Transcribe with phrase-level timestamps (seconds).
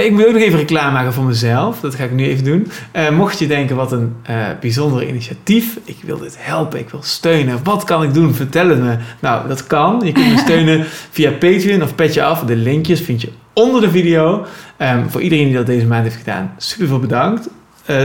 [0.00, 1.80] Eh, Ik moet ook nog even reclame maken voor mezelf.
[1.80, 2.70] Dat ga ik nu even doen.
[2.92, 5.78] Eh, mocht je denken, wat een eh, bijzonder initiatief.
[5.84, 7.58] Ik wil dit helpen, ik wil steunen.
[7.64, 8.34] Wat kan ik doen?
[8.34, 8.96] Vertel het me.
[9.20, 10.00] Nou, dat kan.
[10.04, 12.44] Je kunt me steunen via Patreon of Petje Af.
[12.44, 14.44] De linkjes vind je onder de video.
[14.76, 17.48] Ehm, voor iedereen die dat deze maand heeft gedaan, super veel bedankt.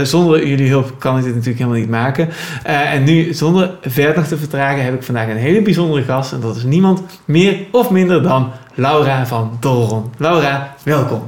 [0.02, 2.28] Zonder jullie hulp kan ik dit natuurlijk helemaal niet maken.
[2.62, 6.32] En nu, zonder verder te vertragen, heb ik vandaag een hele bijzondere gast.
[6.32, 10.10] En dat is niemand meer of minder dan Laura van Dolron.
[10.16, 11.22] Laura, welkom.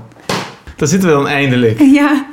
[0.79, 1.79] Daar zitten we dan eindelijk.
[1.81, 2.27] Ja,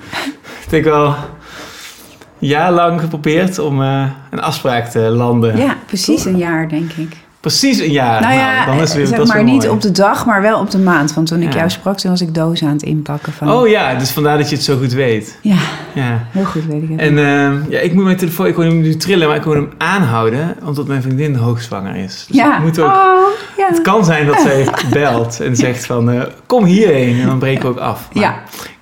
[0.63, 5.57] Ik denk wel een jaar lang geprobeerd om eh, een afspraak te landen.
[5.57, 7.15] ja precies een jaar, denk ik.
[7.45, 8.21] Precies een jaar.
[8.21, 10.59] nou ja, dan is het weer, zeg dat maar niet op de dag, maar wel
[10.59, 11.13] op de maand.
[11.13, 11.57] Want toen ik Ja.
[11.57, 13.33] jou sprak, toen was ik dozen aan het inpakken.
[13.33, 15.37] Van, Oh ja, dus vandaar dat je het zo goed weet.
[15.41, 15.55] Ja,
[15.93, 16.19] Ja.
[16.31, 16.99] heel goed weet ik het.
[16.99, 19.53] En ehm, ja, ik moet mijn telefoon, ik wil hem nu trillen, maar ik wil
[19.53, 22.25] hem aanhouden, omdat mijn vriendin hoogzwanger is.
[22.27, 22.57] Dus ja.
[22.57, 23.67] ik moet ook, Oh, ja.
[23.67, 24.67] het kan zijn dat zij
[25.01, 27.19] belt en zegt van, eh, kom hierheen.
[27.19, 28.07] En dan breken we ook af.
[28.13, 28.35] Maar Ja,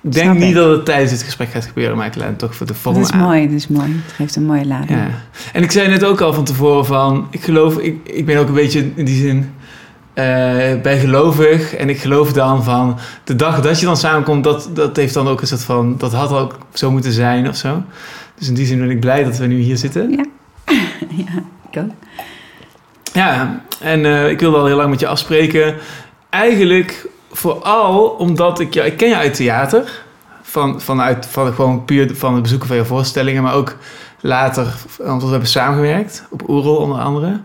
[0.04, 0.54] ik denk snap niet ik.
[0.54, 2.94] dat het tijdens dit gesprek gaat gebeuren, maar ik laat hem toch voor de vorm
[2.94, 3.20] dat is aan.
[3.20, 4.02] mooi, dat is mooi.
[4.04, 4.98] Het geeft een mooie lading.
[4.98, 5.08] Ja.
[5.52, 8.48] En ik zei net ook al van tevoren van, ik geloof, ik, ik ben ook
[8.48, 9.52] een beetje in die zin
[10.14, 10.24] eh
[10.82, 11.74] bijgelovig.
[11.74, 15.28] En ik geloof dan van, de dag dat je dan samenkomt, dat, dat heeft dan
[15.28, 17.82] ook een soort van, dat had ook zo moeten zijn of zo.
[18.38, 20.10] Dus in die zin ben ik blij dat we nu hier zitten.
[20.10, 20.24] Ja.
[21.24, 21.90] ja, ik ook.
[23.12, 25.74] Ja, en eh, ik wilde al heel lang met je afspreken.
[26.30, 30.03] Eigenlijk vooral omdat ik jou, ik ken je uit theater.
[30.54, 33.76] Van, vanuit, van gewoon puur van het bezoeken van je voorstellingen, maar ook
[34.20, 37.40] later, want we hebben samengewerkt op Oerol onder andere.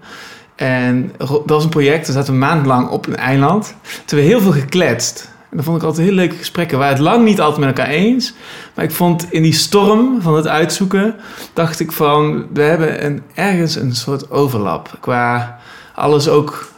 [0.55, 3.75] En dat was een project, we zaten een maand lang op een eiland.
[4.05, 5.31] Toen we heel veel gekletst.
[5.49, 6.77] En dat vond ik altijd heel leuke gesprekken.
[6.77, 8.33] We waren het lang niet altijd met elkaar eens.
[8.73, 11.15] Maar ik vond in die storm van het uitzoeken,
[11.53, 14.97] dacht ik van, we hebben een, ergens een soort overlap.
[14.99, 15.59] Qua
[15.95, 16.71] alles ook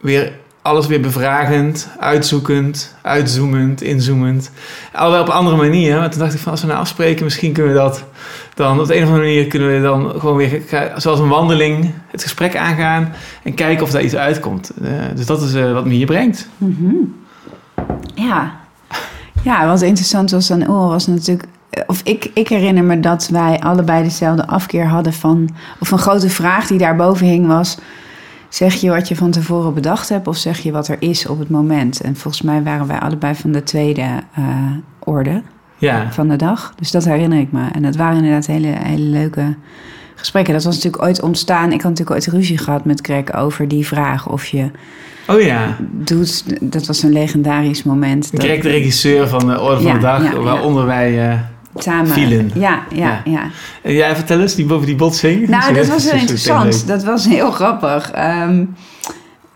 [0.00, 4.50] weer, alles weer bevragend, uitzoekend, uitzoomend, inzoomend.
[4.92, 5.98] Allebei op andere manier.
[5.98, 8.04] Maar toen dacht ik van, als we nou afspreken, misschien kunnen we dat
[8.54, 10.62] dan op de een of andere manier kunnen we dan gewoon weer,
[10.96, 13.12] zoals een wandeling, het gesprek aangaan
[13.42, 14.72] en kijken of daar iets uitkomt.
[14.82, 16.48] Eh, dus dat is eh, wat me hier brengt.
[16.56, 16.94] Mhm.
[18.14, 18.52] Ja.
[19.42, 21.44] ja, wat interessant was aan Oor was natuurlijk...
[21.86, 25.48] Of ik, ik herinner me dat wij allebei dezelfde afkeer hadden van...
[25.80, 27.78] Of een grote vraag die daarboven hing was...
[28.52, 31.38] Zeg je wat je van tevoren bedacht hebt of zeg je wat er is op
[31.38, 32.00] het moment?
[32.00, 34.02] En volgens mij waren wij allebei van de tweede
[34.34, 34.44] eh,
[34.98, 35.42] orde
[35.78, 36.72] Ja, van de dag.
[36.76, 37.68] Dus dat herinner ik me.
[37.72, 39.54] En dat waren inderdaad hele, hele leuke
[40.14, 40.54] gesprekken.
[40.54, 41.72] Dat was natuurlijk ooit ontstaan.
[41.72, 44.70] Ik had natuurlijk ooit ruzie gehad met Greg over die vraag of je
[45.28, 45.76] oh ja.
[45.90, 46.44] doet.
[46.72, 48.30] Dat was een legendarisch moment.
[48.32, 50.38] dat- de regisseur van de Orde van Ja, de Dag, ja, ja.
[50.38, 51.30] waaronder wij...
[51.30, 51.38] eh,
[51.74, 52.06] samen.
[52.06, 52.50] vielen.
[52.54, 53.20] Ja, ja, Ja.
[53.24, 53.50] ja.
[53.82, 55.48] en jij vertel eens, die boven die botsing.
[55.48, 56.86] Nou, dat was heel interessant.
[56.86, 58.10] Dat was heel grappig.
[58.10, 58.64] Ehm,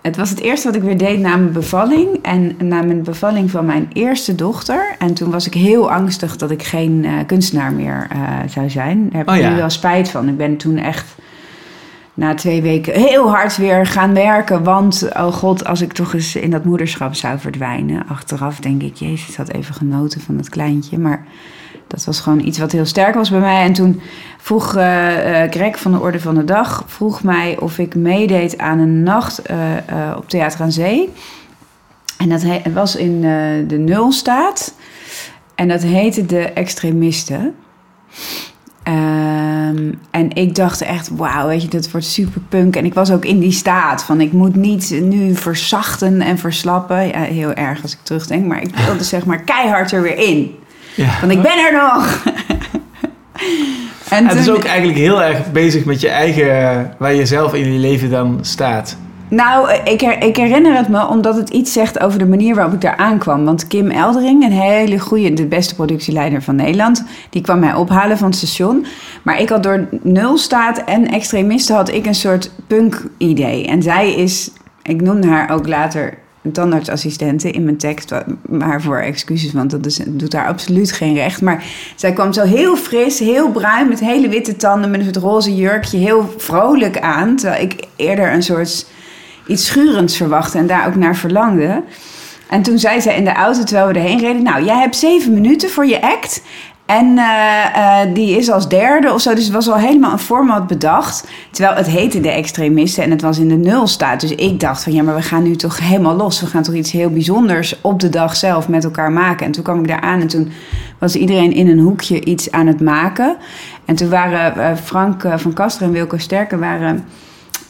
[0.03, 2.19] het was het eerste wat ik weer deed na mijn bevalling.
[2.23, 4.95] En na mijn bevalling van mijn eerste dochter.
[4.99, 9.09] En toen was ik heel angstig dat ik geen eh, kunstenaar meer eh, zou zijn.
[9.09, 9.51] Daar heb Oh ik ja.
[9.51, 10.29] nu wel spijt van.
[10.29, 11.15] Ik ben toen echt
[12.15, 14.63] na twee weken heel hard weer gaan werken.
[14.63, 18.07] Want, oh god, als ik toch eens in dat moederschap zou verdwijnen.
[18.09, 20.99] Achteraf denk ik, jezus, ik had even genoten van dat kleintje.
[20.99, 21.27] Maar
[21.87, 23.63] dat was gewoon iets wat heel sterk was bij mij.
[23.63, 24.01] En toen
[24.39, 26.85] vroeg eh eh, Greg van de Orde van de Dag...
[26.87, 29.57] vroeg mij of ik meedeed aan een nacht eh,
[30.17, 31.13] op Theater aan Zee.
[32.19, 32.45] En dat
[32.75, 33.21] was in
[33.67, 34.75] de Nulstaat.
[35.55, 37.55] En dat heette De Extremisten.
[38.83, 42.77] Ehm, en ik dacht echt, wauw, weet je, dat wordt super punk.
[42.77, 47.07] En ik was ook in die staat van, ik moet niet nu verzachten en verslappen.
[47.07, 50.55] Ja, heel erg als ik terugdenk, maar ik wilde zeg maar keihard er weer in.
[50.97, 51.09] Ja.
[51.21, 52.25] Want ik ben er nog.
[54.09, 57.73] en het is ook eigenlijk heel erg bezig met je eigen, waar je zelf in
[57.73, 58.97] je leven dan staat.
[59.29, 62.73] Nou, ik, her- ik herinner het me omdat het iets zegt over de manier waarop
[62.75, 63.45] ik daar aankwam.
[63.45, 68.19] Want Kim Eldering, een hele goede, de beste productieleider van Nederland, die kwam mij ophalen
[68.19, 68.87] van het station.
[69.23, 73.67] Maar ik had door Nulstaat en extremisten had ik een soort punk-idee.
[73.67, 74.51] En zij is,
[74.83, 76.19] ik noemde haar ook later
[76.53, 78.11] tandartsassistente in mijn tekst.
[78.11, 81.41] wa- Waarvoor excuses, want dat doet haar absoluut geen recht.
[81.43, 81.65] Maar
[81.97, 85.99] zij kwam zo heel fris, heel bruin, met hele witte tanden, met soort roze jurkje,
[85.99, 87.37] heel vrolijk aan.
[87.37, 88.87] Terwijl ik eerder een soort
[89.47, 91.83] iets schurends verwachtte en daar ook naar verlangde.
[92.49, 94.43] En toen zei zij in de auto, terwijl we erheen reden...
[94.43, 96.43] nou, jij hebt zeven minuten voor je act...
[96.87, 99.35] En eh, eh, die is als derde of zo.
[99.35, 101.29] Dus het was al helemaal een format bedacht.
[101.51, 104.21] Terwijl het heette de extremisten en het was in de nul staat.
[104.21, 106.41] Dus ik dacht van ja, maar we gaan nu toch helemaal los.
[106.41, 109.47] We gaan toch iets heel bijzonders op de dag zelf met elkaar maken.
[109.47, 110.53] En toen kwam ik daar aan en toen
[110.99, 113.37] was iedereen in een hoekje iets aan het maken.
[113.85, 117.05] En toen waren eh, Frank van Kaster en Wilco Sterken waren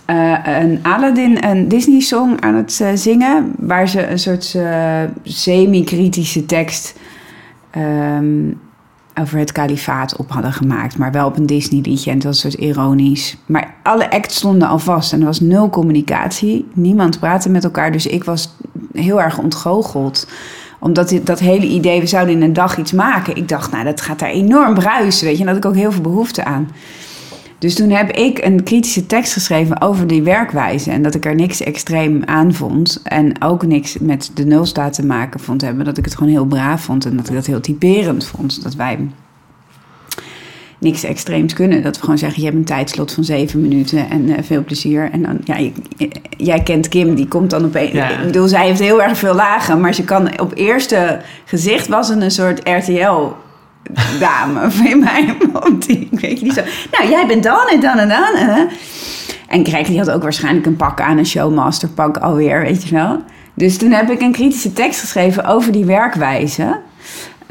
[0.04, 3.54] eh, een Aladdin, een Disney-song aan het zingen.
[3.58, 4.56] Waar ze een soort
[5.22, 6.94] semi-kritische tekst
[7.70, 8.48] ehm,
[9.20, 10.98] over het kalifaat op hadden gemaakt.
[10.98, 13.36] Maar wel op een Disney liedje en dat soort ironisch.
[13.46, 16.68] Maar alle acts stonden al vast en er was nul communicatie.
[16.72, 18.54] Niemand praatte met elkaar, dus ik was
[18.92, 20.26] heel erg ontgoocheld
[20.78, 23.36] omdat dit, dat hele idee, we zouden in een dag iets maken.
[23.36, 25.40] Ik dacht, nou, dat gaat daar enorm bruisen, weet je.
[25.40, 26.70] En daar had ik ook heel veel behoefte aan.
[27.58, 30.90] Dus toen heb ik een kritische tekst geschreven over die werkwijze.
[30.90, 33.00] En dat ik er niks extreem aan vond.
[33.04, 35.84] En ook niks met de nulstaat te maken vond hebben.
[35.84, 37.04] Dat ik het gewoon heel braaf vond.
[37.04, 38.62] En dat ik dat heel typerend vond.
[38.62, 38.98] Dat wij
[40.78, 41.82] niks extreems kunnen.
[41.82, 45.10] Dat we gewoon zeggen, je hebt een tijdslot van zeven minuten en uh, veel plezier.
[45.10, 45.70] En dan, ja,
[46.36, 47.92] jij kent Kim, die komt dan opeens...
[47.92, 48.08] Ja.
[48.08, 52.08] Ik bedoel, zij heeft heel erg veel lagen, maar ze kan op eerste gezicht was
[52.08, 53.44] een soort RTL
[54.20, 55.36] dame van mij.
[55.78, 58.68] Die, weet je, die zo, nou, jij bent dan en dan en dan.
[59.48, 62.94] En Greg, die had ook waarschijnlijk een pak aan, een showmaster pak alweer, weet je
[62.94, 63.22] wel.
[63.54, 66.80] Dus toen heb ik een kritische tekst geschreven over die werkwijze.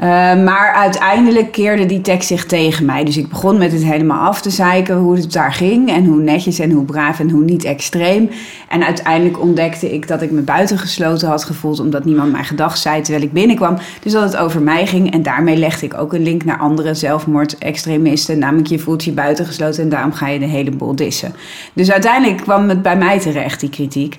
[0.00, 0.06] Uh,
[0.44, 3.04] maar uiteindelijk keerde die tekst zich tegen mij.
[3.04, 5.90] Dus ik begon met het helemaal af te zeiken hoe het daar ging.
[5.90, 8.30] En hoe netjes en hoe braaf en hoe niet extreem.
[8.68, 11.80] En uiteindelijk ontdekte ik dat ik me buitengesloten had gevoeld.
[11.80, 13.78] Omdat niemand mijn gedacht zei terwijl ik binnenkwam.
[14.00, 15.12] Dus dat het over mij ging.
[15.12, 18.38] En daarmee legde ik ook een link naar andere zelfmoordextremisten.
[18.38, 21.34] Namelijk je voelt je buitengesloten en daarom ga je de hele boel dissen.
[21.72, 24.18] Dus uiteindelijk kwam het bij mij terecht, die kritiek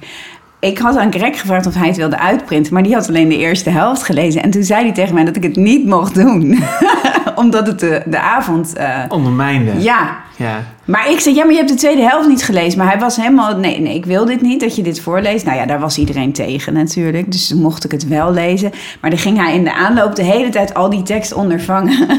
[0.59, 3.37] ik had aan Greg gevraagd of hij het wilde uitprinten, maar die had alleen de
[3.37, 4.43] eerste helft gelezen.
[4.43, 6.59] En toen zei hij tegen mij dat ik het niet mocht doen,
[7.35, 8.73] omdat het de, de avond.
[8.77, 8.99] Uh...
[9.09, 9.71] Ondermijnde.
[9.79, 10.17] Ja.
[10.35, 10.63] ja.
[10.85, 12.77] Maar ik zei, ja, maar je hebt de tweede helft niet gelezen.
[12.77, 15.45] Maar hij was helemaal, nee, nee, ik wil dit niet, dat je dit voorleest.
[15.45, 17.31] Nou ja, daar was iedereen tegen natuurlijk.
[17.31, 18.71] Dus mocht ik het wel lezen.
[19.01, 22.07] Maar dan ging hij in de aanloop de hele tijd al die tekst ondervangen.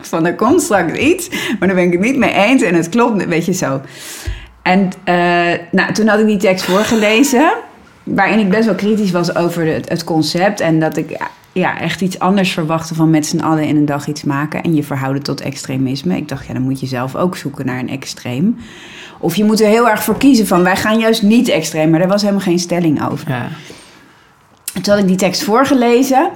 [0.00, 1.28] Van er komt straks iets,
[1.58, 2.62] maar daar ben ik het niet mee eens.
[2.62, 3.80] En het klopt, weet je zo.
[4.62, 7.52] En uh, nou, toen had ik die tekst voorgelezen,
[8.02, 10.60] waarin ik best wel kritisch was over het, het concept.
[10.60, 11.18] En dat ik
[11.52, 14.74] ja, echt iets anders verwachtte van met z'n allen in een dag iets maken en
[14.74, 16.16] je verhouden tot extremisme.
[16.16, 18.58] Ik dacht, ja, dan moet je zelf ook zoeken naar een extreem.
[19.18, 21.98] Of je moet er heel erg voor kiezen van wij gaan juist niet extreem, maar
[21.98, 23.28] daar was helemaal geen stelling over.
[23.28, 23.48] Ja.
[24.72, 26.30] Toen had ik die tekst voorgelezen.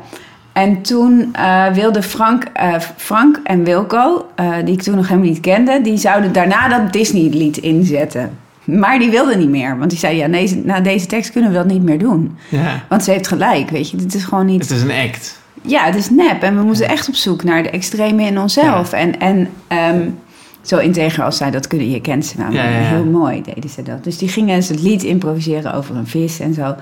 [0.54, 5.28] En toen uh, wilde Frank, uh, Frank en Wilco, uh, die ik toen nog helemaal
[5.28, 8.38] niet kende, die zouden daarna dat Disney-lied inzetten.
[8.64, 10.26] Maar die wilde niet meer, want die zei: Ja,
[10.64, 12.36] na deze tekst kunnen we dat niet meer doen.
[12.48, 12.82] Ja.
[12.88, 14.60] Want ze heeft gelijk, weet je, dit is gewoon niet.
[14.60, 15.40] Het is een act.
[15.62, 18.90] Ja, het is nep en we moeten echt op zoek naar de extreme in onszelf.
[18.90, 18.96] Ja.
[18.96, 19.48] En, en
[19.94, 20.18] um,
[20.62, 22.68] zo integer als zij dat kunnen, je kent ze namelijk.
[22.68, 24.04] Heel mooi deden ze dat.
[24.04, 26.74] Dus die gingen het lied improviseren over een vis en zo.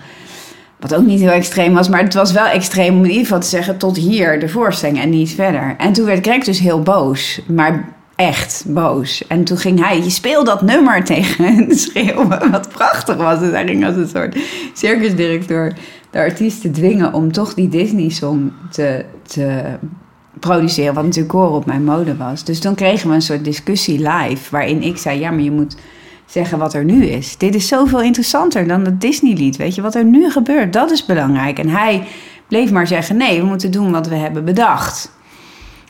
[0.82, 3.40] Wat ook niet heel extreem was, maar het was wel extreem om in ieder geval
[3.40, 5.74] te zeggen tot hier de voorstelling en niet verder.
[5.78, 9.26] En toen werd Greg dus heel boos, maar echt boos.
[9.26, 13.38] En toen ging hij, je speelt dat nummer tegen hen schreeuwen, wat prachtig was.
[13.38, 14.36] Dus hij ging als een soort
[14.74, 15.72] circusdirecteur
[16.10, 19.62] de artiesten dwingen om toch die Disney-song te, te
[20.40, 22.44] produceren, wat natuurlijk koor op mijn mode was.
[22.44, 25.76] Dus toen kregen we een soort discussie live, waarin ik zei, ja, maar je moet
[26.32, 27.36] zeggen wat er nu is.
[27.36, 29.56] Dit is zoveel interessanter dan het Disney-lied.
[29.56, 31.58] Weet je, wat er nu gebeurt, dat is belangrijk.
[31.58, 32.02] En hij
[32.48, 35.12] bleef maar zeggen: nee, we moeten doen wat we hebben bedacht.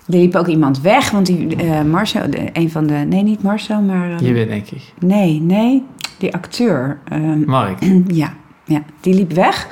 [0.06, 2.23] Er liep ook iemand weg, want die uh, Marcel,
[2.53, 2.94] een van de.
[2.94, 4.11] Nee, niet Marcel, maar.
[4.11, 4.83] Uh, Je bent denk ik.
[4.99, 5.85] Nee, nee,
[6.19, 6.99] die acteur.
[7.12, 7.79] Uh, Mark.
[8.23, 8.33] ja,
[8.65, 9.69] ja, die liep weg.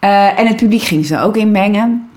[0.00, 2.08] Uh, en het publiek ging ze ook inmengen.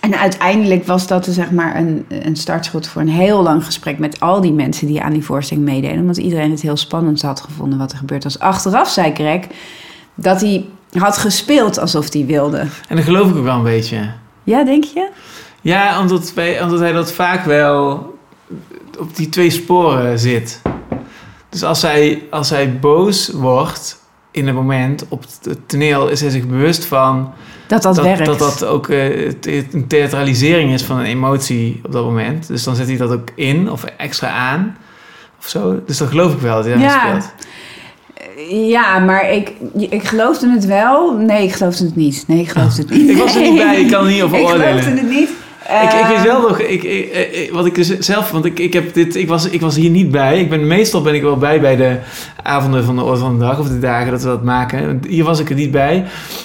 [0.00, 4.20] En uiteindelijk was dat zeg maar een, een startschot voor een heel lang gesprek met
[4.20, 6.00] al die mensen die aan die voorstelling meededen.
[6.00, 8.38] Omdat iedereen het heel spannend had gevonden wat er gebeurd was.
[8.38, 9.40] Achteraf zei Greg
[10.14, 12.66] dat hij had gespeeld alsof hij wilde.
[12.88, 14.10] En dat geloof ik ook wel een beetje.
[14.44, 15.08] Ja, denk je?
[15.60, 18.16] Ja, omdat, wij, omdat hij dat vaak wel
[18.98, 20.62] op die twee sporen zit.
[21.48, 23.97] Dus als hij, als hij boos wordt
[24.38, 27.32] in het moment op het toneel, is hij zich bewust van
[27.66, 28.26] dat dat, werkt.
[28.26, 29.26] Dat dat ook uh,
[29.72, 32.46] een theatralisering is van een emotie op dat moment.
[32.46, 34.76] Dus dan zet hij dat ook in of extra aan
[35.38, 35.82] of zo.
[35.86, 37.00] Dus dat geloof ik wel dat hij ja.
[37.00, 37.32] speelt.
[38.50, 41.16] Ja, maar ik, ik geloofde het wel.
[41.16, 42.24] Nee, ik geloofde het niet.
[42.26, 43.10] Nee, ik geloofde het niet.
[43.10, 44.76] ik was er niet bij, ik kan er niet over oordelen.
[44.76, 45.30] Ik geloofde het niet
[45.68, 48.94] ik, ik weet wel nog, ik, ik, wat ik dus zelf, want ik, ik, heb
[48.94, 50.40] dit, ik, was, ik was hier niet bij.
[50.40, 51.96] Ik ben, meestal ben ik wel bij bij de
[52.42, 55.02] avonden van de orde van de dag of de dagen dat we dat maken.
[55.08, 56.04] Hier was ik er niet bij.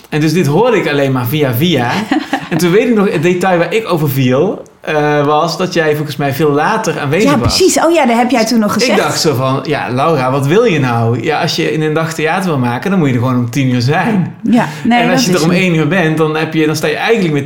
[0.09, 1.91] En dus dit hoorde ik alleen maar via via.
[2.49, 5.95] en toen weet ik nog, het detail waar ik over viel, uh, was dat jij
[5.95, 7.39] volgens mij veel later aanwezig was.
[7.39, 7.83] Ja, precies.
[7.83, 8.97] Oh ja, dat heb jij toen nog gezegd.
[8.97, 11.23] Ik dacht zo van, ja, Laura, wat wil je nou?
[11.23, 13.49] Ja, als je in een dag theater wil maken, dan moet je er gewoon om
[13.49, 14.35] tien uur zijn.
[14.43, 16.87] Ja, nee, en als je er om één uur bent, dan, heb je, dan sta
[16.87, 17.45] je eigenlijk met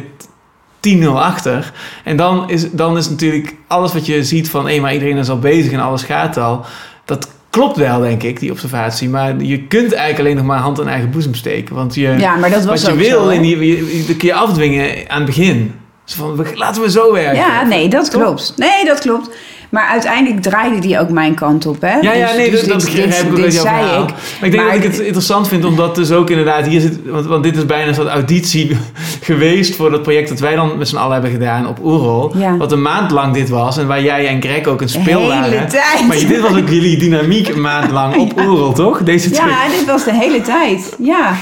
[1.03, 1.71] 10-0 achter.
[2.03, 4.67] En dan is, dan is natuurlijk alles wat je ziet van...
[4.67, 6.65] hé, maar iedereen is al bezig en alles gaat al...
[7.05, 9.09] dat klopt wel, denk ik, die observatie.
[9.09, 11.75] Maar je kunt eigenlijk alleen nog maar hand in eigen boezem steken.
[11.75, 15.09] Want je, ja, maar dat was wat je wil, in die, dat kun je afdwingen
[15.09, 15.75] aan het begin.
[16.03, 17.35] Zo van, laten we zo werken.
[17.35, 18.21] Ja, nee, dat Toch?
[18.21, 18.53] klopt.
[18.55, 19.29] Nee, dat klopt.
[19.69, 21.95] Maar uiteindelijk draaide die ook mijn kant op, hè?
[21.99, 23.79] Ja, ja, Dus- nee, dus dat, dat dit- dit- ik ook dit uit jouw zei
[24.03, 24.07] ik.
[24.09, 24.09] Maar
[24.41, 26.99] ik denk Maar dat ik het dit- interessant vind, omdat dus ook inderdaad hier zit...
[27.05, 28.77] Want, want dit is bijna een soort auditie
[29.21, 32.37] geweest voor dat project dat wij dan met z'n allen hebben gedaan op Oerol.
[32.37, 32.57] Ja.
[32.57, 35.19] Wat een maand lang dit was en waar jij en Greg ook een De speel
[35.19, 35.67] hele waren.
[35.67, 36.07] tijd.
[36.07, 39.03] Maar dit was ook jullie dynamiek een maand lang op Oerol, toch?
[39.03, 39.47] Deze twee.
[39.49, 40.95] Ja, dit was de hele tijd.
[40.99, 41.33] Ja.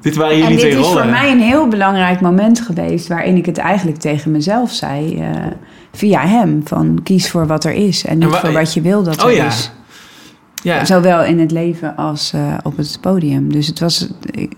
[0.00, 1.02] Dit waren En jullie dit twee is rollen.
[1.02, 3.08] voor mij een heel belangrijk moment geweest...
[3.08, 5.18] waarin ik het eigenlijk tegen mezelf zei...
[5.20, 5.28] eh,
[5.98, 8.04] via hem, van kies voor wat er is...
[8.04, 9.46] en niet voor wat je wil dat Oh er ja.
[9.46, 9.70] is.
[10.62, 10.84] Ja.
[10.84, 13.52] Zowel in het leven als eh, op het podium.
[13.52, 14.08] Dus het was,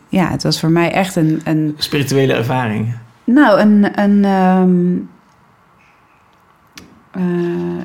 [0.08, 1.40] ja, het was voor mij echt een...
[1.44, 2.94] een Spirituele ervaring.
[3.24, 4.00] nou, een...
[4.00, 5.08] een ehm,
[7.10, 7.22] eh,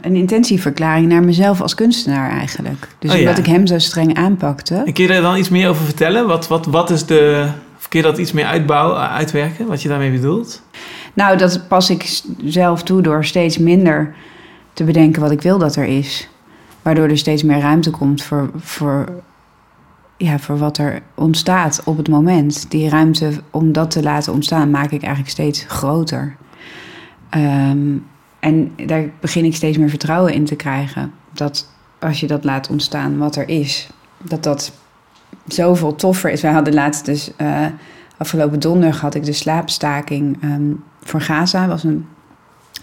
[0.02, 2.88] een intentieverklaring naar mezelf als kunstenaar eigenlijk.
[3.00, 3.22] Dus Oh ja.
[3.22, 4.76] omdat ik hem zo streng aanpakte.
[4.86, 6.28] En kun je daar dan iets meer over vertellen?
[6.28, 7.48] Wat, wat, wat is de...
[7.78, 9.68] Of kun je dat iets meer uitbouwen, uitwerken?
[9.68, 10.62] Wat je daarmee bedoelt?
[11.16, 14.16] Nou, dat pas ik zelf toe door steeds minder
[14.74, 16.30] te bedenken wat ik wil dat er is.
[16.82, 19.24] Waardoor er steeds meer ruimte komt voor, voor,
[20.18, 22.72] ja, voor wat er ontstaat op het moment.
[22.72, 26.36] Die ruimte om dat te laten ontstaan maak ik eigenlijk steeds groter.
[27.30, 27.98] Ehm,
[28.40, 31.12] en daar begin ik steeds meer vertrouwen in te krijgen.
[31.32, 31.70] Dat
[32.00, 34.72] als je dat laat ontstaan wat er is, dat dat
[35.48, 36.42] zoveel toffer is.
[36.42, 37.36] Wij hadden laatst dus...
[37.36, 37.66] eh,
[38.18, 41.68] Afgelopen donderdag had ik de slaapstaking ehm, voor Gaza.
[41.68, 42.06] was een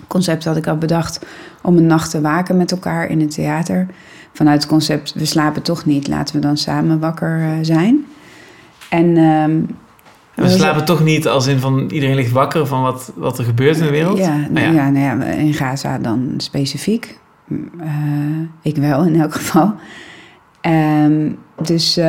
[0.06, 1.26] concept dat ik had bedacht
[1.62, 3.86] om een nacht te waken met elkaar in het theater.
[4.32, 8.06] Vanuit het concept, we slapen toch niet, laten we dan samen wakker eh, zijn.
[8.88, 9.60] En, ehm,
[10.34, 13.44] we dat slapen toch niet als in van iedereen ligt wakker van wat, wat er
[13.44, 14.18] gebeurt in de wereld?
[14.18, 14.90] Ja, Nou ja.
[14.90, 17.18] nou ja, in Gaza dan specifiek.
[17.80, 17.88] Eh,
[18.62, 19.74] ik wel in elk geval.
[20.60, 21.30] Ehm,
[21.62, 22.00] dus,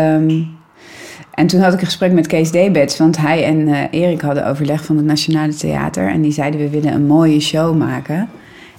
[1.33, 4.47] en toen had ik een gesprek met Kees Debets, want hij en eh, Erik hadden
[4.47, 6.09] overleg van het Nationale Theater.
[6.09, 8.17] En die zeiden, we willen een mooie show maken.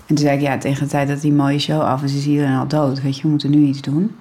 [0.07, 2.27] En toen zei ik, ja, tegen de tijd dat die mooie show af is, is
[2.27, 3.03] iedereen al dood.
[3.03, 4.17] Weet je, we moeten nu iets doen.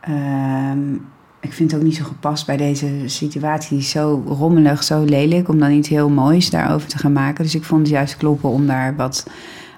[0.00, 0.94] Ehm,
[1.40, 3.82] ik vind het ook niet zo gepast bij deze situatie.
[3.82, 7.44] Zo rommelig, zo lelijk, om dan iets heel moois daarover te gaan maken.
[7.44, 9.26] Dus ik vond het juist kloppen om daar wat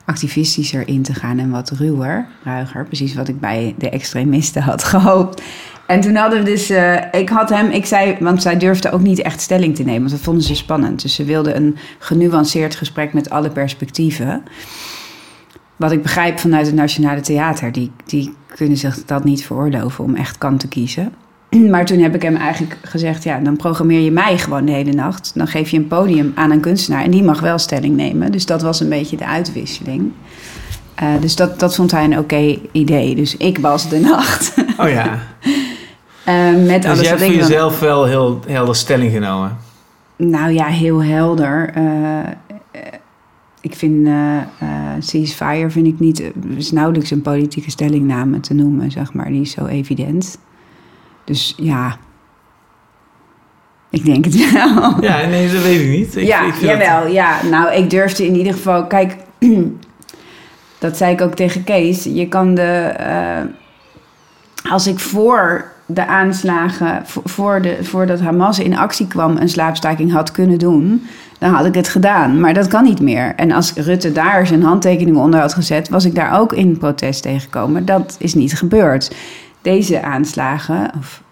[0.04, 2.84] activistischer in te gaan en wat ruwer, ruiger.
[2.84, 5.42] Precies wat ik bij de extremisten had gehoopt.
[5.86, 9.00] En toen hadden we dus, eh, ik had hem, ik zei, want zij durfde ook
[9.00, 11.02] niet echt stelling te nemen, want dat vonden ze spannend.
[11.02, 14.42] Dus ze wilden een genuanceerd gesprek met alle perspectieven.
[15.76, 20.14] Wat ik begrijp vanuit het Nationale Theater, die, die kunnen zich dat niet veroorloven om
[20.14, 21.12] echt kant te kiezen.
[21.70, 24.92] Maar toen heb ik hem eigenlijk gezegd, ja, dan programmeer je mij gewoon de hele
[24.92, 25.32] nacht.
[25.34, 28.32] Dan geef je een podium aan een kunstenaar en die mag wel stelling nemen.
[28.32, 30.12] Dus dat was een beetje de uitwisseling.
[30.94, 33.14] Eh, dus dat, dat vond hij een oké idee.
[33.14, 34.54] Dus ik was de nacht.
[34.78, 35.18] Oh ja.
[36.24, 39.56] Eh, met Dus alles je hebt voor dan- jezelf wel heel helder stelling genomen.
[40.16, 41.70] Nou ja, heel helder.
[41.74, 41.82] Eh,
[43.60, 44.08] ik vind
[44.98, 46.22] ceasefire vind ik niet,
[46.56, 49.26] is nauwelijks een politieke stellingname te noemen, zeg maar.
[49.28, 50.38] Die is zo evident.
[51.24, 51.96] Dus ja,
[53.90, 54.94] ik denk het wel.
[55.08, 56.16] Ja, nee, dat weet ik niet.
[56.16, 57.02] Ik, ja, ik jawel.
[57.02, 58.86] dat- Ja, nou, ik durfde in ieder geval...
[58.86, 59.16] Kijk,
[60.78, 62.04] dat zei ik ook tegen Kees.
[62.04, 62.92] Je kan de...
[64.70, 67.02] als ik voor de aanslagen...
[67.04, 69.36] vo- Voor de, voordat Hamas in actie kwam...
[69.36, 71.06] een slaapstaking had kunnen doen...
[71.38, 72.40] dan had ik het gedaan.
[72.40, 73.34] Maar dat kan niet meer.
[73.34, 75.88] En als Rutte daar zijn handtekening onder had gezet...
[75.88, 77.84] was ik daar ook in protest tegengekomen.
[77.84, 79.14] Dat is niet gebeurd.
[79.62, 80.90] Deze aanslagen...
[80.98, 81.22] Of,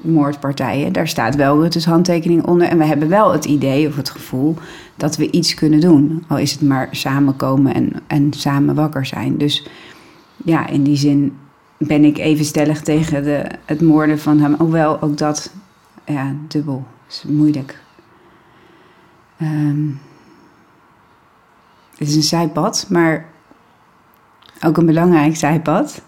[0.00, 2.68] moordpartijen, daar staat wel Rutte's handtekening onder.
[2.68, 4.56] En we hebben wel het idee of het gevoel
[4.96, 6.24] dat we iets kunnen doen.
[6.28, 9.38] Al is het maar samenkomen en, en samen wakker zijn.
[9.38, 9.66] Dus
[10.44, 11.36] ja, in die zin
[11.78, 14.54] ben ik even stellig tegen de, het moorden van hem.
[14.54, 15.52] Hoewel ook dat,
[16.04, 16.86] ja, dubbel.
[17.08, 17.78] is moeilijk.
[19.38, 19.86] Ehm,
[21.96, 23.26] het is een zijpad, maar
[24.64, 26.02] ook een belangrijk zijpad.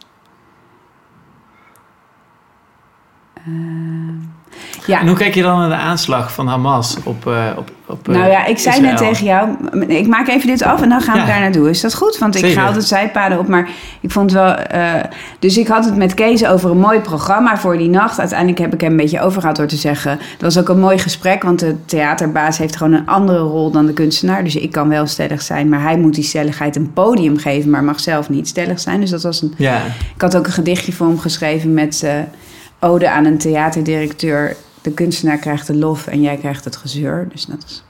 [3.33, 4.19] Ehm,
[4.87, 8.09] ja, En hoe kijk je dan naar de aanslag van Hamas op, eh op, op
[8.09, 9.49] eh, nou ja, ik zei net tegen jou,
[9.87, 11.27] ik maak even dit af en dan gaan we Ja.
[11.27, 11.71] daar naartoe.
[11.71, 12.19] Is dat goed?
[12.19, 12.61] Want ik Zeker.
[12.61, 13.69] ga altijd zijpaden op, maar
[14.01, 14.55] ik vond wel...
[14.55, 14.83] eh,
[15.39, 18.19] dus ik had het met Kees over een mooi programma voor die nacht.
[18.19, 20.19] Uiteindelijk heb ik hem een beetje overgehaald door te zeggen...
[20.39, 23.87] Dat was ook een mooi gesprek, want de theaterbaas heeft gewoon een andere rol dan
[23.87, 24.45] de kunstenaar.
[24.45, 27.71] Dus ik kan wel stellig zijn, maar hij moet die stelligheid een podium geven...
[27.71, 29.01] maar mag zelf niet stellig zijn.
[29.01, 29.77] Dus dat was een Ja,
[30.15, 32.05] ik had ook een gedichtje voor hem geschreven met
[32.81, 34.57] ode aan een theaterdirecteur.
[34.83, 37.29] De kunstenaar krijgt de lof en jij krijgt het gezeur.
[37.33, 37.83] Dus dat is.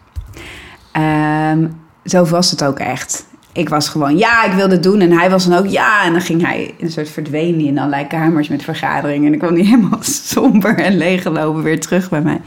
[0.92, 1.66] Ehm,
[2.04, 3.28] zo was het ook echt.
[3.52, 5.00] Ik was gewoon, ja, ik wilde het doen.
[5.00, 6.04] En hij was dan ook, ja.
[6.04, 9.32] En dan ging hij een soort verdween hij in allerlei kamers met vergaderingen.
[9.32, 12.40] En dan kwam hij helemaal somber en leeggelopen weer terug bij mij.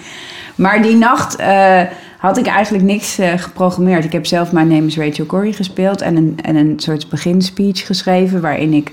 [0.56, 1.82] Maar die nacht eh,
[2.18, 4.04] had ik eigenlijk niks eh, geprogrammeerd.
[4.04, 7.86] Ik heb zelf mijn name is Rachel Corrie gespeeld en een, en een soort beginspeech
[7.86, 8.92] geschreven waarin ik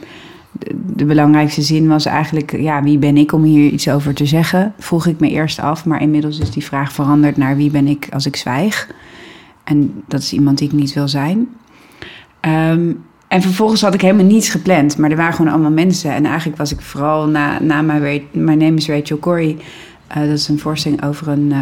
[0.75, 4.75] de, belangrijkste zin was eigenlijk, ja, wie ben ik om hier iets over te zeggen?
[4.79, 8.09] Vroeg ik me eerst af, maar inmiddels is die vraag veranderd naar wie ben ik
[8.13, 8.89] als ik zwijg?
[9.65, 11.49] En dat is iemand die ik niet wil zijn.
[12.41, 12.93] Ehm,
[13.29, 16.13] en vervolgens had ik helemaal niets gepland, maar er waren gewoon allemaal mensen.
[16.15, 19.57] En eigenlijk was ik vooral na, na mijn, mijn name is Rachel Corrie.
[20.17, 21.53] Uh, dat is een voorstelling over een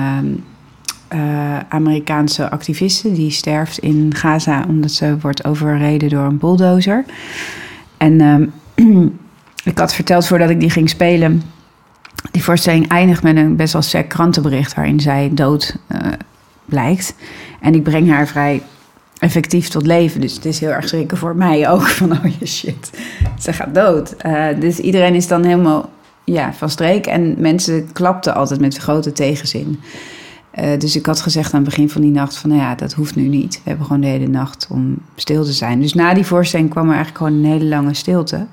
[1.14, 7.04] uh, Amerikaanse activiste die sterft in Gaza omdat ze wordt overreden door een bulldozer.
[7.96, 8.52] En um,
[9.64, 11.42] ik had verteld voordat ik die ging spelen.
[12.30, 15.98] Die voorstelling eindigt met een best wel sec krantenbericht waarin zij dood uh,
[16.64, 17.14] blijkt.
[17.60, 18.62] En ik breng haar vrij
[19.18, 20.20] effectief tot leven.
[20.20, 21.88] Dus het is heel erg schrikken voor mij ook.
[21.98, 22.90] Van oh je shit,
[23.38, 24.14] ze gaat dood.
[24.26, 25.90] Uh, dus iedereen is dan helemaal
[26.24, 27.06] ja, van streek.
[27.06, 29.80] En mensen klapten altijd met grote tegenzin.
[30.54, 32.50] Uh, dus ik had gezegd aan het begin van die nacht van...
[32.50, 33.54] nou ja, dat hoeft nu niet.
[33.54, 35.80] We hebben gewoon de hele nacht om stil te zijn.
[35.80, 38.46] Dus na die voorstelling kwam er eigenlijk gewoon een hele lange stilte.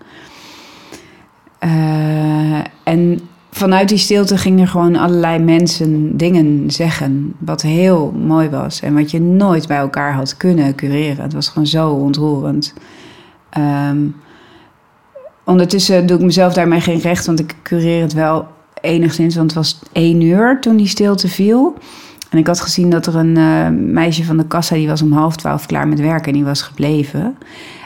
[1.64, 3.20] Uh, en
[3.52, 7.34] vanuit die stilte gingen gewoon allerlei mensen dingen zeggen.
[7.38, 8.82] Wat heel mooi was.
[8.82, 11.24] En wat je nooit bij elkaar had kunnen cureren.
[11.24, 12.74] Het was gewoon zo ontroerend.
[13.58, 14.16] Um,
[15.44, 18.48] ondertussen doe ik mezelf daarmee geen recht, want ik cureer het wel
[18.86, 19.36] enigszins.
[19.36, 21.78] Want het was één uur toen die stilte viel.
[22.30, 25.12] En ik had gezien dat er een uh, meisje van de kassa, die was om
[25.12, 27.38] half twaalf klaar met werken en die was gebleven.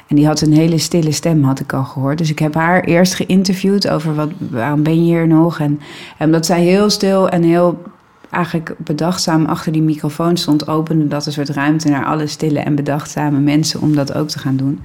[0.08, 2.18] En die had een hele stille stem, had ik al gehoord.
[2.18, 5.60] Dus ik heb haar eerst geïnterviewd over wat, waarom ben je hier nog?
[5.60, 5.80] En,
[6.20, 7.82] omdat zij heel stil en heel
[8.30, 12.76] eigenlijk bedachtzaam achter die microfoon stond, opende dat een soort ruimte naar alle stille en
[12.76, 14.80] bedachtzame mensen om dat ook te gaan doen.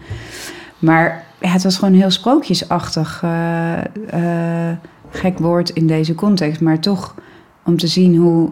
[0.78, 3.23] Maar ja, het was gewoon heel sprookjesachtig.
[3.25, 3.73] Uh,
[4.14, 4.71] uh,
[5.14, 7.14] gek woord in deze context, maar toch
[7.64, 8.50] om te zien hoe.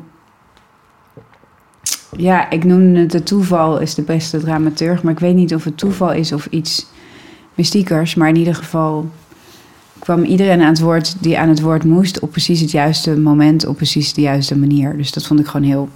[2.16, 5.64] Ja, ik noemde het de toeval is de beste dramaturg, maar ik weet niet of
[5.64, 6.87] het toeval is of iets
[7.55, 8.14] mystiekers.
[8.14, 9.11] Maar in ieder geval
[9.98, 13.66] kwam iedereen aan het woord die aan het woord moest op precies het juiste moment,
[13.66, 14.96] op precies de juiste manier.
[14.96, 15.88] Dus dat vond ik gewoon heel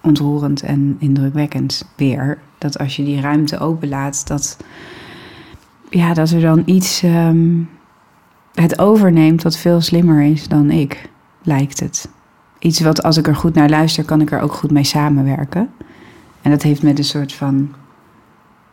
[0.00, 2.38] ontroerend en indrukwekkend weer.
[2.58, 4.56] Dat als je die ruimte openlaat, dat,
[5.90, 7.02] ja, dat er dan iets.
[7.02, 7.68] Um,
[8.54, 11.08] het overneemt wat veel slimmer is dan ik,
[11.42, 12.08] lijkt het.
[12.58, 15.70] Iets wat als ik er goed naar luister, kan ik er ook goed mee samenwerken.
[16.42, 17.74] En dat heeft met een soort van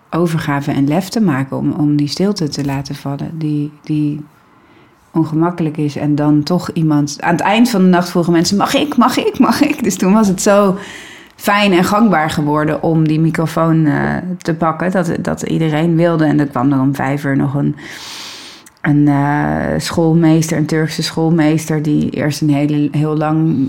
[0.09, 4.25] overgave en lef te maken om, om die stilte te laten vallen, die, die
[5.11, 5.95] ongemakkelijk is.
[5.95, 7.21] En dan toch iemand.
[7.21, 9.83] Aan het eind van de nacht vroegen mensen: mag ik, mag ik, mag ik?
[9.83, 10.77] Dus toen was het zo
[11.35, 14.91] fijn en gangbaar geworden om die microfoon uh, te pakken.
[14.91, 16.25] Dat, dat iedereen wilde.
[16.25, 17.75] En er kwam er om vijf uur nog een
[18.81, 23.67] een uh, schoolmeester, een Turkse schoolmeester, die eerst een hele, heel lang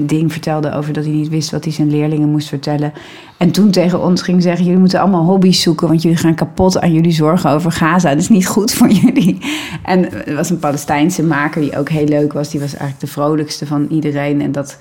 [0.00, 2.92] ding vertelde over dat hij niet wist wat hij zijn leerlingen moest vertellen.
[3.36, 6.80] En toen tegen ons ging zeggen: Jullie moeten allemaal hobby's zoeken, want jullie gaan kapot
[6.80, 8.08] aan jullie zorgen over Gaza.
[8.08, 9.38] Dat is niet goed voor jullie.
[9.82, 12.50] En er was een Palestijnse maker die ook heel leuk was.
[12.50, 14.42] Die was eigenlijk de vrolijkste van iedereen.
[14.42, 14.76] En dat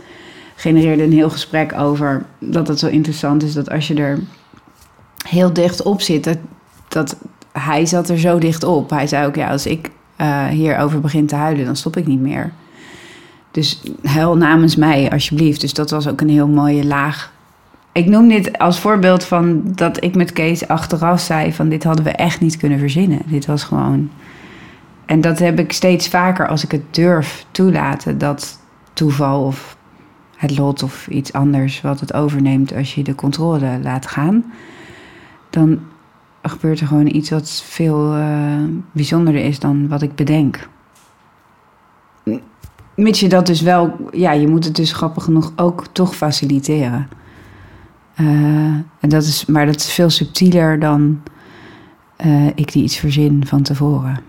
[0.55, 4.19] genereerde een heel gesprek over dat het zo interessant is dat als je er
[5.27, 6.38] heel dicht op zit, dat,
[6.88, 7.17] dat
[7.52, 8.90] hij zat er zo dicht op.
[8.90, 9.90] Hij zei ook, ja, als ik
[10.22, 12.52] uh, hierover begin te huilen, dan stop ik niet meer.
[13.52, 15.62] Dus huil namens mij, alsjeblieft.
[15.62, 17.32] Dus dat was ook een heel mooie laag.
[17.92, 22.06] Ik noem dit als voorbeeld van dat ik met Kees achteraf zei van dit hadden
[22.06, 23.22] we echt niet kunnen verzinnen.
[23.26, 24.10] Dit was gewoon...
[25.06, 28.60] En dat heb ik steeds vaker als ik het durf toelaten, dat
[28.94, 29.78] toeval of
[30.38, 34.44] het lot of iets anders wat het overneemt als je de controle laat gaan.
[35.50, 35.80] Dan
[36.50, 40.70] gebeurt er gewoon iets wat veel uh, bijzonderder is dan wat ik bedenk.
[42.96, 47.08] Mits je dat dus wel, ja, je moet het dus grappig genoeg ook toch faciliteren.
[48.22, 48.28] Uh,
[49.00, 51.22] en dat is, maar dat is veel subtieler dan
[52.26, 54.20] uh, ik die iets verzin van tevoren.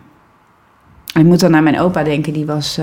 [1.14, 2.78] Ik moet dan naar mijn opa denken, die was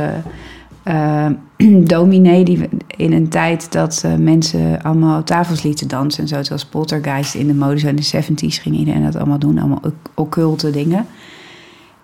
[0.84, 1.26] uh,
[1.95, 6.43] dominee die in een tijd dat uh, mensen allemaal tafels lieten dansen en zo.
[6.43, 9.57] Zoals Poltergeist in de mode in de 70s ging iedereen dat allemaal doen.
[9.60, 9.81] Allemaal
[10.13, 11.05] occulte dingen.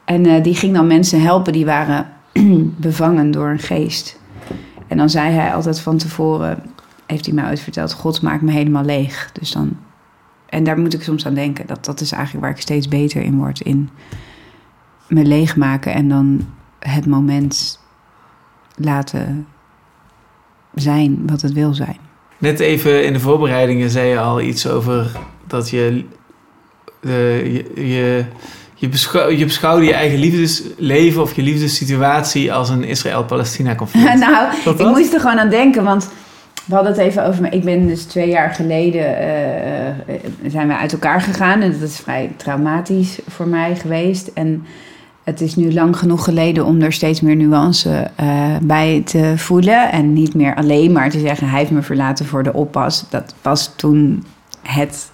[0.05, 2.07] En uh, die ging dan mensen helpen die waren
[2.87, 4.19] bevangen door een geest.
[4.87, 6.63] En dan zei hij altijd van tevoren,
[7.05, 9.31] heeft hij mij ooit verteld, God maakt me helemaal leeg.
[9.31, 9.77] Dus dan,
[10.45, 11.67] en daar moet ik soms aan denken.
[11.67, 13.59] Dat, dat is eigenlijk waar ik steeds beter in word.
[13.59, 13.89] In
[15.07, 16.47] me leegmaken en dan
[16.79, 17.79] het moment
[18.75, 19.47] laten
[20.75, 21.97] zijn wat het wil zijn.
[22.37, 25.11] Net even in de voorbereidingen zei je al iets over
[25.47, 26.05] dat je,
[27.01, 27.41] de,
[27.75, 28.25] je, je,
[28.75, 34.19] je, beschouw, je beschouwde je eigen liefdesleven of je liefdessituatie als een Israël-Palestina conflict.
[34.19, 36.09] nou, ik moest er gewoon aan denken, want
[36.65, 37.41] we hadden het even over.
[37.41, 37.49] me.
[37.49, 39.95] Ik ben dus twee jaar geleden eh, eh,
[40.47, 41.61] zijn we uit elkaar gegaan.
[41.61, 44.27] En dat is vrij traumatisch voor mij geweest.
[44.27, 44.65] En
[45.23, 49.91] het is nu lang genoeg geleden om er steeds meer nuance eh, bij te voelen.
[49.91, 53.05] En niet meer alleen maar te zeggen: hij heeft me verlaten voor de oppas.
[53.09, 54.25] Dat was toen
[54.61, 55.11] het.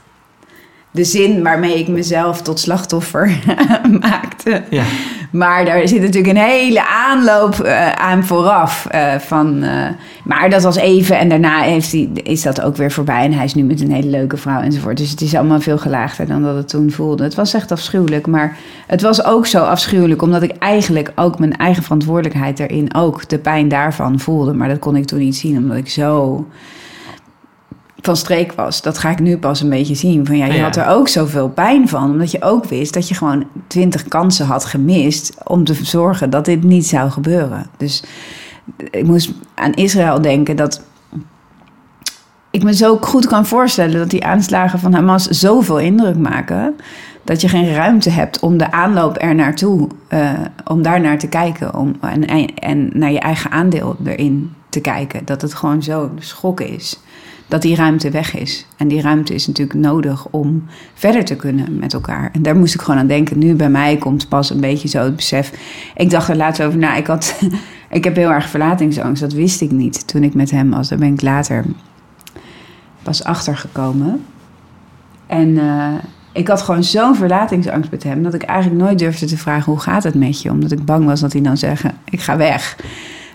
[0.92, 3.40] De zin waarmee ik mezelf tot slachtoffer
[4.02, 4.64] maakte.
[4.70, 4.84] Ja.
[5.30, 8.86] Maar daar zit natuurlijk een hele aanloop eh, aan vooraf.
[8.86, 9.88] eh, van, eh,
[10.24, 13.24] maar dat was even en daarna heeft is dat ook weer voorbij.
[13.24, 14.98] En hij is nu met een hele leuke vrouw enzovoort.
[14.98, 17.24] Dus het is allemaal veel gelaagder dan dat het toen voelde.
[17.24, 18.28] Het was echt afschuwelijk.
[18.28, 23.30] Maar het was ook zo afschuwelijk omdat ik eigenlijk ook mijn eigen verantwoordelijkheid erin ook
[23.30, 24.54] de pijn daarvan voelde.
[24.54, 26.46] Maar dat kon ik toen niet zien omdat ik zo
[28.02, 28.82] van streek was.
[28.82, 30.26] Dat ga ik nu pas een beetje zien.
[30.26, 30.64] Van ja, je Ja.
[30.64, 32.12] had er ook zoveel pijn van.
[32.12, 35.34] Omdat je ook wist dat je gewoon twintig kansen had gemist...
[35.44, 37.68] om te zorgen dat dit niet zou gebeuren.
[37.78, 38.04] Dus
[38.92, 40.82] ik moest aan Israël denken dat...
[42.52, 46.76] ik me zo goed kan voorstellen dat die aanslagen van Hamas zoveel indruk maken...
[47.24, 49.88] dat je geen ruimte hebt om de aanloop er naartoe...
[50.08, 50.32] eh,
[50.66, 55.26] om daar naar te kijken om, en, en, naar je eigen aandeel erin te kijken.
[55.26, 57.00] Dat het gewoon zo schok is
[57.50, 58.66] dat die ruimte weg is.
[58.78, 62.30] En die ruimte is natuurlijk nodig om verder te kunnen met elkaar.
[62.34, 63.38] En daar moest ik gewoon aan denken.
[63.38, 65.52] Nu bij mij komt pas een beetje zo het besef.
[65.96, 66.96] Ik dacht er laatst over na.
[66.96, 67.42] Ik, had,
[67.90, 69.22] ik heb heel erg verlatingsangst.
[69.22, 70.88] Dat wist ik niet toen ik met hem was.
[70.90, 71.66] Daar ben ik later
[73.04, 74.26] pas achter gekomen.
[75.28, 75.94] En eh,
[76.34, 78.24] ik had gewoon zo'n verlatingsangst met hem...
[78.24, 80.52] dat ik eigenlijk nooit durfde te vragen hoe gaat het met je.
[80.52, 82.78] Omdat ik bang was dat hij dan zeggen, ik ga weg...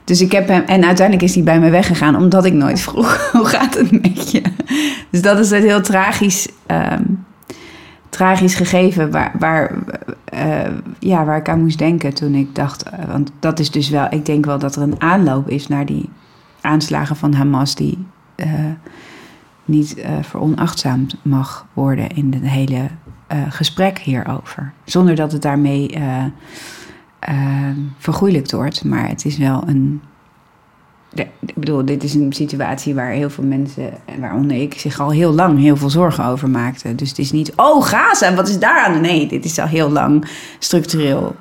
[0.04, 3.16] Dus ik heb hem, en uiteindelijk is hij bij me weggegaan omdat ik nooit vroeg:
[3.32, 4.42] hoe gaat het met je?
[5.10, 7.02] Dus dat is een heel tragisch, ehm,
[8.08, 9.74] tragisch gegeven waar, waar,
[10.24, 13.88] eh, ja, waar ik aan moest denken toen ik dacht: eh, want dat is dus
[13.88, 16.08] wel, ik denk wel dat er een aanloop is naar die
[16.60, 18.48] aanslagen van Hamas die eh,
[19.64, 22.88] niet veronachtzaamd mag worden in het hele
[23.48, 24.72] gesprek hierover.
[24.84, 25.98] Zonder dat het daarmee.
[27.24, 28.84] Eh, uh, vergoeilijkt wordt.
[28.84, 30.02] Maar het is wel een.
[31.40, 35.10] Ik bedoel, dit is een situatie waar heel veel mensen, en waaronder ik, zich al
[35.10, 36.96] heel lang heel veel zorgen over maakten.
[36.96, 39.00] Dus het is niet, oh Gaza, wat is daar aan?
[39.00, 41.37] Nee, dit is al heel lang structureel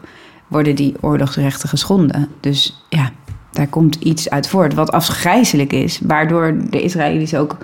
[0.47, 2.27] worden die oorlogsrechten geschonden.
[2.39, 3.11] Dus ja,
[3.51, 7.57] daar komt iets uit voort wat afgrijzelijk is, waardoor de Israëli's ook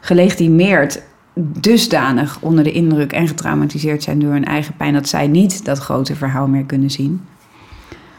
[0.00, 1.02] gelegitimeerd
[1.38, 5.78] dusdanig onder de indruk en getraumatiseerd zijn door hun eigen pijn dat zij niet dat
[5.78, 7.20] grote verhaal meer kunnen zien.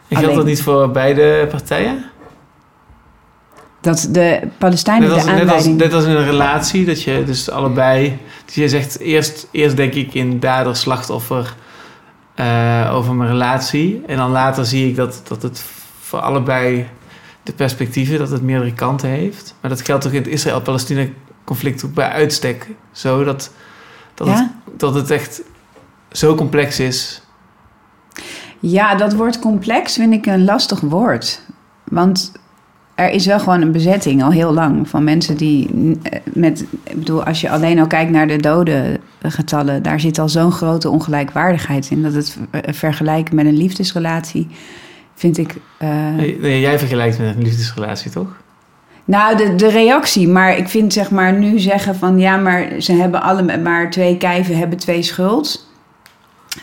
[0.07, 2.05] En geldt dat niet voor beide partijen?
[3.81, 5.77] Dat de Palestijnen Net als, de net, als, aanleiding...
[5.77, 8.19] net als in een relatie, dat je dus allebei...
[8.45, 11.55] Dus je zegt eerst, eerst denk ik in dader-slachtoffer
[12.35, 14.01] eh, over mijn relatie.
[14.07, 15.63] En dan later zie ik dat, dat het
[15.99, 16.87] voor allebei
[17.43, 19.55] de perspectieven, dat het meerdere kanten heeft.
[19.61, 21.05] Maar dat geldt toch in het Israël-Palestina
[21.43, 23.51] conflict ook bij uitstek zo dat,
[24.13, 24.33] dat, Ja?
[24.33, 25.41] het, dat het echt
[26.11, 27.21] zo complex is.
[28.59, 31.41] Ja, dat woord complex vind ik een lastig woord.
[31.83, 32.31] Want
[32.95, 35.69] er is wel gewoon een bezetting al heel lang van mensen die
[36.03, 40.29] eh, met, ik bedoel, als je alleen al kijkt naar de dodengetallen, daar zit al
[40.29, 44.47] zo'n grote ongelijkwaardigheid in dat het eh, vergelijken met een liefdesrelatie
[45.15, 45.55] vind ik.
[45.77, 48.27] eh, Nee, jij vergelijkt met een liefdesrelatie, toch?
[49.05, 50.27] Nou, de, de reactie.
[50.27, 54.17] Maar ik vind zeg maar nu zeggen van ja, maar ze hebben alle maar twee
[54.17, 55.66] kijven hebben twee schuld.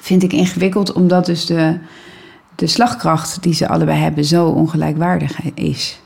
[0.01, 1.79] Vind ik ingewikkeld, omdat dus de,
[2.55, 6.01] de slagkracht die ze allebei hebben zo ongelijkwaardig is.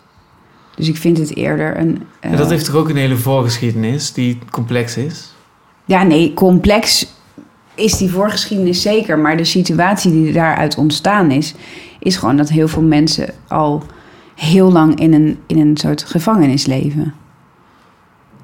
[0.76, 2.02] Dus ik vind het eerder een.
[2.20, 5.34] eh, En dat heeft toch ook een hele voorgeschiedenis die complex is?
[5.84, 7.06] Ja, nee, complex
[7.74, 9.18] is die voorgeschiedenis zeker.
[9.18, 11.54] Maar de situatie die daaruit ontstaan is,
[11.98, 13.82] is gewoon dat heel veel mensen al
[14.34, 17.14] heel lang in een, in een soort gevangenis leven.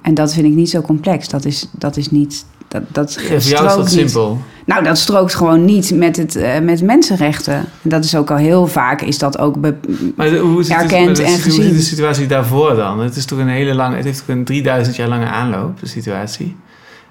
[0.03, 1.29] En dat vind ik niet zo complex.
[1.29, 2.47] Dat is, dat is niet.
[2.75, 3.89] Dat, dat Ja, voor jou is dat niet.
[3.91, 4.39] simpel.
[4.67, 7.55] Nou, dat strookt gewoon niet met, het, eh, met mensenrechten.
[7.55, 10.91] En dat is ook al heel vaak, is dat ook Maar de- hoe het, Erkend
[11.05, 11.73] maar de- en hoe zit gezien.
[11.73, 13.01] de situatie daarvoor dan?
[13.01, 15.87] Het is toch een hele lange, het heeft toch een 3000 jaar lange aanloop, de
[15.87, 16.57] situatie.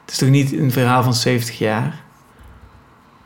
[0.02, 2.02] Het is toch niet een verhaal van 70 jaar?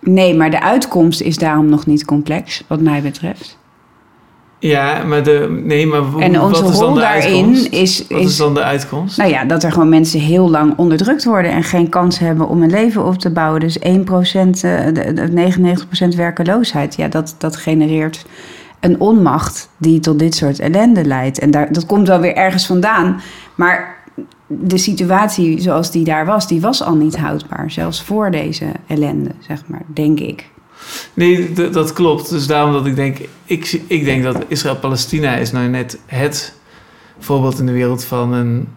[0.02, 3.57] Nee, maar de uitkomst is daarom nog niet complex, wat mij betreft.
[4.60, 7.68] Ja, maar de, nee, maar hoe- En onze wat is dan de daarin uitkomst?
[7.72, 9.18] is, Wat is dan de uitkomst?
[9.18, 12.62] nou ja, dat er gewoon mensen heel lang onderdrukt worden en geen kans hebben om
[12.64, 13.60] een leven op te bouwen.
[13.60, 18.26] Dus 1%, eh, de- de 99% werkeloosheid, ja, dat, dat genereert
[18.80, 21.40] een onmacht die tot dit soort ellende leidt.
[21.40, 23.22] En daar, dat komt wel weer ergens vandaan.
[23.56, 23.96] Maar
[24.48, 27.72] de situatie zoals die daar was, die was al niet houdbaar.
[27.72, 30.50] Zelfs voor deze ellende, zeg maar, denk ik.
[31.14, 32.30] Nee, dat klopt.
[32.30, 36.54] Dus daarom dat ik denk, ik, ik denk dat Israël-Palestina is nou net het
[37.20, 38.68] voorbeeld in de wereld van een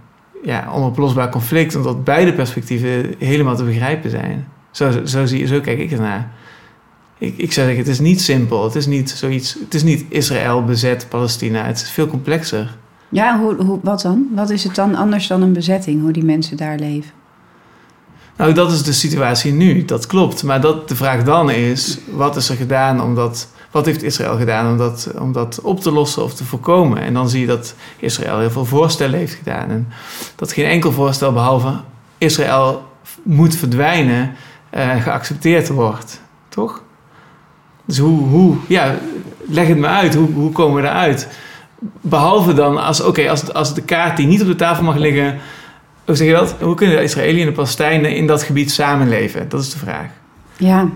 [0.43, 4.49] ja, onoplosbaar conflict, omdat beide perspectieven helemaal te begrijpen zijn.
[4.71, 6.31] Zo, zo, zie, zo kijk ik ernaar.
[7.19, 8.65] Ik, ik zou zeggen, het is niet simpel.
[8.65, 9.57] Het is niet zoiets.
[9.65, 11.65] Het is niet Israël bezet Palestina.
[11.65, 12.77] Het is veel complexer.
[13.09, 14.27] Ja, hoe, hoe, wat dan?
[14.35, 17.20] Wat is het dan anders dan een bezetting, hoe die mensen daar leven?
[18.41, 19.85] Nou, dat is de situatie nu.
[19.85, 20.43] Dat klopt.
[20.43, 23.49] Maar dat, de vraag dan is: wat is er gedaan om dat.
[23.71, 26.99] Wat heeft Israël gedaan om dat, om dat op te lossen of te voorkomen?
[27.03, 29.69] En dan zie je dat Israël heel veel voorstellen heeft gedaan.
[29.69, 29.89] En
[30.37, 31.81] dat geen enkel voorstel behalve
[32.19, 32.85] Israël
[33.23, 34.35] moet verdwijnen,
[34.75, 36.21] uh, geaccepteerd wordt.
[36.49, 36.83] Toch?
[37.85, 38.95] Dus hoe, hoe, ja,
[39.49, 40.15] leg het me uit.
[40.15, 41.29] Hoe, hoe komen we eruit?
[42.01, 45.39] Behalve dan als, oké, als, als de kaart die niet op de tafel mag liggen
[46.11, 46.55] hoe zeg je dat?
[46.61, 49.49] Hoe kunnen de Israëliërs en de Palestijnen in dat gebied samenleven?
[49.49, 50.07] Dat is de vraag.
[50.57, 50.89] Ja.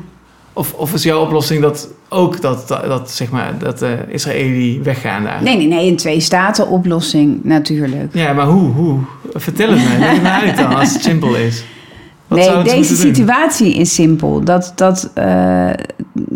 [0.53, 4.83] Of, of is jouw oplossing dat ook dat, dat, dat zeg maar, dat de Israëli
[4.83, 5.43] weggaan daar?
[5.43, 5.91] Nee, nee, nee.
[5.91, 8.15] Een twee-staten oplossing natuurlijk.
[8.15, 8.71] Ja, maar hoe?
[8.71, 8.99] hoe?
[9.35, 9.99] Vertel het me.
[9.99, 11.65] Leg me uit dan, als het simpel is.
[12.29, 14.45] Wat nee, deze situatie is simpel.
[14.45, 15.71] Dat, dat uh,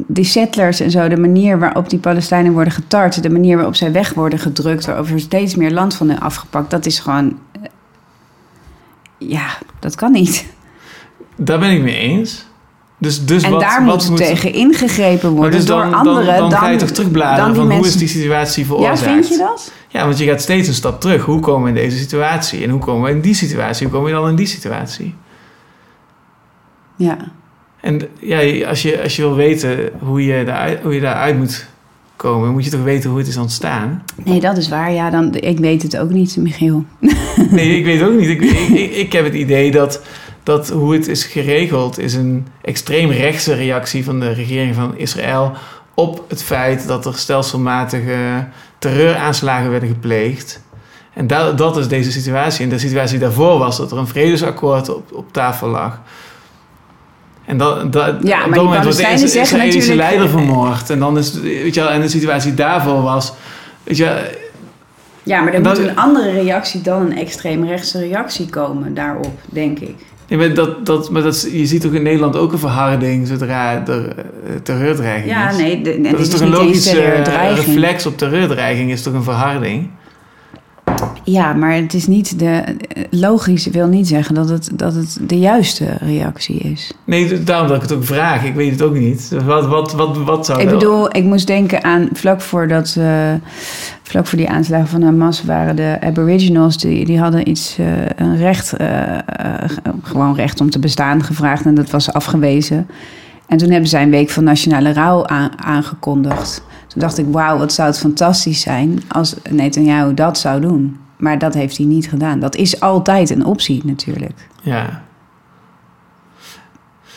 [0.07, 3.93] die settlers en zo, de manier waarop die Palestijnen worden getart, de manier waarop zij
[3.93, 7.39] weg worden gedrukt, waarover steeds meer land van hen afgepakt, dat is gewoon
[9.19, 10.47] ja, dat kan niet.
[11.37, 12.47] Daar ben ik mee eens.
[12.99, 16.27] Dus, dus en wat, daar moet, tegen ingegrepen worden dus door anderen.
[16.27, 19.01] Dan, dan, ga je toch terugbladeren van hoe is die situatie veroorzaakt.
[19.01, 19.73] Ja, vind je dat?
[19.89, 21.25] Ja, want je gaat steeds een stap terug.
[21.25, 22.63] Hoe komen we in deze situatie?
[22.63, 23.87] En hoe komen we in die situatie?
[23.87, 25.15] Hoe komen we dan in die situatie?
[26.97, 27.17] Ja.
[27.81, 31.67] En ja, als je, als je wil weten hoe je, daar, hoe je daaruit moet
[32.19, 34.03] komen, moet je toch weten hoe het is ontstaan?
[34.25, 34.93] Nee, dat is waar.
[34.93, 36.85] Ja, dan, ik weet het ook niet, Michiel.
[37.51, 38.29] nee, ik weet ook niet.
[38.29, 40.03] Ik, ik, ik, heb het idee dat,
[40.43, 41.99] dat hoe het is geregeld...
[41.99, 45.53] is een extreem rechtse reactie van de regering van Israël...
[45.95, 48.47] op het feit dat er stelselmatige
[48.79, 50.67] terreuraanslagen werden gepleegd...
[51.19, 52.65] En dat, dat is deze situatie.
[52.65, 56.01] En de situatie daarvoor was dat er een vredesakkoord op, op tafel lag.
[57.49, 60.91] En dat, dat, ja, op dat moment wordt de Israëlische leider vermoord.
[60.91, 63.33] En dan is weet je wel, en de situatie daarvoor was.
[63.83, 64.37] Weet je,
[65.23, 69.95] ja, maar er moet een andere reactie dan een extreemrechtse reactie komen daarop, denk ik.
[70.29, 73.87] Nee, maar dat, dat, maar dat, je ziet toch in Nederland ook een verharding zodra
[73.87, 74.15] er uh,
[74.63, 75.57] terreurdreiging ja, is?
[75.57, 77.01] Ja, nee, de, dat is toch een logische
[77.55, 79.91] reflex op terreurdreiging, is toch een verharding?
[81.31, 82.63] Ja, maar het is niet de.
[83.11, 86.93] Logisch wil niet zeggen dat het, dat het de juiste reactie is.
[87.05, 88.45] Nee, daarom dat ik het ook vraag.
[88.45, 89.31] Ik weet het ook niet.
[89.45, 92.95] Wat, wat, wat, wat zou Ik bedoel, ik moest denken aan vlak voordat.
[92.99, 93.33] Uh,
[94.03, 96.77] vlak voor die aanslagen van Hamas waren de Aboriginals.
[96.77, 97.79] Die, die hadden iets.
[97.79, 97.87] Uh,
[98.17, 98.81] een recht.
[98.81, 99.19] Uh,
[100.03, 101.65] gewoon recht om te bestaan gevraagd.
[101.65, 102.87] En dat was afgewezen.
[103.47, 106.63] En toen hebben zij een week van nationale rouw aangekondigd.
[106.87, 110.97] Toen dacht ik, wauw, wat zou het fantastisch zijn als Netanyahu dat zou doen.
[111.19, 112.41] Maar dat heeft hij niet gedaan.
[112.41, 114.49] Dat is altijd een optie natuurlijk.
[114.63, 115.03] Ja.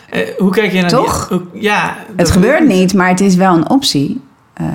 [0.10, 1.28] Eh, hoe kijk je naar Toch?
[1.28, 1.96] Die, ja.
[2.16, 4.22] Het gebeurt niet, maar het is wel een optie.
[4.62, 4.68] Uh,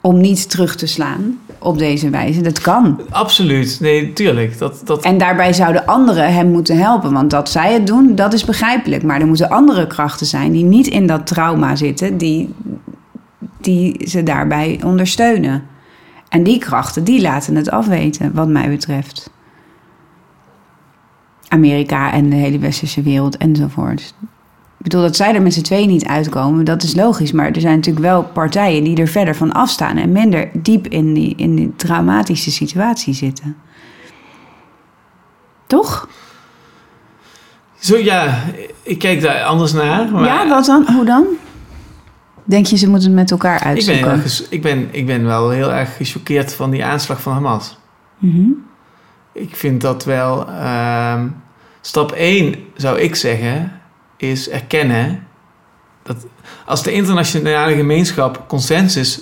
[0.00, 2.40] om niet terug te slaan op deze wijze.
[2.40, 3.00] Dat kan.
[3.10, 3.78] Absoluut.
[3.80, 4.58] Nee, tuurlijk.
[4.58, 5.04] Dat, dat...
[5.04, 7.12] En daarbij zouden anderen hem moeten helpen.
[7.12, 9.02] Want dat zij het doen, dat is begrijpelijk.
[9.02, 12.18] Maar er moeten andere krachten zijn die niet in dat trauma zitten...
[12.18, 12.54] die,
[13.60, 15.62] die ze daarbij ondersteunen.
[16.34, 19.30] En die krachten, die laten het afweten, wat mij betreft.
[21.48, 24.14] Amerika en de hele westerse wereld enzovoort.
[24.78, 27.32] Ik bedoel, dat zij er met z'n tweeën niet uitkomen, dat is logisch.
[27.32, 29.96] Maar er zijn natuurlijk wel partijen die er verder van afstaan...
[29.96, 33.56] en minder diep in die, in die traumatische situatie zitten.
[35.66, 36.08] Toch?
[37.78, 38.42] Zo, ja,
[38.82, 40.10] ik kijk daar anders naar.
[40.10, 40.24] Maar...
[40.24, 40.86] Ja, wat dan?
[40.94, 41.24] Hoe dan?
[42.44, 44.14] Denk je, ze moeten het met elkaar uitzoeken?
[44.14, 47.78] Ik ben, ik ben, ik ben wel heel erg gechoqueerd van die aanslag van Hamas.
[48.18, 48.50] Mhm.
[49.32, 50.48] Ik vind dat wel...
[50.48, 51.22] Uh,
[51.80, 53.80] stap 1 zou ik zeggen,
[54.16, 55.26] is erkennen...
[56.02, 56.26] dat
[56.66, 59.20] als de internationale gemeenschap consensus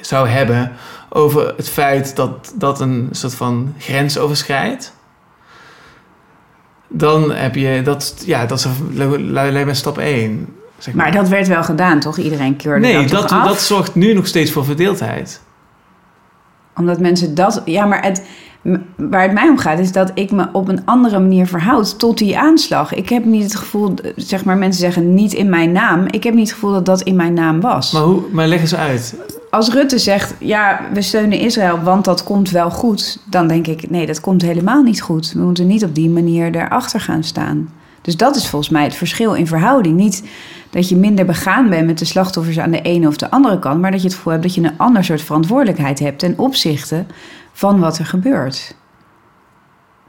[0.00, 0.72] zou hebben...
[1.08, 4.94] over het feit dat dat een soort van grens overschrijdt...
[6.88, 7.80] dan heb je...
[7.84, 8.66] Dat, ja, dat is
[9.18, 10.48] lijkt me stap 1
[10.94, 11.12] maar.
[11.12, 12.18] dat werd wel gedaan, toch?
[12.18, 15.40] Iedereen keurde nee, dat, Nee, dat zorgt nu nog steeds voor verdeeldheid.
[16.76, 17.62] Omdat mensen dat...
[17.64, 18.22] Ja, maar het,
[18.96, 22.18] waar het mij om gaat is dat ik me op een andere manier verhoud tot
[22.18, 22.94] die aanslag.
[22.94, 26.06] Ik heb niet het gevoel, zeg maar, mensen zeggen niet in mijn naam.
[26.10, 27.92] Ik heb niet het gevoel dat dat in mijn naam was.
[27.92, 29.16] Maar, hoe, maar leg eens uit.
[29.50, 33.18] Als Rutte zegt, ja, we steunen Israël, want dat komt wel goed.
[33.24, 35.32] Dan denk ik, nee, dat komt helemaal niet goed.
[35.32, 37.68] We moeten niet op die manier daarachter gaan staan.
[38.04, 39.96] Dus dat is volgens mij het verschil in verhouding.
[39.96, 40.24] Niet
[40.70, 43.80] dat je minder begaan bent met de slachtoffers aan de ene of de andere kant,
[43.80, 47.06] maar dat je het gevoel hebt dat je een ander soort verantwoordelijkheid hebt ten opzichte
[47.52, 48.76] van wat er gebeurt.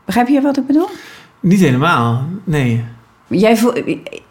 [0.06, 0.90] Begrijp je wat ik bedoel?
[1.40, 2.84] Niet helemaal, nee.
[3.28, 3.58] Jij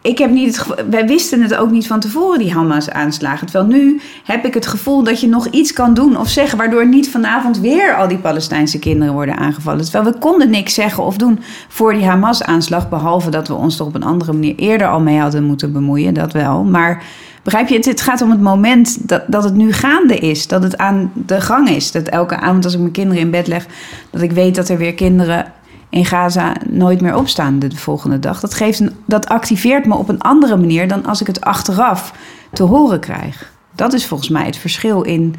[0.01, 3.47] ik heb niet het wij wisten het ook niet van tevoren, die Hamas-aanslagen.
[3.47, 6.57] Terwijl nu heb ik het gevoel dat je nog iets kan doen of zeggen...
[6.57, 9.83] waardoor niet vanavond weer al die Palestijnse kinderen worden aangevallen.
[9.83, 12.89] Terwijl we konden niks zeggen of doen voor die Hamas-aanslag...
[12.89, 16.13] behalve dat we ons er op een andere manier eerder al mee hadden moeten bemoeien,
[16.13, 16.63] dat wel.
[16.63, 17.03] Maar
[17.43, 20.47] begrijp je, het, het gaat om het moment dat, dat het nu gaande is.
[20.47, 21.91] Dat het aan de gang is.
[21.91, 23.65] Dat elke avond als ik mijn kinderen in bed leg...
[24.09, 25.45] dat ik weet dat er weer kinderen
[25.89, 28.39] in Gaza nooit meer opstaan de volgende dag.
[28.39, 32.13] Dat, geeft een, dat activeert me op een andere manier dan als ik het achteraf
[32.53, 33.51] te horen krijg.
[33.71, 35.35] Dat is volgens mij het verschil in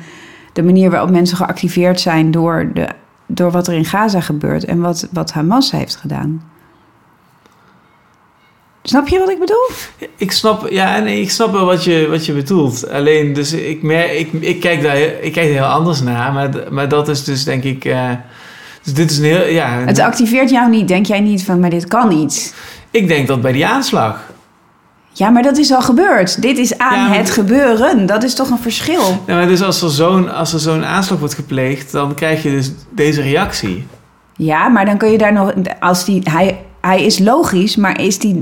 [0.53, 2.89] de manier waarop mensen geactiveerd zijn door, de,
[3.27, 6.43] door wat er in Gaza gebeurt en wat, wat Hamas heeft gedaan.
[8.83, 9.69] Snap je wat ik bedoel?
[10.17, 12.91] Ik snap, ja, nee, ik snap wel wat je, wat je bedoelt.
[12.91, 16.33] Alleen, dus ik, merk, ik, ik, kijk daar ik kijk er heel anders naar.
[16.33, 17.85] Maar, maar dat is dus denk ik.
[17.85, 18.11] Uh,
[18.87, 19.69] dus dit is een heel, ja.
[19.69, 20.89] Het activeert jou niet.
[20.89, 22.55] Denk jij niet van, maar dit kan niet?
[22.91, 24.21] Ik denk dat bij die aanslag.
[25.13, 26.43] Ja, maar dat is al gebeurd.
[26.43, 28.07] Dit is aan het gebeuren.
[28.07, 29.23] Dat is toch een verschil?
[29.27, 32.51] Ja, maar dus als er zo'n als er zo'n aanslag wordt gepleegd, dan krijg je
[32.51, 33.87] dus deze reactie.
[34.37, 38.19] Ja, maar dan kun je daar nog, als die, hij, hij is logisch, maar is
[38.19, 38.39] die,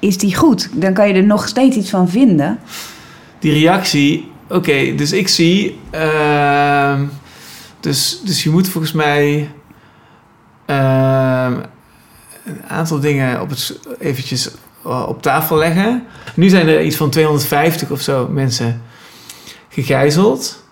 [0.00, 0.68] is die goed?
[0.72, 2.58] Dan kan je er nog steeds iets van vinden.
[3.38, 7.00] Die reactie, oké, dus ik zie, uh,
[7.80, 9.50] dus, dus je moet volgens mij
[12.46, 14.50] een aantal dingen op het, eventjes
[14.84, 16.04] eh, op tafel leggen.
[16.34, 18.82] Nu zijn er iets van 250 of zo mensen
[19.68, 20.64] gegijzeld.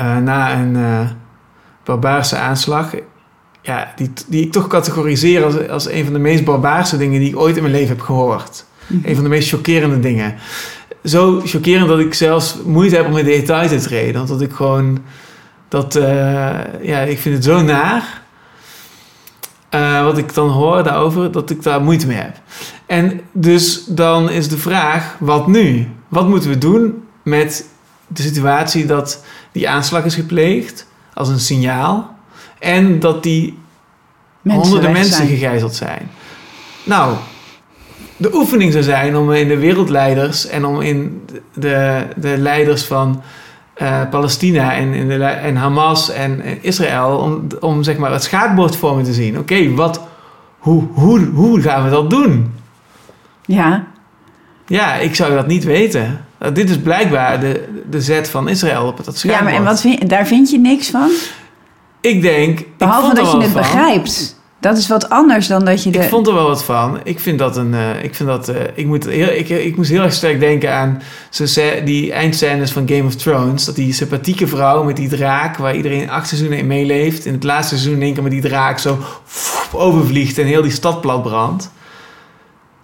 [0.00, 1.08] Uh, na een uh,
[1.84, 2.94] barbaarse aanslag.
[3.62, 7.28] Ja, die, die ik toch categoriseer als, als een van de meest barbaarse dingen die
[7.28, 8.64] ik ooit in mijn leven heb gehoord.
[8.86, 10.34] Mm Een van de meest chockerende dingen.
[11.04, 14.26] Zo chockerend dat ik zelfs moeite heb om in detail te treden.
[14.26, 14.98] Dat ik gewoon.
[15.68, 15.94] Dat,
[16.82, 18.22] ja, ik vind het zo naar.
[19.70, 22.40] Uh, wat ik dan hoor daarover, dat ik daar moeite mee heb.
[22.86, 25.88] En dus dan is de vraag, wat nu?
[26.08, 27.68] Wat moeten we doen met
[28.06, 32.16] de situatie dat die aanslag is gepleegd als een signaal
[32.58, 33.58] en dat die
[34.40, 35.28] mensen honderden mensen zijn.
[35.28, 36.10] gegijzeld zijn?
[36.84, 37.16] Nou,
[38.16, 43.22] de oefening zou zijn om in de wereldleiders en om in de, de leiders van
[43.82, 49.02] uh, Palestina en, en, Hamas en Israël om, om zeg maar het schaakbord voor me
[49.02, 49.38] te zien.
[49.38, 50.00] Oké, wat,
[50.58, 52.54] hoe, hoe, hoe gaan we dat doen?
[53.44, 53.84] Ja.
[54.66, 56.24] Ja, ik zou dat niet weten.
[56.52, 59.38] Dit is blijkbaar de, de zet van Israël op het schaakbord.
[59.38, 61.10] Ja, maar en wat vind, daar vind je niks van?
[62.00, 62.64] Ik denk...
[62.76, 63.60] Behalve ik dat je het van.
[63.60, 64.37] begrijpt.
[64.60, 65.98] Dat is wat anders dan dat je de...
[65.98, 67.00] Ik vond er wel wat van.
[67.04, 67.72] Ik vind dat een...
[67.72, 68.48] Uh, ik vind dat...
[68.48, 71.44] Uh, ik, moet heel, ik, ik moest heel erg sterk denken aan zo
[71.84, 73.64] die eindscènes van Game of Thrones.
[73.64, 75.56] Dat die sympathieke vrouw met die draak...
[75.56, 77.24] waar iedereen acht seizoenen in meeleeft...
[77.24, 78.98] in het laatste seizoen in één keer met die draak zo
[79.72, 80.38] overvliegt...
[80.38, 81.70] en heel die stad plat brandt.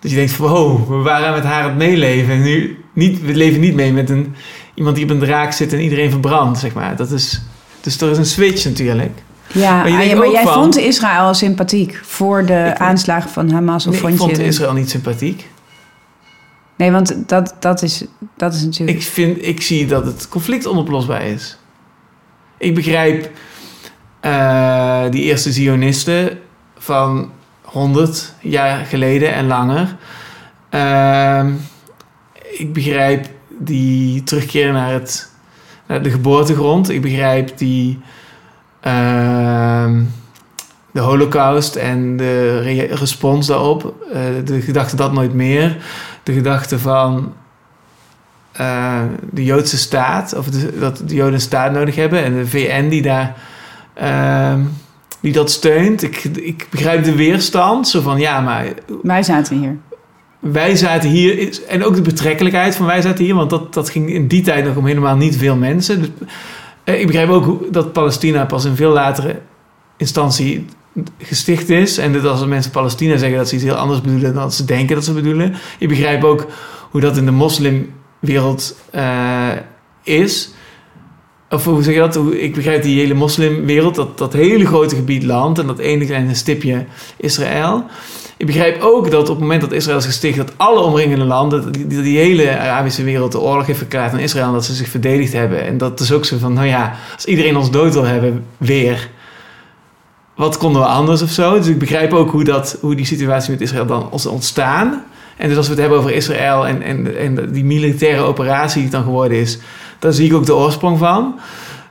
[0.00, 0.48] Dat je denkt van...
[0.48, 2.34] Wow, we waren met haar aan het meeleven.
[2.34, 2.78] En nu...
[2.92, 4.34] Niet, we leven niet mee met een,
[4.74, 5.72] iemand die op een draak zit...
[5.72, 6.96] en iedereen verbrandt, zeg maar.
[6.96, 7.42] Dat is...
[7.80, 9.22] Dus er is een switch natuurlijk.
[9.54, 13.86] Ja, maar, ah, ja, maar jij van, vond Israël sympathiek voor de aanslagen van Hamas?
[13.86, 15.48] Of nee, vond ik vond je Israël niet sympathiek.
[16.76, 18.04] Nee, want dat, dat, is,
[18.36, 18.98] dat is natuurlijk...
[18.98, 21.58] Ik, vind, ik zie dat het conflict onoplosbaar is.
[22.58, 23.30] Ik begrijp
[24.22, 26.38] uh, die eerste Zionisten
[26.78, 27.30] van
[27.62, 29.96] 100 jaar geleden en langer.
[30.70, 31.46] Uh,
[32.58, 35.30] ik begrijp die terugkeer naar, het,
[35.86, 36.90] naar de geboortegrond.
[36.90, 38.00] Ik begrijp die
[38.86, 40.00] uh,
[40.92, 43.94] de holocaust en de re respons daarop.
[44.12, 45.76] Uh, de gedachte dat nooit meer.
[46.22, 47.32] De gedachte van
[48.60, 50.34] uh, de Joodse staat.
[50.36, 52.24] Of de, dat de Joden een staat nodig hebben.
[52.24, 53.36] En de VN die daar...
[54.02, 54.54] Uh,
[55.20, 56.02] die dat steunt.
[56.02, 57.88] Ik, ik begrijp de weerstand.
[57.88, 58.66] Zo van, ja, maar...
[59.02, 59.76] Wij zaten hier.
[60.38, 61.60] Wij zaten hier.
[61.68, 63.34] En ook de betrekkelijkheid van wij zaten hier.
[63.34, 66.00] Want dat, dat ging in die tijd nog om helemaal niet veel mensen.
[66.00, 66.26] Dus, eh,
[66.84, 69.40] ik begrijp ook dat Palestina pas in veel latere
[69.96, 70.66] instantie
[71.18, 71.98] gesticht is.
[71.98, 74.94] En dat als mensen Palestina zeggen dat ze iets heel anders bedoelen dan ze denken
[74.94, 75.54] dat ze bedoelen.
[75.78, 76.46] Ik begrijp ook
[76.90, 79.48] hoe dat in de moslimwereld uh,
[80.02, 80.52] is.
[81.50, 82.18] Of hoe zeg je dat?
[82.32, 86.34] Ik begrijp die hele moslimwereld, dat, dat hele grote gebied land en dat ene kleine
[86.34, 86.84] stipje
[87.16, 87.84] Israël.
[88.36, 91.72] Ik begrijp ook dat op het moment dat Israël is gesticht, dat alle omringende landen,
[91.72, 95.32] die, die, hele Arabische wereld de oorlog heeft verklaard aan Israël dat ze zich verdedigd
[95.32, 95.64] hebben.
[95.64, 99.10] En dat is ook zo van, nou ja, als iedereen ons dood wil hebben, weer,
[100.34, 101.56] wat konden we anders of zo?
[101.56, 105.04] Dus ik begrijp ook hoe, dat, hoe die situatie met Israël dan is ontstaan.
[105.36, 108.82] En dus als we het hebben over Israël en, en, en die militaire operatie die
[108.82, 109.58] het dan geworden is,
[109.98, 111.38] daar zie ik ook de oorsprong van.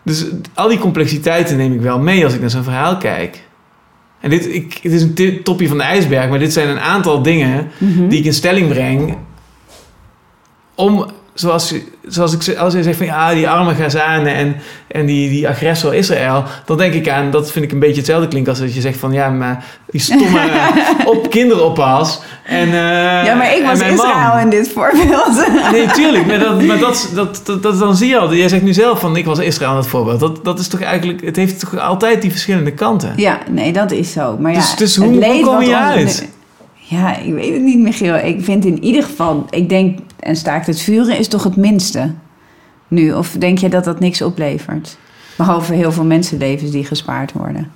[0.03, 3.43] Dus al die complexiteiten neem ik wel mee als ik naar zo'n verhaal kijk.
[4.24, 7.21] En dit, ik, dit is een topje van de ijsberg, maar dit zijn een aantal
[7.21, 8.07] dingen Mhm.
[8.07, 9.17] die ik in stelling breng.
[10.76, 11.73] Om, zoals,
[12.07, 14.55] zoals ik als je zegt van ja, die arme Gazanen en,
[14.88, 18.27] en die, die agressor Israël, dan denk ik aan, dat vind ik een beetje hetzelfde
[18.27, 20.41] klinken als dat je zegt van ja, maar die stomme
[21.13, 22.21] op kinderoppas.
[22.45, 23.89] En, eh, ja, maar ik was man.
[23.89, 25.47] Israël in dit voorbeeld.
[25.71, 26.25] Nee, tuurlijk.
[26.25, 28.34] Maar, dat, maar dat, dat, dat, dat- dan zie je al.
[28.34, 30.19] Jij zegt nu zelf van ik was Israël in het voorbeeld.
[30.19, 31.21] Dat, dat is toch eigenlijk...
[31.25, 33.13] Het heeft toch altijd die verschillende kanten.
[33.15, 34.38] Ja, nee, dat is zo.
[34.39, 36.29] Maar ja, Dus- dus hoe- hoe kom je uit?
[36.93, 38.15] Ja, ik weet het niet, Michiel.
[38.15, 39.45] Ik vind in ieder geval...
[39.49, 42.13] Ik denk, en staakt het vuren is toch het minste
[42.87, 43.13] nu?
[43.13, 44.97] Of denk je dat dat niks oplevert?
[45.37, 47.71] Behalve heel veel mensenlevens die gespaard worden.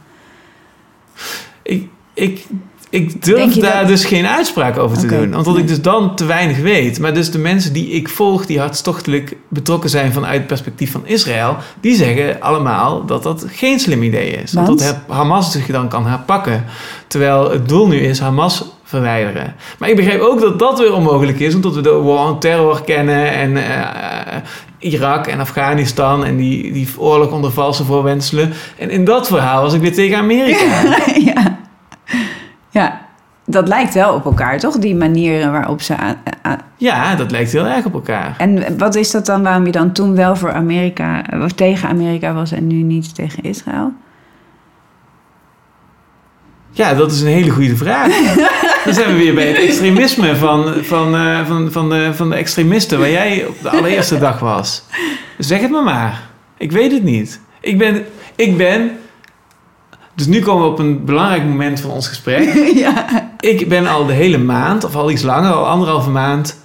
[1.63, 2.45] Ik, ik,
[2.89, 5.35] ik durf daar dat- dus geen uitspraak over te doen.
[5.35, 5.61] Omdat nee.
[5.61, 6.99] ik dus dan te weinig weet.
[6.99, 11.05] Maar dus de mensen die ik volg, die hartstochtelijk betrokken zijn vanuit het perspectief van
[11.05, 14.53] Israël, die zeggen allemaal dat dat geen slim idee is.
[14.53, 14.79] Want?
[14.79, 16.63] Dat Hamas zich dan kan herpakken.
[17.07, 19.55] Terwijl het doel nu is Hamas verwijderen.
[19.79, 22.83] Maar ik begrijp ook dat dat weer onmogelijk is, omdat we de war on terror
[22.83, 24.37] kennen en eh,
[24.77, 28.53] Irak en Afghanistan en die, die oorlog onder valse voorwenselen.
[28.77, 30.65] En in dat verhaal was ik weer tegen Amerika.
[31.33, 31.57] ja.
[32.69, 33.01] ja,
[33.45, 34.77] dat lijkt wel op elkaar, toch?
[34.77, 35.95] Die manieren waarop ze...
[36.77, 38.35] Ja, dat lijkt heel erg op elkaar.
[38.37, 41.23] En wat is dat dan waarom je dan toen wel voor Amerika...
[41.43, 43.93] of tegen Amerika was en nu niet tegen Israël?
[46.71, 48.07] Ja, dat is een hele goede vraag.
[48.85, 52.35] Dan zijn we weer bij het extremisme van, van, eh, van, van, de, van de
[52.35, 54.83] extremisten waar jij op de allereerste dag was.
[55.37, 56.21] Zeg het me maar.
[56.57, 57.39] Ik weet het niet.
[57.61, 58.05] Ik ben,
[58.35, 58.91] ik ben.
[60.15, 62.53] Dus nu komen we op een belangrijk moment van ons gesprek.
[62.85, 63.05] ja.
[63.39, 66.59] Ik ben al de hele maand, of al iets langer, al anderhalve maand,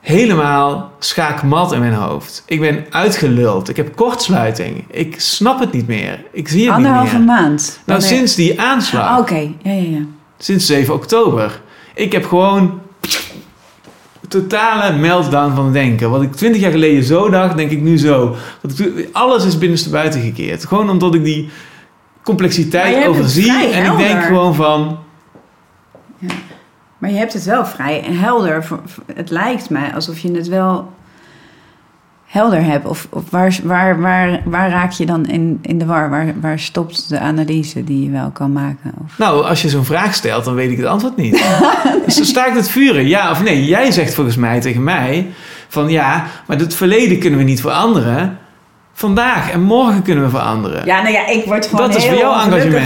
[0.00, 2.42] helemaal schaakmat in mijn hoofd.
[2.46, 3.68] Ik ben uitgeluld.
[3.68, 4.84] Ik heb kortsluiting.
[4.90, 6.24] Ik snap het niet meer.
[6.32, 7.24] Ik zie het niet Anderhalve meer.
[7.26, 7.80] maand.
[7.86, 9.08] Nou, sinds die aanslag.
[9.08, 10.00] Ah, Oké, ja, ja, ja.
[10.44, 11.60] Sinds 7 oktober.
[11.94, 12.80] Ik heb gewoon
[14.28, 16.10] totale meltdown van het denken.
[16.10, 18.36] Wat ik 20 jaar geleden zo dacht, denk ik nu zo.
[19.12, 20.66] Alles is binnenste buiten gekeerd.
[20.66, 21.50] Gewoon omdat ik die
[22.22, 23.72] complexiteit overzie.
[23.72, 24.98] En ik denk gewoon van...
[26.98, 28.66] Maar je hebt het wel vrij helder.
[29.14, 30.92] Het lijkt mij alsof je het wel
[32.34, 32.86] helder hebt.
[32.86, 36.10] Of, of waar, waar, waar, waar raak je dan in, in de war?
[36.10, 38.92] Waar, waar stopt de analyse die je wel kan maken?
[39.04, 39.18] Of...
[39.18, 41.32] Nou, als je zo'n vraag stelt, dan weet ik het antwoord niet.
[42.04, 43.64] dus dan staakt het vuren, ja of nee?
[43.64, 45.26] Jij zegt volgens mij tegen mij
[45.68, 48.38] van ja, maar het verleden kunnen we niet veranderen.
[48.92, 50.86] Vandaag en morgen kunnen we veranderen.
[50.86, 52.32] Ja, nou ja, ik word gewoon Dat heel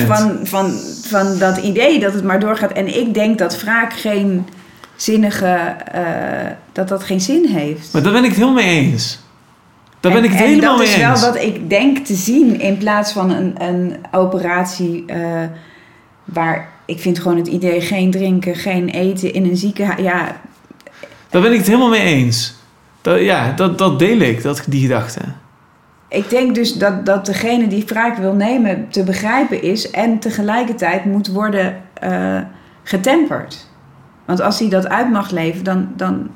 [0.06, 0.72] van, van,
[1.04, 2.72] van dat idee dat het maar doorgaat.
[2.72, 4.46] En ik denk dat wraak geen
[4.96, 5.74] zinnige...
[5.92, 6.02] eh,
[6.72, 7.92] dat dat geen zin heeft.
[7.92, 9.18] Maar daar ben ik het helemaal mee eens.
[10.00, 11.20] Daar ben En- ik het helemaal dat mee is eens.
[11.20, 15.42] wel wat ik denk te zien in plaats van een, een operatie eh,
[16.24, 20.00] waar ik vind gewoon het idee geen drinken, geen eten in een ziekenhuis.
[20.00, 20.36] Ja,
[21.30, 22.54] Daar ben ik het helemaal mee eens.
[23.00, 25.20] Dat, ja, dat, dat deel ik, dat, die gedachte.
[26.08, 31.04] ik denk dus dat, dat degene die wraak wil nemen te begrijpen is en tegelijkertijd
[31.04, 32.40] moet worden eh,
[32.82, 33.66] getemperd.
[34.24, 36.28] Want als hij dat uit mag leven, dan, dan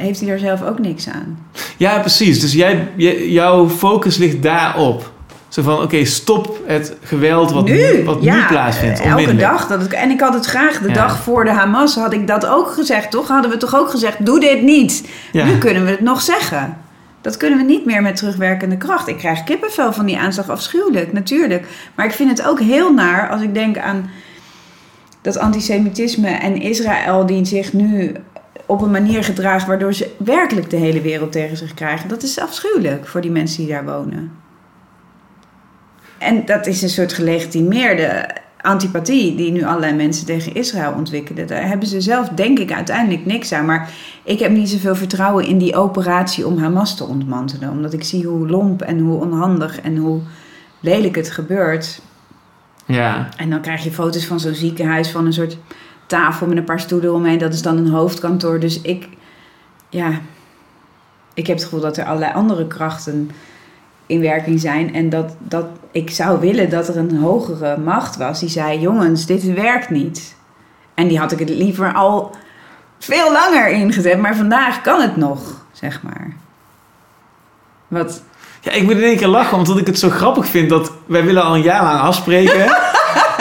[0.00, 1.38] heeft hij er zelf ook niks aan.
[1.76, 2.40] Ja, precies.
[2.40, 2.88] Dus jij,
[3.28, 5.12] jouw focus ligt daarop.
[5.48, 9.00] Zo van, oké, stop het geweld wat nu, wat nu plaatsvindt.
[9.00, 9.66] eh, elke dag.
[9.66, 10.94] Dat en ik had het graag de Ja.
[10.94, 13.28] dag voor de Hamas had ik dat ook gezegd, toch?
[13.28, 15.08] Hadden we toch ook gezegd, doe dit niet.
[15.32, 15.44] Ja.
[15.44, 16.76] Nu kunnen we het nog zeggen.
[17.20, 19.08] Dat kunnen we niet meer met terugwerkende kracht.
[19.08, 21.66] Ik krijg kippenvel van die aanslag, afschuwelijk, natuurlijk.
[21.94, 24.10] Maar ik vind het ook heel naar als ik denk aan
[25.22, 28.12] dat antisemitisme en Israël die zich nu
[28.70, 32.08] op een manier gedraagt waardoor ze werkelijk de hele wereld tegen zich krijgen.
[32.08, 34.32] Dat is afschuwelijk voor die mensen die daar wonen.
[36.18, 38.28] En dat is een soort gelegitimeerde
[38.60, 41.46] antipathie die nu allerlei mensen tegen Israël ontwikkelen.
[41.46, 43.64] Daar hebben ze zelf, denk ik, uiteindelijk niks aan.
[43.64, 43.90] Maar
[44.24, 47.70] ik heb niet zoveel vertrouwen in die operatie om Hamas te ontmantelen.
[47.70, 50.20] Omdat ik zie hoe lomp en hoe onhandig en hoe
[50.80, 52.00] lelijk het gebeurt.
[52.86, 53.28] Ja.
[53.36, 55.58] En dan krijg je foto's van zo'n ziekenhuis van een soort
[56.10, 57.38] tafel met een paar stoelen omheen.
[57.38, 58.60] Dat is dan een hoofdkantoor.
[58.60, 59.08] Dus ik,
[59.88, 60.20] ja,
[61.34, 63.30] ik heb het gevoel dat er allerlei andere krachten
[64.06, 64.94] in werking zijn.
[64.94, 69.26] En dat, dat ik zou willen dat er een hogere macht was die zei: jongens,
[69.26, 70.36] dit werkt niet.
[70.94, 72.34] En die had ik het liever al
[72.98, 74.18] veel langer ingezet.
[74.18, 76.36] Maar vandaag kan het nog, zeg maar.
[77.88, 78.22] Wat,
[78.60, 81.24] ja, ik moet in één keer lachen, omdat ik het zo grappig vind dat wij
[81.24, 82.66] willen al een jaar lang afspreken.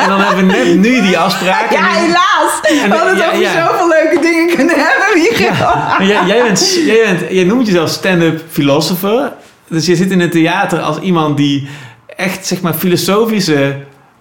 [0.03, 1.71] en dan hebben we net nu die afspraak.
[1.71, 2.59] ja, en helaas!
[2.61, 3.67] We En- hadden het ja, over ja.
[3.67, 5.21] zoveel leuke dingen kunnen hebben.
[5.21, 5.51] Michiel.
[5.65, 9.31] Maar jij, jij, bent, jij, bent, jij noemt jezelf stand-up philosopher.
[9.67, 11.69] dus je zit in het theater als iemand die
[12.15, 13.75] echt zeg maar filosofische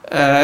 [0.08, 0.38] eh,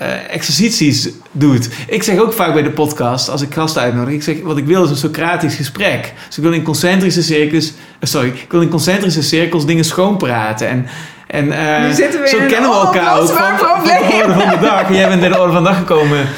[0.00, 1.68] eh, exercities doet.
[1.86, 4.66] Ik zeg ook vaak bij de podcast, als ik gasten uitnodig, ik zeg wat ik
[4.66, 6.12] wil is een Socratisch gesprek.
[6.26, 10.68] Dus ik wil in concentrische cirkels, eh, sorry, ik wil in concentrische cirkels dingen schoonpraten
[10.68, 10.86] en
[11.26, 14.82] en eh, zo in kennen we elkaar ook van, van de orde van de dag.
[14.82, 16.28] En jij bent bij de orde van de dag gekomen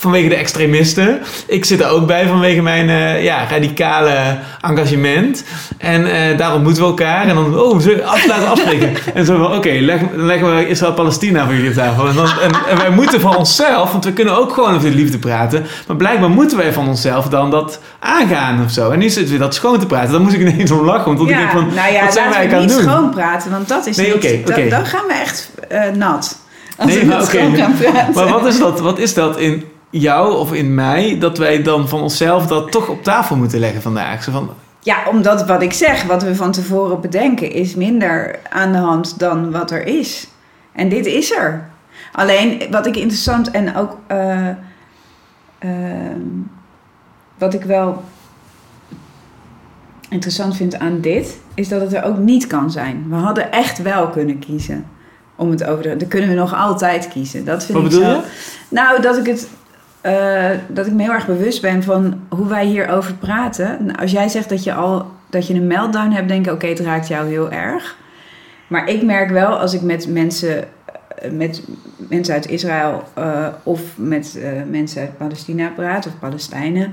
[0.00, 1.20] vanwege de extremisten.
[1.46, 5.44] Ik zit er ook bij vanwege mijn eh, ja, radicale engagement.
[5.78, 7.26] En eh, daar ontmoeten we elkaar.
[7.26, 8.92] En dan, oh, we af, laten afspreken.
[9.14, 12.08] en zo van, oké, leg, dan leggen we Israël-Palestina voor jullie op tafel.
[12.08, 14.96] En, dan, en, en wij moeten van onszelf, want we kunnen ook gewoon over de
[14.96, 15.66] liefde praten.
[15.86, 18.90] Maar blijkbaar moeten wij van onszelf dan dat aangaan of zo.
[18.90, 20.12] En nu zitten we dat schoon te praten.
[20.12, 21.16] Dan moest ik ineens om lachen.
[21.16, 22.82] Want ik denk van, nou ja, wat zijn wij aan niet doen?
[22.82, 24.70] schoon praten, want dat is Nee, niet...
[24.70, 26.38] dan- gaan we echt eh, nat.
[26.76, 28.14] Als Nee, we maar praten.
[28.14, 31.88] Maar wat is, dat, wat is dat in jou of in mij, dat wij dan
[31.88, 34.22] van onszelf dat toch op tafel moeten leggen vandaag?
[34.22, 38.72] Zo van, Ja, omdat wat ik zeg, wat we van tevoren bedenken, is minder aan
[38.72, 40.28] de hand dan wat er is.
[40.72, 41.68] En dit is er.
[42.12, 44.48] Alleen wat ik interessant en ook eh,
[45.58, 46.20] ehm,
[47.38, 48.02] wat ik wel
[50.08, 53.06] interessant vind aan dit, is dat het er ook niet kan zijn.
[53.08, 54.86] We hadden echt wel kunnen kiezen
[55.36, 55.96] om het over de.
[55.96, 57.44] Dan kunnen we nog altijd kiezen.
[57.44, 58.16] Dat vind Wat ik bedoel zo.
[58.16, 58.22] je?
[58.68, 59.48] Nou, dat ik het.
[60.00, 63.84] Eh, dat ik me heel erg bewust ben van hoe wij hierover praten.
[63.84, 66.66] Nou, Als jij zegt dat je al dat je een meltdown hebt, denk ik, oké,
[66.66, 67.96] het raakt jou heel erg.
[68.66, 70.64] Maar ik merk wel als ik met mensen,
[71.16, 71.62] eh, met
[71.96, 74.38] mensen uit Israël eh, of met
[74.70, 76.92] mensen uit Palestina praat of Palestijnen,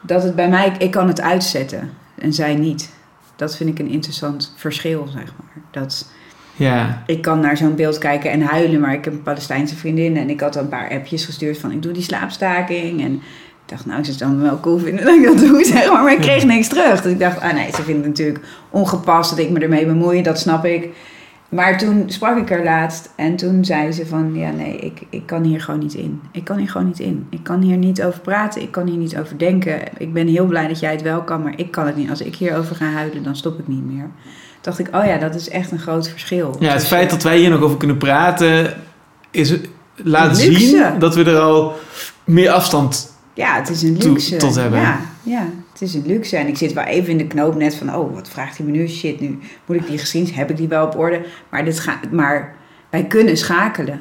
[0.00, 2.90] dat het bij mij, ik kan het uitzetten en zij niet.
[3.36, 5.62] Dat vind ik een interessant verschil, zeg maar.
[5.70, 6.10] Dat,
[6.58, 10.16] ja, ik kan naar zo'n beeld kijken en huilen, maar ik heb een Palestijnse vriendin
[10.16, 13.04] en ik had al een paar appjes gestuurd van ik doe die slaapstaking.
[13.04, 13.20] En ik
[13.66, 16.02] dacht, nou, ze dan wel cool vinden dat ik dat doe, zeg maar.
[16.02, 17.02] Maar ik kreeg niks terug.
[17.02, 20.22] Dus ik dacht, ah nee, ze vindt het natuurlijk ongepast dat ik me ermee bemoei,
[20.22, 20.88] dat snap ik.
[21.48, 25.26] Maar toen sprak ik er laatst en toen zei ze van, ja nee, ik, ik
[25.26, 26.20] kan hier gewoon niet in.
[26.32, 27.26] Ik kan hier gewoon niet in.
[27.30, 29.80] Ik kan hier niet over praten, ik kan hier niet over denken.
[29.98, 32.10] Ik ben heel blij dat jij het wel kan, maar ik kan het niet.
[32.10, 34.10] Als ik hierover ga huilen, dan stop ik niet meer.
[34.68, 36.56] Dacht ik, oh ja, dat is echt een groot verschil.
[36.60, 38.74] ja, het Dus, feit dat wij hier nog over kunnen praten,
[39.30, 39.54] is,
[39.96, 41.76] laat zien dat we er al
[42.24, 43.12] meer afstand...
[43.34, 44.36] Ja, het is een luxe.
[44.36, 44.80] tot hebben.
[44.80, 46.36] Ja, ja, het is een luxe.
[46.36, 48.72] En ik zit wel even in de knoop net van, oh, wat vraagt hij me
[48.72, 48.88] nu?
[48.88, 51.24] Shit, nu moet ik die geschiedenis, heb ik die wel op orde?
[51.50, 52.54] Maar, dit ga, maar
[52.90, 54.00] wij kunnen schakelen.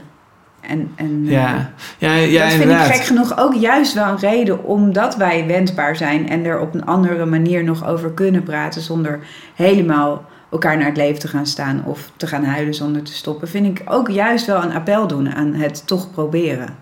[0.61, 2.87] En, en Ja, ja, ja dat vind inderdaad.
[2.87, 6.73] ik gek genoeg ook juist wel een reden omdat wij wendbaar zijn en er op
[6.73, 9.19] een andere manier nog over kunnen praten zonder
[9.55, 13.47] helemaal elkaar naar het leven te gaan staan of te gaan huilen zonder te stoppen,
[13.47, 16.75] vind ik ook juist wel een appel doen aan het toch proberen.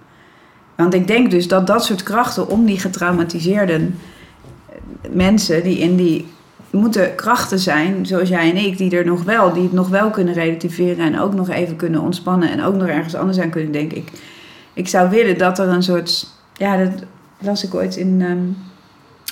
[0.76, 3.90] Want ik denk dus dat dat soort krachten om die getraumatiseerde
[5.10, 6.28] mensen die in die
[6.70, 10.10] moeten krachten zijn, zoals jij en ik, die er nog wel, die het nog wel
[10.10, 13.72] kunnen relativeren en ook nog even kunnen ontspannen en ook nog ergens anders aan kunnen
[13.72, 13.98] denken.
[13.98, 14.12] Ik,
[14.74, 17.04] ik zou willen dat er een soort, ja, dat
[17.40, 18.58] las ik ooit in um,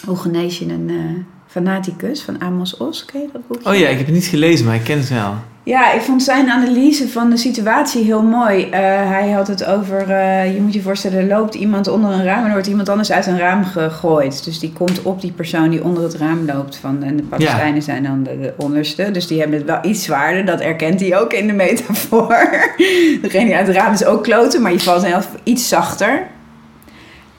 [0.05, 1.23] Hoe genees je een eh,
[1.53, 3.67] fanaticus van Amos Os, ken je dat boek?
[3.67, 5.33] Oh ja, ik heb het niet gelezen, maar ik ken het wel.
[5.63, 8.63] Ja, ik vond zijn analyse van de situatie heel mooi.
[8.63, 8.79] Eh,
[9.09, 12.39] hij had het over, eh, je moet je voorstellen, er loopt iemand onder een raam
[12.39, 14.43] en er wordt iemand anders uit een raam gegooid.
[14.43, 16.75] Dus die komt op die persoon die onder het raam loopt.
[16.75, 19.11] Van, en de Palestijnen zijn dan de, de onderste.
[19.11, 20.45] Dus die hebben het wel iets zwaarder.
[20.45, 22.37] Dat erkent hij ook in de metafoor.
[23.21, 26.27] Degene die uit het raam is ook kloten, maar je valt zelf iets zachter.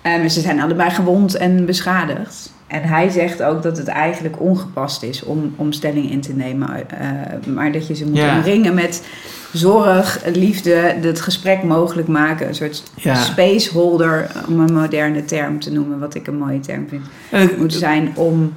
[0.02, 2.53] Eh, maar ze zijn allebei gewond en beschadigd.
[2.74, 6.68] En hij zegt ook dat het eigenlijk ongepast is om, om stelling in te nemen.
[6.90, 7.08] eh,
[7.54, 8.36] maar dat je ze moet Ja.
[8.36, 9.06] omringen met
[9.52, 12.48] zorg, liefde, het gesprek mogelijk maken.
[12.48, 13.14] Een soort Ja.
[13.14, 17.74] spaceholder, om een moderne term te noemen, wat ik een mooie term vind, Eh, moet
[17.74, 18.52] zijn om,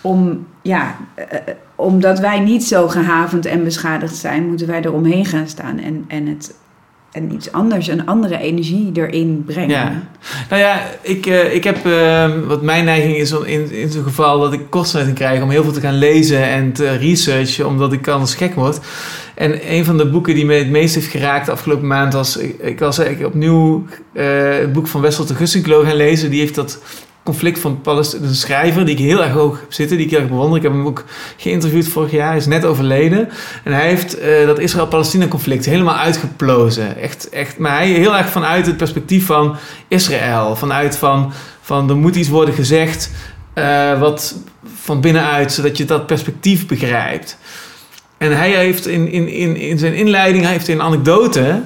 [0.00, 1.24] om ja, eh,
[1.74, 6.26] omdat wij niet zo gehavend en beschadigd zijn, moeten wij eromheen gaan staan en, en
[6.26, 6.54] het
[7.12, 9.70] en iets anders, een andere energie erin brengen.
[9.70, 10.02] Ja.
[10.48, 14.02] Nou ja, ik, eh, ik heb, eh, wat mijn neiging is om in, in zo'n
[14.02, 17.92] geval dat ik kortsluiting krijg om heel veel te gaan lezen en te researchen, omdat
[17.92, 18.80] ik anders gek word.
[19.34, 22.36] En een van de boeken die me het meest heeft geraakt de afgelopen maand was,
[22.36, 24.24] ik, ik was eigenlijk opnieuw eh,
[24.58, 26.30] het boek van Wessel de Gussinklo gaan lezen.
[26.30, 26.78] Die heeft dat
[27.22, 30.28] conflict van Palestijn, een schrijver die ik heel erg hoog zitten, die ik heel erg
[30.28, 30.56] bewonder.
[30.56, 31.04] Ik heb hem ook
[31.36, 33.28] geïnterviewd vorig jaar, hij is net overleden.
[33.64, 36.96] En hij heeft eh, dat Israël-Palestina conflict helemaal uitgeplozen.
[36.96, 39.56] Echt, echt, maar hij heel erg vanuit het perspectief van
[39.88, 40.56] Israël.
[40.56, 43.10] Vanuit van, van er moet iets worden gezegd
[43.52, 44.36] eh, wat
[44.74, 47.38] van binnenuit, zodat je dat perspectief begrijpt.
[48.18, 51.60] En hij heeft in, in, in, in zijn inleiding hij heeft een anekdote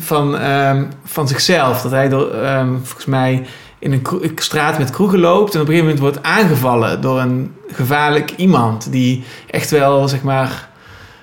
[0.00, 1.82] van, ehm, van zichzelf.
[1.82, 3.46] Dat hij ehm, volgens mij
[3.84, 7.52] in een straat met kroegen loopt en op een gegeven moment wordt aangevallen door een
[7.72, 10.68] gevaarlijk iemand die echt wel, zeg maar,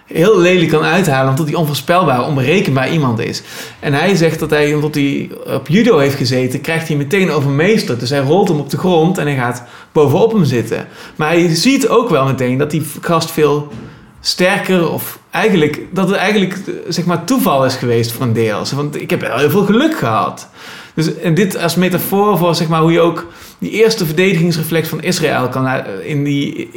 [0.06, 3.42] heel lelijk kan uithalen, omdat hij onvoorspelbaar, onberekenbaar iemand is.
[3.80, 8.00] En hij zegt dat hij, omdat hij op judo heeft gezeten, krijgt hij meteen overmeesterd.
[8.00, 10.88] Dus hij rolt hem op de grond en hij gaat bovenop hem zitten.
[11.16, 13.72] Maar hij ziet ook wel meteen dat die gast veel
[14.20, 16.58] sterker of eigenlijk dat het eigenlijk
[16.88, 18.64] zeg maar toeval is geweest voor een deel.
[18.76, 20.50] Want ik heb wel heel veel geluk gehad.
[20.94, 23.28] Dus en dit als metafoor voor zeg maar hoe je ook
[23.58, 25.68] die eerste verdedigingsreflex van Israël kan
[26.04, 26.70] in die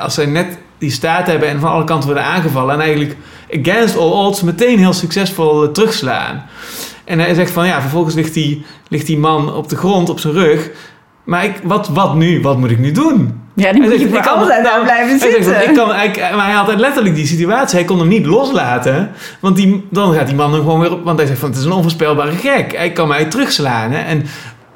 [0.00, 3.16] als zij net die staat hebben en van alle kanten worden aangevallen en eigenlijk
[3.60, 6.46] against all odds meteen heel succesvol terugslaan.
[7.04, 10.20] En hij zegt van ja, vervolgens ligt die, ligt die man op de grond op
[10.20, 10.70] zijn rug.
[11.28, 12.40] Maar ik, wat, wat nu?
[12.40, 13.40] Wat moet ik nu doen?
[13.54, 15.68] Ja, die moet je voor altijd nou, blijven zitten.
[15.68, 17.78] Ik kan, ik, maar hij had letterlijk die situatie.
[17.78, 19.10] Hij kon hem niet loslaten.
[19.40, 21.04] Want die, dan gaat die man hem gewoon weer op...
[21.04, 22.76] Want hij zegt van, het is een onvoorspelbare gek.
[22.76, 23.90] Hij kan mij terugslaan.
[23.90, 23.98] Hè?
[23.98, 24.26] En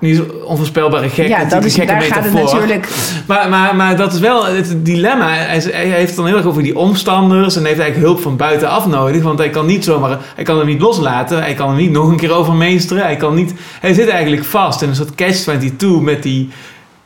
[0.02, 1.28] niet onvoorspelbare gek.
[1.28, 2.88] Ja, dat is, daar gaat het natuurlijk.
[3.26, 5.28] Maar, maar, maar dat is wel het dilemma.
[5.28, 8.36] Hij, hij heeft het dan heel erg over die omstanders en heeft eigenlijk hulp van
[8.36, 9.22] buitenaf nodig.
[9.22, 11.38] Want hij kan niet zomaar, hij kan hem niet loslaten.
[11.38, 13.02] Hij kan hem niet nog een keer overmeesteren.
[13.02, 16.50] Hij kan niet, hij zit eigenlijk vast in een soort catch-22 met die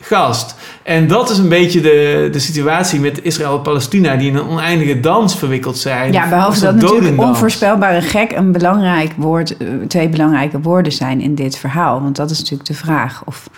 [0.07, 0.54] gast.
[0.82, 4.48] En dat is een beetje de, de situatie met Israël en Palestina, die in een
[4.48, 6.12] oneindige dans verwikkeld zijn.
[6.12, 11.34] Ja, behalve dat natuurlijk onvoorspelbare gek een belangrijk woord, eh, twee belangrijke woorden zijn in
[11.34, 12.02] dit verhaal.
[12.02, 13.50] Want dat is natuurlijk de vraag of,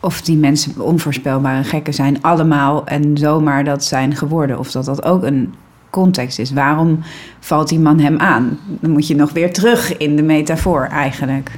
[0.00, 4.58] of die mensen onvoorspelbare gekken zijn allemaal en zomaar dat zijn geworden.
[4.58, 5.54] Of dat dat ook een
[5.94, 6.52] context is.
[6.52, 7.02] Waarom
[7.40, 8.58] valt die man hem aan?
[8.80, 11.50] Dan moet je nog weer terug in de metafoor eigenlijk.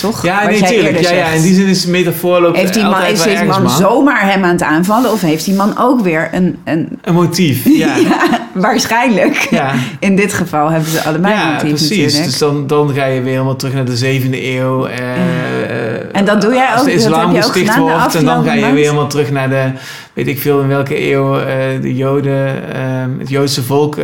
[0.00, 0.22] Toch?
[0.22, 1.00] Ja, nee, natuurlijk.
[1.00, 3.70] Ja, ja, in die zin is de metafoor loopt heeft die man, Is die man,
[3.70, 5.12] zomaar hem aan het aanvallen?
[5.12, 6.58] Of heeft die man ook weer een...
[6.64, 7.96] Een, een motief, ja.
[8.60, 9.46] waarschijnlijk.
[9.50, 9.72] Ja.
[9.98, 11.90] In dit geval hebben ze allebei een motief precies.
[11.90, 12.24] natuurlijk.
[12.24, 14.86] Dus dan, dan ga je weer helemaal terug naar de zevende eeuw.
[14.86, 16.74] Eh, en dat doe jij ook?
[16.74, 18.14] Als de islam gesticht wordt.
[18.14, 19.72] En dan ga je weer helemaal terug naar de...
[20.12, 21.44] Weet ik veel in welke eeuw uh,
[21.80, 22.54] de joden...
[22.76, 23.96] Uh, het Joodse volk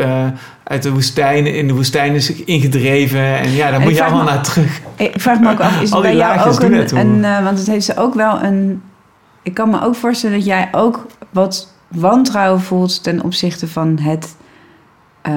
[0.69, 3.39] uit de woestijn, in de woestijn is ingedreven.
[3.39, 4.81] En ja, daar moet je allemaal naar terug.
[4.97, 6.97] Ik vraag me ook af, is het bij jou ook een...
[6.99, 8.83] een uh, want het heeft ze ook wel een...
[9.43, 14.37] Ik kan me ook voorstellen dat jij ook wat wantrouwen voelt ten opzichte van het...
[15.29, 15.35] Uh,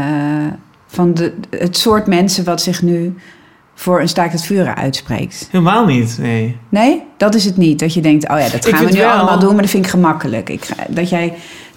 [0.88, 3.16] van de, het soort mensen wat zich nu
[3.76, 5.48] voor een staakt het vuren uitspreekt.
[5.52, 6.58] Helemaal niet, nee.
[6.70, 7.04] Nee?
[7.18, 7.80] Dat is het niet.
[7.80, 9.92] Dat je denkt, oh ja, dat gaan we nu allemaal doen, maar dat vind ik
[9.92, 10.50] gemakkelijk.
[10.50, 11.34] Ik, dat jij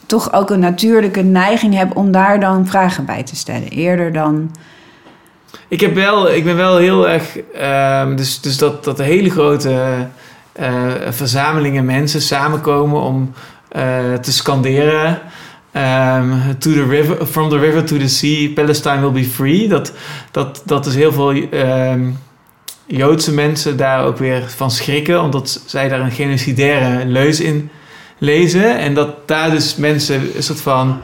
[0.07, 3.69] toch ook een natuurlijke neiging heb om daar dan vragen bij te stellen.
[3.69, 4.51] Eerder dan.
[5.69, 7.39] Ik, heb wel, ik ben wel heel erg.
[7.57, 10.07] Uh, dus, dus dat, dat de hele grote
[10.61, 13.33] uh, verzamelingen mensen samenkomen om
[13.77, 15.21] uh, te scanderen.
[15.75, 19.68] Um, to the river, from the river to the sea, Palestine will be free.
[19.68, 19.93] Dat,
[20.31, 22.18] dat, dat is heel veel um,
[22.87, 27.70] Joodse mensen daar ook weer van schrikken, omdat zij daar een genocidaire leus in
[28.18, 28.79] lezen.
[28.79, 31.01] En dat daar dus mensen een soort van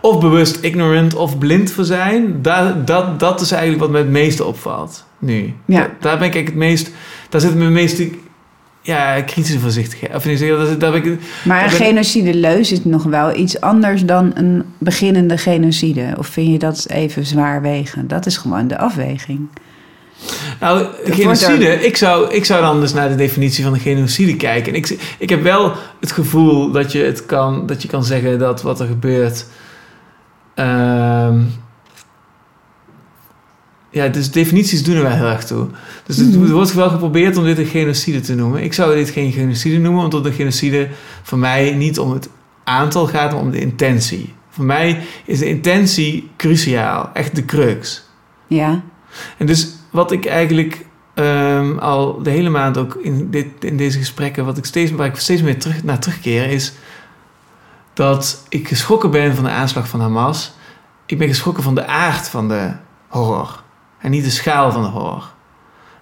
[0.00, 2.42] of bewust ignorant of blind voor zijn.
[2.42, 5.54] Daar, dat, dat is eigenlijk wat me het meeste opvalt nu.
[5.66, 5.90] Ja.
[6.00, 6.90] Daar, ben ik het meest...
[7.28, 8.10] Daar zit mijn meeste
[8.84, 10.14] ja, kritische voorzichtigheid.
[10.14, 14.62] Of dat, dat ik, maar een genocide leus is nog wel iets anders dan een
[14.78, 16.14] beginnende genocide.
[16.18, 18.08] Of vind je dat even zwaar wegen?
[18.08, 19.48] Dat is gewoon de afweging.
[20.60, 24.72] Nou, genocide, ik zou, ik zou dan dus naar de definitie van de genocide kijken.
[24.72, 28.38] En ik, ik heb wel het gevoel dat je, het kan, dat je kan zeggen
[28.38, 29.46] dat wat er gebeurt.
[30.56, 31.34] Uh,
[33.94, 35.66] ja, dus definities doen er wel heel erg toe.
[36.06, 36.52] Dus het, mhm.
[36.52, 38.62] wordt wel geprobeerd om dit een genocide te noemen.
[38.62, 40.88] Ik zou dit geen genocide noemen, omdat de genocide
[41.22, 42.28] voor mij niet om het
[42.64, 44.34] aantal gaat, maar om de intentie.
[44.48, 48.08] Voor mij is de intentie cruciaal, echt de crux.
[48.46, 48.82] Ja.
[49.36, 53.98] En dus wat ik eigenlijk um, al de hele maand ook in, dit, in deze
[53.98, 56.72] gesprekken, wat ik steeds, waar ik steeds meer terug, naar terugkeer, is
[57.92, 60.52] dat ik geschrokken ben van de aanslag van Hamas.
[61.06, 62.72] Ik ben geschrokken van de aard van de
[63.08, 63.62] horror
[64.04, 65.32] en niet de schaal van de horror.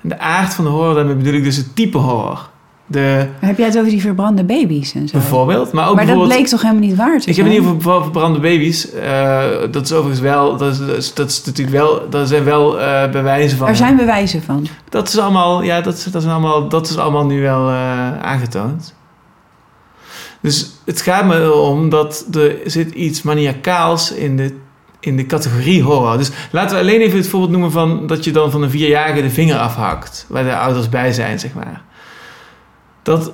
[0.02, 2.50] En de aard van de horror, daarmee bedoel ik dus het type horror.
[2.86, 5.18] De, heb jij het over die verbrande baby's en zo?
[5.18, 5.72] Bijvoorbeeld.
[5.72, 8.02] Maar, ook maar dat bleek toch helemaal niet waar te Ik heb het niet over
[8.02, 8.94] verbrande baby's.
[8.94, 9.40] Uh,
[9.70, 10.56] dat is overigens wel...
[10.56, 12.10] Dat is, dat is, natuurlijk wel...
[12.10, 13.68] Dat zijn wel uh, bewijzen van...
[13.68, 14.66] Er zijn bewijzen van.
[14.88, 15.62] Dat is allemaal...
[15.62, 18.94] Ja, dat, dat, is, allemaal, dat is allemaal nu wel uh, aangetoond.
[20.40, 24.56] Dus het gaat me om dat er zit iets maniacaals in de,
[25.02, 26.18] in de categorie horror.
[26.18, 28.06] Dus laten we alleen even het voorbeeld noemen van...
[28.06, 30.26] dat je dan van een vierjarige de vinger afhakt.
[30.28, 31.82] Waar de ouders bij zijn, zeg maar
[33.02, 33.32] dat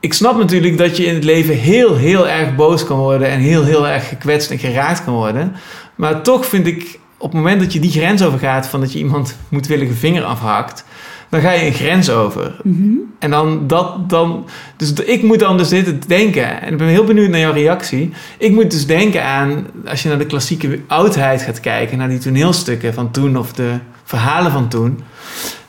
[0.00, 3.40] ik snap natuurlijk dat je in het leven heel, heel erg boos kan worden en
[3.40, 5.56] heel, heel erg gekwetst en geraakt kan worden.
[5.94, 8.98] Maar toch vind ik op het moment dat je die grens overgaat van dat je
[8.98, 10.84] iemand moedwillige vinger afhakt,
[11.28, 12.56] dan ga je een grens over.
[12.62, 12.88] Mhm.
[13.18, 14.46] En dan dat dan.
[14.76, 16.62] Dus ik moet dan dus dit denken.
[16.62, 18.12] En ik ben heel benieuwd naar jouw reactie.
[18.38, 19.66] Ik moet dus denken aan.
[19.86, 21.98] Als je naar de klassieke oudheid gaat kijken.
[21.98, 23.38] Naar die toneelstukken van toen.
[23.38, 23.72] Of de
[24.04, 25.00] verhalen van toen.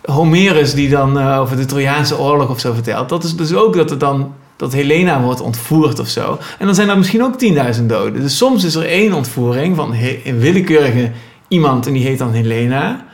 [0.05, 3.09] Homerus die dan eh, over de Trojaanse oorlog of zo vertelt.
[3.09, 4.33] Dat is dus ook dat er dan.
[4.55, 6.37] Dat Helena wordt ontvoerd of zo.
[6.57, 7.43] En dan zijn er misschien ook
[7.77, 8.21] 10.000 doden.
[8.21, 9.93] Dus soms is er één ontvoering van
[10.23, 11.11] een willekeurige
[11.47, 11.87] iemand.
[11.87, 13.05] En die heet dan Helena.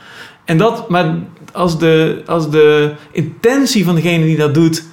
[0.46, 1.16] En dat, maar
[1.56, 4.84] als de, als de intentie van degene die dat doet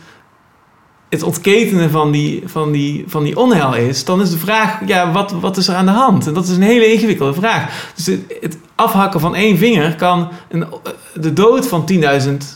[1.09, 5.13] het ontketenen van die, van, die, van die onheil is, dan is de vraag, ja,
[5.13, 6.27] wat, wat is er aan de hand?
[6.27, 7.91] En dat is een hele ingewikkelde vraag.
[7.95, 10.65] Dus het, het afhakken van één vinger kan een,
[11.15, 12.01] de dood van 10.000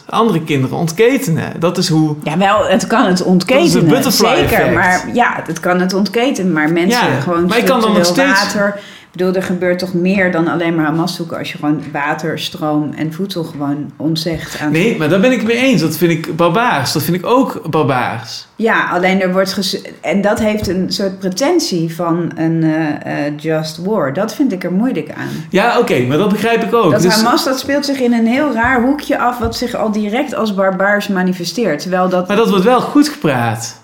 [0.07, 1.53] andere kinderen ontketenen.
[1.61, 2.17] Dat is hoe...
[2.23, 4.13] Ja, wel, het kan het Dat is ontketenen.
[4.13, 4.75] Zeker, effect.
[4.75, 6.53] maar ja, het kan het ontketenen.
[6.53, 8.81] Maar mensen Ja, gewoon maar ik kan dan nog structureel steeds- water...
[9.17, 11.39] Ik bedoel, er gebeurt toch meer dan alleen maar Hamas zoeken...
[11.39, 14.73] als je gewoon water, stroom en voedsel gewoon ontzegt aan...
[14.73, 15.81] Nee, maar daar ben ik mee eens.
[15.81, 16.93] Dat vind ik barbaars.
[16.93, 18.47] Dat vind ik ook barbaars.
[18.57, 19.81] Ja, alleen er wordt ges...
[20.01, 24.13] En dat heeft een soort pretentie van een eh, eh, just war.
[24.13, 25.29] Dat vind ik er moeilijk aan.
[25.51, 26.91] Ja, oké, maar dat begrijp ik ook.
[26.93, 29.39] Dat Dus- Hamas, dat speelt zich in een heel raar hoekje af...
[29.39, 31.81] wat zich al direct als barbaars manifesteert.
[31.81, 32.29] Terwijl dat...
[32.29, 33.81] maar dat wordt wel goed gepraat.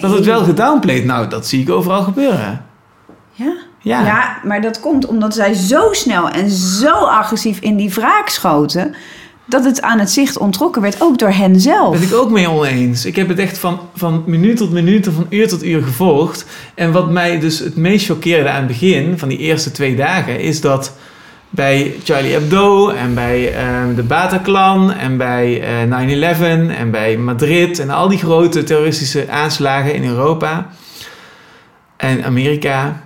[0.00, 1.04] Dat wordt wel gedownplayed.
[1.04, 2.64] Nou, dat zie ik overal gebeuren.
[3.32, 3.52] Ja?
[3.82, 4.04] Ja.
[4.04, 8.94] Ja, maar dat komt omdat zij zo snel en zo agressief in die wraak schoten.
[9.46, 11.92] dat het aan het zicht ontrokken werd, ook door hen zelf.
[11.98, 13.04] Ben ik ook mee oneens.
[13.04, 16.44] Ik heb het echt van, van minuut tot minuut en van uur tot uur gevolgd.
[16.74, 20.40] En wat mij dus het meest choqueerde aan het begin van die eerste twee dagen...
[20.40, 20.92] is dat
[21.50, 26.42] bij Charlie Hebdo en bij ehm, de Bataclan en bij eh 9-11
[26.76, 27.78] en bij Madrid...
[27.78, 30.66] en al die grote terroristische aanslagen in Europa
[31.96, 33.02] en Amerika...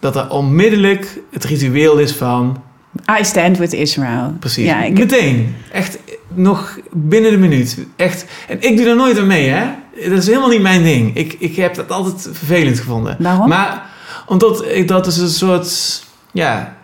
[0.00, 2.62] dat er onmiddellijk het ritueel is van...
[3.20, 4.34] I stand with Israel.
[4.40, 4.64] Precies.
[4.64, 5.56] Ja, ik, Meteen.
[5.72, 5.98] Echt
[6.34, 7.78] nog binnen de minuut.
[7.96, 8.24] Echt.
[8.48, 9.64] En ik doe er nooit aan mee, hè.
[10.08, 11.16] Dat is helemaal niet mijn ding.
[11.16, 13.16] Ik, ik heb dat altijd vervelend gevonden.
[13.18, 13.48] waarom?
[13.48, 13.86] Maar
[14.26, 16.02] omdat ik, dat is een soort...
[16.32, 16.78] Ja...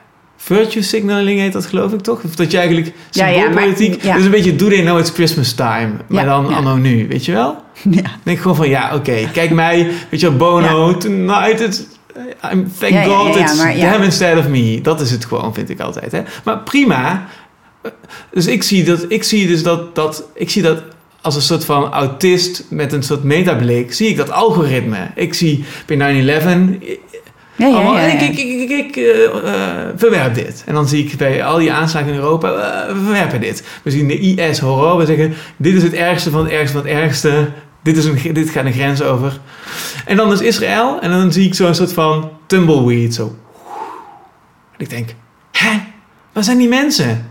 [0.47, 2.23] Virtue signaling heet dat geloof ik toch?
[2.25, 4.03] Of dat je eigenlijk Ja, ja, maar- symboolpolitiek...
[4.03, 4.17] ja.
[4.17, 5.93] Is een beetje do they know it's Christmas time.
[6.07, 7.63] Maar dan anno nu, weet je wel?
[7.91, 8.11] ja.
[8.23, 9.29] Denk ik gewoon van ja, oké.
[9.33, 11.83] Kijk mij, weet je wel, Bono, tonight it's...
[12.53, 14.81] I'm, thank God it's maar them instead of me.
[14.83, 16.13] Dat is het gewoon, vind ik altijd.
[16.13, 16.23] Hè?
[16.45, 17.27] Maar prima.
[18.31, 20.25] Dus ik zie, dat, ik zie dus dat, dat...
[20.35, 20.83] Ik zie dat
[21.21, 23.93] als een soort van autist met een soort metablik...
[23.95, 25.11] zie ik dat algoritme.
[25.15, 26.25] Ik zie bij
[26.79, 26.85] 9-11...
[27.57, 28.01] Ja, ja, ja.
[28.01, 30.63] Ik, ik, ik, ik, eh, eh, verwerp dit.
[30.67, 32.49] En dan zie ik bij al die aanslagen in Europa...
[32.51, 33.65] eh, we verwerpen dit.
[33.83, 34.97] We zien de IS-horror.
[34.97, 37.49] We zeggen, dit is het ergste van het ergste van het ergste.
[37.83, 39.41] Dit, is een, dit gaat een grens over.
[40.05, 41.01] En dan is Israël.
[41.01, 43.15] En dan zie ik zo'n soort van tumbleweed.
[43.15, 43.37] Zo.
[44.73, 45.15] En ik denk,
[45.53, 45.79] hè?
[46.33, 47.31] Waar zijn die mensen?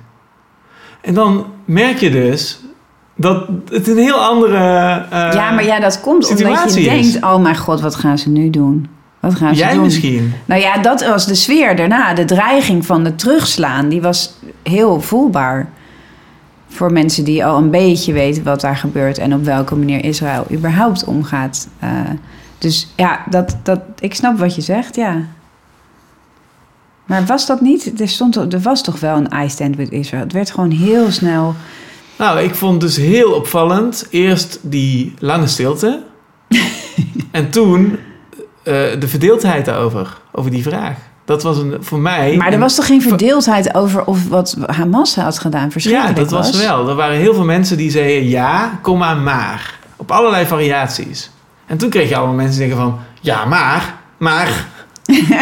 [1.01, 2.59] En dan merk je dus
[3.15, 7.11] dat het een heel andere ja, maar ja, dat komt omdat je is.
[7.11, 7.25] denkt...
[7.25, 8.87] oh mijn god, wat gaan ze nu doen?
[9.25, 9.83] Wat gaan ze Jij doen?
[9.83, 10.33] misschien.
[10.45, 12.13] Nou ja, dat was de sfeer daarna.
[12.13, 15.69] De dreiging van het terugslaan, die was heel voelbaar.
[16.67, 19.17] Voor mensen die al een beetje weten wat daar gebeurt...
[19.17, 21.67] en op welke manier Israël überhaupt omgaat.
[21.79, 21.89] Eh,
[22.57, 25.21] dus ja, dat, dat, ik snap wat je zegt, ja.
[27.05, 27.99] Maar was dat niet?
[27.99, 30.23] Er, stond, er was toch wel een I stand with Israel.
[30.23, 31.55] Het werd gewoon heel snel...
[32.17, 34.07] Nou, ik vond dus heel opvallend.
[34.09, 36.03] Eerst die lange stilte.
[37.31, 37.97] en toen
[38.99, 40.17] de verdeeldheid daarover.
[40.31, 40.97] Over die vraag.
[41.25, 42.35] Dat was een, voor mij...
[42.35, 46.57] Maar er was toch geen verdeeldheid over of wat Hamas had gedaan Ja, dat was
[46.57, 46.89] wel.
[46.89, 49.79] Er waren heel veel mensen die zeiden ja, kom maar, maar.
[49.95, 51.29] Op allerlei variaties.
[51.65, 52.99] En toen kreeg je allemaal mensen die zeggen van...
[53.21, 54.67] Ja, maar, maar...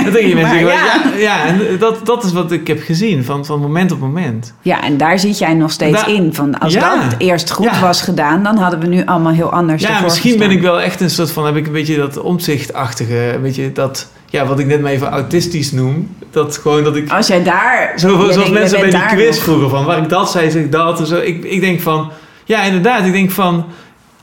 [0.04, 0.68] Dan denk je mensen ja.
[0.68, 1.46] ja, ja.
[1.46, 3.24] En dat, dat is wat ik heb gezien.
[3.26, 4.54] Van, van moment op moment.
[4.62, 6.34] Ja, en daar zit jij nog steeds Da- in.
[6.34, 6.96] Van als Ja.
[7.10, 7.80] dat eerst goed Ja.
[7.80, 11.02] was gedaan, dan hadden we nu allemaal heel anders Ja, misschien ben ik wel echt
[11.02, 11.46] een soort van...
[11.46, 13.32] Heb ik een beetje dat omzichtachtige...
[13.36, 14.08] Een beetje dat...
[14.30, 16.16] Ja, wat ik net maar even autistisch noem.
[16.32, 17.12] Dat gewoon dat ik...
[17.12, 17.94] Als jij daar...
[17.96, 19.44] Zo, zoals denkt, mensen bij die quiz nog.
[19.44, 19.86] vroegen van...
[19.86, 21.00] Waar ik dat zei, zeg ik dat.
[21.00, 21.18] En zo.
[21.18, 22.12] Ik, ik denk van...
[22.46, 23.06] Ja, inderdaad.
[23.06, 23.66] Ik denk van...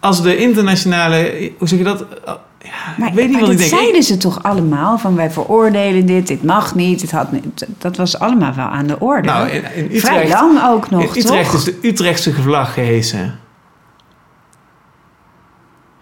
[0.00, 1.50] Als de internationale...
[1.58, 2.04] Hoe zeg je dat?
[2.62, 3.80] Ja, Maar, ik weet niet maar wat ik dat denk.
[3.80, 4.98] Zeiden ze toch allemaal?
[4.98, 7.28] Van wij veroordelen dit, dit mag niet, dit had.
[7.78, 9.28] Dat was allemaal wel aan de orde.
[9.28, 11.54] Nou, in, in Vrij Utrecht, lang ook nog, in Utrecht toch?
[11.54, 13.38] is de Utrechtse vlag gehesen.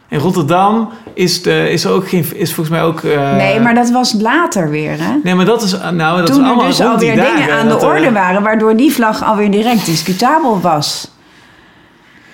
[0.09, 2.27] In Rotterdam is, de, is er ook geen...
[2.35, 3.01] Is volgens mij ook...
[3.01, 5.15] eh, nee, maar dat was later weer, hè?
[5.23, 5.73] Nee, maar dat is...
[5.93, 8.43] Nou, dat is Toen er allemaal dus alweer dingen dagen aan de er- orde waren...
[8.43, 11.11] waardoor die vlag alweer direct discutabel was.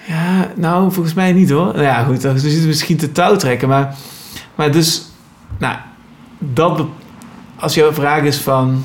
[0.06, 1.64] Ja, nou, volgens mij niet hoor.
[1.72, 3.68] Nou ja, goed, dan zitten we misschien te touw trekken.
[3.68, 3.94] Maar,
[4.54, 5.02] maar dus,
[5.58, 5.76] nou,
[6.38, 6.86] dat,
[7.56, 8.84] als jouw vraag is van,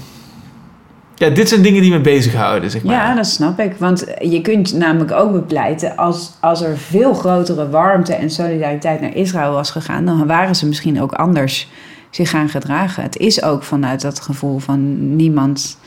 [1.20, 2.96] ja, dit zijn dingen die me bezighouden, zeg maar.
[2.96, 3.76] Ja, dat snap ik.
[3.78, 5.98] Want je kunt namelijk ook bepleiten...
[5.98, 10.06] Als, als er veel grotere warmte en solidariteit naar Israël was gegaan...
[10.06, 11.68] dan waren ze misschien ook anders
[12.10, 13.04] zich gaan gedragen.
[13.04, 15.78] Het is ook vanuit dat gevoel van niemand...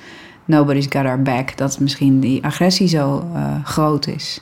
[0.45, 1.57] Nobody's got our back.
[1.57, 4.41] Dat misschien die agressie zo uh, groot is.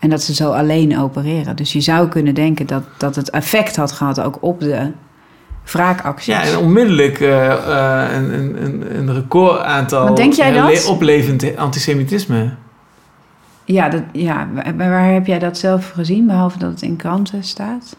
[0.00, 1.56] En dat ze zo alleen opereren.
[1.56, 4.90] Dus je zou kunnen denken dat, dat het effect had gehad ook op de
[5.64, 6.34] wraakacties.
[6.34, 10.86] Ja, en onmiddellijk uh, uh, een, een, een record aantal Wat denk jij dat?
[10.86, 12.50] oplevend antisemitisme.
[13.64, 17.96] Ja, dat, ja, waar heb jij dat zelf gezien, behalve dat het in kranten staat?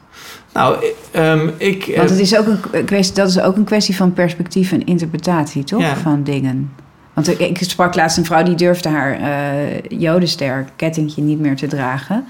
[0.54, 0.86] Nou,
[1.16, 1.94] um, ik...
[1.96, 5.64] Want het is ook een kwestie, dat is ook een kwestie van perspectief en interpretatie,
[5.64, 5.82] toch?
[5.82, 5.96] Ja.
[5.96, 6.72] Van dingen.
[7.14, 11.68] Want ik, sprak laatst een vrouw die durfde haar uh, jodenster kettingje niet meer te
[11.68, 12.26] dragen.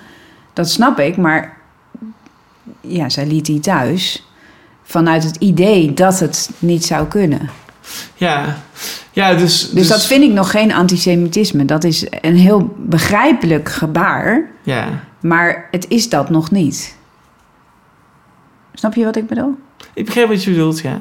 [0.53, 1.57] Dat snap ik, maar
[2.82, 4.25] ja, zij liet die thuis
[4.84, 7.49] vanuit het idee dat het niet zou kunnen.
[8.15, 8.57] Ja,
[9.11, 9.71] ja dus, dus...
[9.71, 11.65] Dus dat vind ik nog geen antisemitisme.
[11.65, 14.49] Dat is een heel begrijpelijk gebaar.
[14.63, 14.88] Ja.
[15.19, 16.95] Maar het is dat nog niet.
[18.73, 19.57] Snap je wat ik bedoel?
[19.93, 20.97] Ik begrijp wat je bedoelt, ja.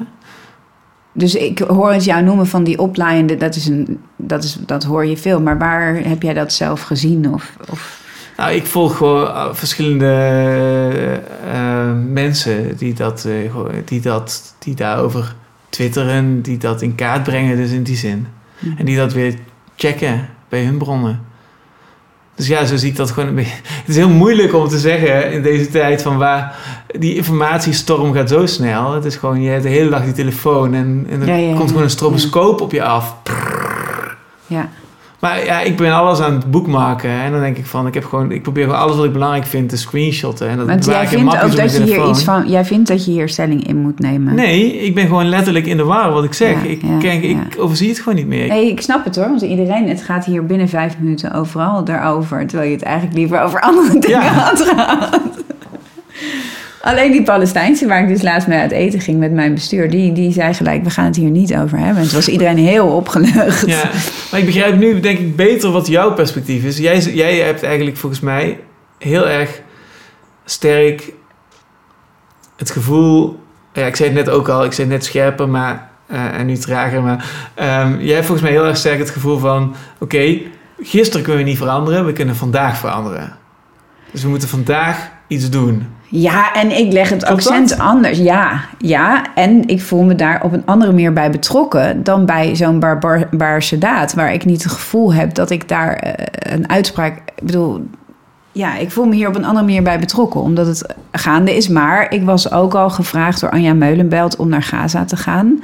[1.13, 4.83] Dus ik hoor het jou noemen van die oplaaiende, dat, is een, dat, is, dat
[4.83, 5.41] hoor je veel.
[5.41, 7.33] Maar waar heb jij dat zelf gezien?
[7.33, 7.99] Of, of...
[8.37, 11.21] Nou, ik volg gewoon verschillende
[11.53, 13.51] uh, mensen die, dat, uh,
[13.85, 15.35] die, dat, die daarover
[15.69, 18.27] twitteren, die dat in kaart brengen, dus in die zin.
[18.59, 18.67] Hm.
[18.77, 19.35] En die dat weer
[19.75, 21.30] checken bij hun bronnen.
[22.41, 23.55] Dus ja, zo zie ik dat gewoon een beetje.
[23.81, 26.55] Het is heel moeilijk om te zeggen in deze tijd van waar
[26.99, 28.93] die informatiestorm gaat zo snel.
[28.93, 31.55] Het is gewoon, je hebt de hele dag die telefoon en, en er Ja, ja,
[31.55, 33.15] komt gewoon een stroboscoop op je af.
[34.47, 34.69] Ja.
[35.21, 37.09] Maar ja, ik ben alles aan het boekmaken.
[37.09, 37.23] hè.
[37.23, 39.45] En dan denk ik van, ik heb gewoon, ik probeer gewoon alles wat ik belangrijk
[39.45, 40.49] vind te screenshotten.
[40.49, 42.49] En dat Want jij vindt ook dat je hier iets van.
[42.49, 44.35] Jij vindt dat je hier stelling in moet nemen.
[44.35, 46.63] Nee, ik ben gewoon letterlijk in de war wat ik zeg.
[46.63, 47.61] Ja, ik, ja, kijk, ik ja.
[47.61, 48.47] overzie het gewoon niet meer.
[48.47, 49.27] Nee, ik snap het hoor.
[49.27, 52.47] Want iedereen, het gaat hier binnen vijf minuten overal daarover.
[52.47, 55.19] Terwijl je het eigenlijk liever over andere dingen had gehad.
[56.81, 60.11] Alleen die Palestijnse, waar ik dus laatst mee uit eten ging met mijn bestuur, die,
[60.11, 61.97] die zei gelijk, we gaan het hier niet over hebben.
[61.97, 63.65] En toen was iedereen heel opgelucht.
[63.67, 63.89] Ja,
[64.31, 66.77] maar ik begrijp nu denk ik beter wat jouw perspectief is.
[66.77, 68.59] Jij, jij hebt eigenlijk volgens mij
[68.97, 69.61] heel erg
[70.45, 71.13] sterk
[72.57, 73.39] het gevoel...
[73.73, 76.45] Ja, ik zei het net ook al, ik zei het net scherper maar, eh, en
[76.45, 77.01] nu trager.
[77.03, 79.75] Maar ehm, jij hebt volgens mij heel erg sterk het gevoel van...
[79.99, 80.37] Oké,
[80.81, 83.37] gisteren kunnen we niet veranderen, we kunnen vandaag veranderen.
[84.11, 85.87] Dus we moeten vandaag iets doen.
[86.13, 87.79] Ja, en ik leg het accent dat?
[87.79, 88.17] anders.
[88.17, 92.55] Ja, ja, en ik voel me daar op een andere manier bij betrokken dan bij
[92.55, 97.17] zo'n barbaarse daad, waar ik niet het gevoel heb dat ik daar eh, een uitspraak.
[97.17, 97.85] Ik bedoel,
[98.51, 101.67] ja, ik voel me hier op een andere manier bij betrokken, omdat het gaande is.
[101.67, 105.63] Maar ik was ook al gevraagd door Anja Meulenbelt om naar Gaza te gaan.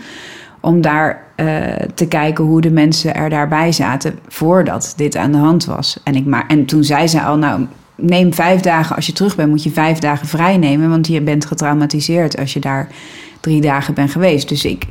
[0.59, 1.47] Om daar eh,
[1.93, 5.99] te kijken hoe de mensen er daarbij zaten voordat dit aan de hand was.
[6.03, 7.65] En, ik maar, en toen zei ze al, nou,
[7.97, 8.95] neem vijf dagen.
[8.95, 10.89] Als je terug bent, moet je vijf dagen vrij nemen.
[10.89, 12.87] Want je bent getraumatiseerd als je daar
[13.39, 14.49] drie dagen bent geweest.
[14.49, 14.83] Dus ik,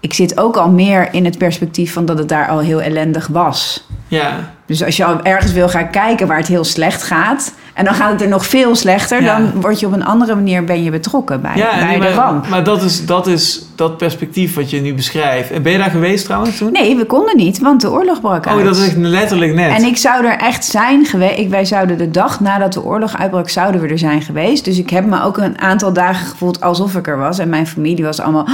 [0.00, 3.26] ik zit ook al meer in het perspectief van dat het daar al heel ellendig
[3.26, 3.86] was.
[4.08, 7.52] Ja, Dus als je al ergens wil gaan kijken waar het heel slecht gaat...
[7.74, 9.22] en dan gaat het er nog veel slechter...
[9.22, 9.38] Ja.
[9.38, 12.48] dan word je op een andere manier ben je betrokken bij, ja bij de ramp.
[12.48, 15.50] maar dat is, dat is dat perspectief wat je nu beschrijft.
[15.50, 16.72] En ben je daar geweest trouwens toen?
[16.72, 18.58] Nee, we konden niet, want de oorlog brak uit.
[18.58, 19.76] Oh, dat is echt letterlijk net.
[19.76, 21.48] En ik zou er echt zijn geweest.
[21.48, 24.64] Wij zouden de dag nadat de oorlog uitbrak, zouden we er zijn geweest.
[24.64, 27.38] Dus ik heb me ook een aantal dagen gevoeld alsof ik er was.
[27.38, 28.46] En mijn familie was allemaal,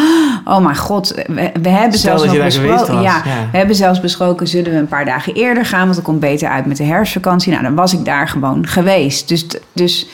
[0.44, 3.02] oh mijn god, we, we hebben Stel zelfs nog besproken.
[3.02, 3.22] ja.
[3.50, 6.48] we hebben zelfs besproken, zullen we een paar dagen eerder gaan, want het komt beter
[6.48, 7.50] uit met de herfstvakantie.
[7.50, 9.28] Nou, dan was ik daar gewoon geweest.
[9.28, 10.08] Dus, dus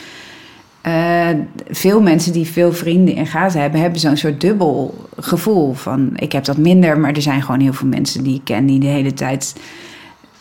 [0.80, 1.28] eh,
[1.70, 6.32] veel mensen die veel vrienden in Gaza hebben, hebben zo'n soort dubbel gevoel van ik
[6.32, 8.86] heb dat minder, maar er zijn gewoon heel veel mensen die ik ken die de
[8.86, 9.54] hele tijd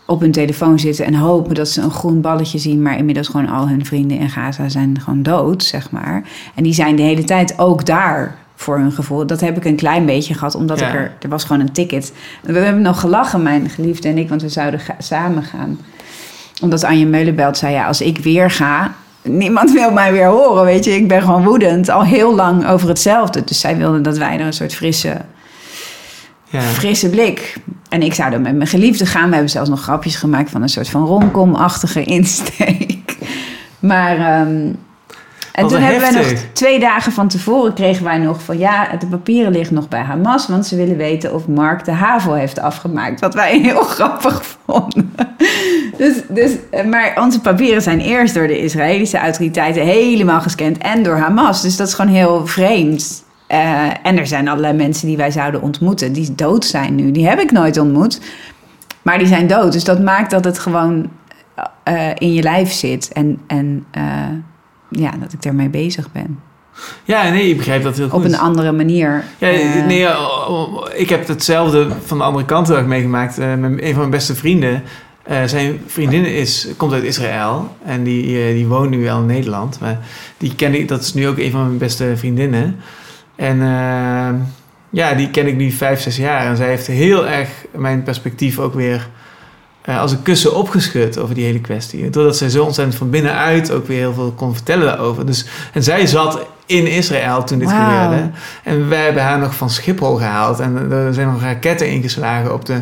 [0.06, 3.50] op hun telefoon zitten en hopen dat ze een groen balletje zien, maar inmiddels gewoon
[3.50, 6.24] al hun vrienden in Gaza zijn gewoon dood, zeg maar.
[6.56, 9.26] En die zijn de hele tijd ook daar voor hun gevoel.
[9.28, 10.88] Dat heb ik een klein beetje gehad, omdat Ja.
[10.88, 12.14] ik er, er was gewoon een ticket.
[12.42, 15.80] We hebben nog gelachen, mijn geliefde en ik, want we zouden ga- samen gaan.
[16.62, 18.92] Omdat Anje Meulenbelt zei, ja, als ik weer ga,
[19.22, 20.96] niemand wil mij weer horen, weet je.
[20.96, 23.44] Ik ben gewoon woedend, al heel lang over hetzelfde.
[23.44, 25.22] Dus zij wilde dat wij er een soort frisse
[26.50, 26.62] ja.
[26.62, 27.56] frisse blik.
[27.90, 29.26] En ik zou dan met mijn geliefde gaan.
[29.28, 33.18] We hebben zelfs nog grapjes gemaakt van een soort van romcom-achtige insteek.
[33.80, 34.18] Maar...
[34.18, 34.70] ehm,
[35.58, 38.96] en Wat toen hebben we nog twee dagen van tevoren kregen wij nog van ja,
[39.00, 42.60] de papieren liggen nog bij Hamas, want ze willen weten of Mark de HAVO heeft
[42.60, 43.20] afgemaakt.
[43.20, 45.14] Wat wij heel grappig vonden.
[45.98, 51.04] Dus, dus, eh, maar onze papieren zijn eerst door de Israëlische autoriteiten helemaal gescand en
[51.04, 51.62] door Hamas.
[51.62, 53.24] Dus dat is gewoon heel vreemd.
[53.48, 57.12] Eh, en er zijn allerlei mensen die wij zouden ontmoeten, die dood zijn nu.
[57.12, 58.22] Die heb ik nooit ontmoet,
[59.02, 59.72] maar die zijn dood.
[59.72, 61.10] Dus dat maakt dat het gewoon
[61.84, 63.86] eh, in je lijf zit en, en
[64.90, 66.40] ja, dat ik ermee bezig ben.
[67.04, 68.20] Ja, nee, ik begrijp dat heel goed.
[68.20, 69.24] Op een andere manier.
[69.38, 73.38] Ja, Eh, nee, oh, oh, ik heb hetzelfde van de andere kant heel erg meegemaakt.
[73.38, 74.84] Eh, een van mijn beste vrienden,
[75.24, 79.80] eh, zijn vriendin is, komt uit Israël en die, die woont nu wel in Nederland.
[79.80, 80.00] Maar
[80.38, 82.76] die ken ik, dat is nu ook een van mijn beste vriendinnen.
[83.36, 83.58] En
[84.90, 86.46] ja, die ken ik nu vijf, zes jaar.
[86.46, 89.10] En zij heeft heel erg mijn perspectief ook weer
[89.88, 92.10] eh, als een kussen opgeschud over die hele kwestie.
[92.10, 95.26] Doordat zij zo ontzettend van binnenuit ook weer heel veel kon vertellen daarover.
[95.26, 98.30] Dus, en zij zat in Israël toen dit gebeurde.
[98.64, 100.60] En wij hebben haar nog van Schiphol gehaald.
[100.60, 102.82] En er zijn nog raketten ingeslagen op de...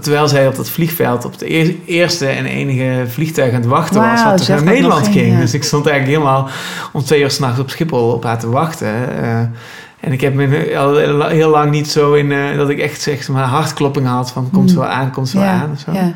[0.00, 4.00] Terwijl zij op dat vliegveld op de eer- eerste en enige vliegtuig aan het wachten
[4.00, 4.24] was.
[4.24, 5.32] Wat naar Nederland ging.
[5.32, 5.40] ja.
[5.40, 6.48] Dus ik stond eigenlijk helemaal
[6.92, 9.22] om twee uur s'nachts op Schiphol op haar te wachten.
[9.22, 9.40] Eh,
[10.00, 12.32] en ik heb me al heel lang niet zo in...
[12.32, 15.42] eh, dat ik echt zeg maar hartklopping had van komt ze wel aan, komt wel
[15.42, 15.70] aan.
[15.72, 15.92] of zo.
[15.92, 16.12] ja.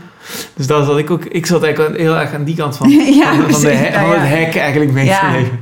[0.55, 1.25] Dus dat had ik ook...
[1.25, 2.89] Ik zat eigenlijk heel erg aan die kant van,
[3.21, 3.79] Ja, van, van, de, precies.
[3.89, 5.59] he- van het hek eigenlijk mee te leven.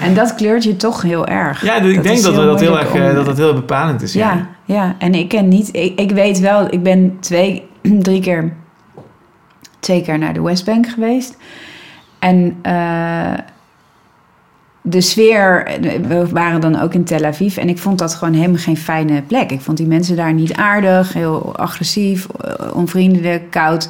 [0.00, 1.62] En dat kleurt je toch heel erg.
[1.64, 4.02] Ja, ik Dat denk dat, heel dat, heel erg, eh, om- dat dat heel bepalend
[4.02, 4.12] is.
[4.12, 4.94] Ja, ja.
[4.98, 5.68] En ik ken niet...
[5.76, 7.62] Ik, ik weet wel, ik ben twee,
[8.02, 8.52] drie keer...
[9.80, 11.36] Twee keer naar de Westbank geweest.
[12.18, 13.32] En eh,
[14.82, 15.70] de sfeer...
[16.08, 17.56] We waren dan ook in Tel Aviv.
[17.56, 19.50] En ik vond dat gewoon helemaal geen fijne plek.
[19.50, 21.12] Ik vond die mensen daar niet aardig.
[21.12, 23.88] Heel agressief, eh, onvriendelijk, koud.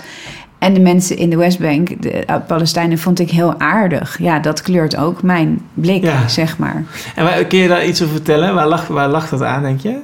[0.59, 4.18] En de mensen in de Westbank, de eh, Palestijnen, vond ik heel aardig.
[4.18, 6.28] Ja, dat kleurt ook mijn blik, Ja.
[6.28, 6.84] zeg maar.
[7.14, 8.55] En waar- kun je daar iets over vertellen?
[8.55, 9.99] Waar lag, waar lag dat aan, denk je?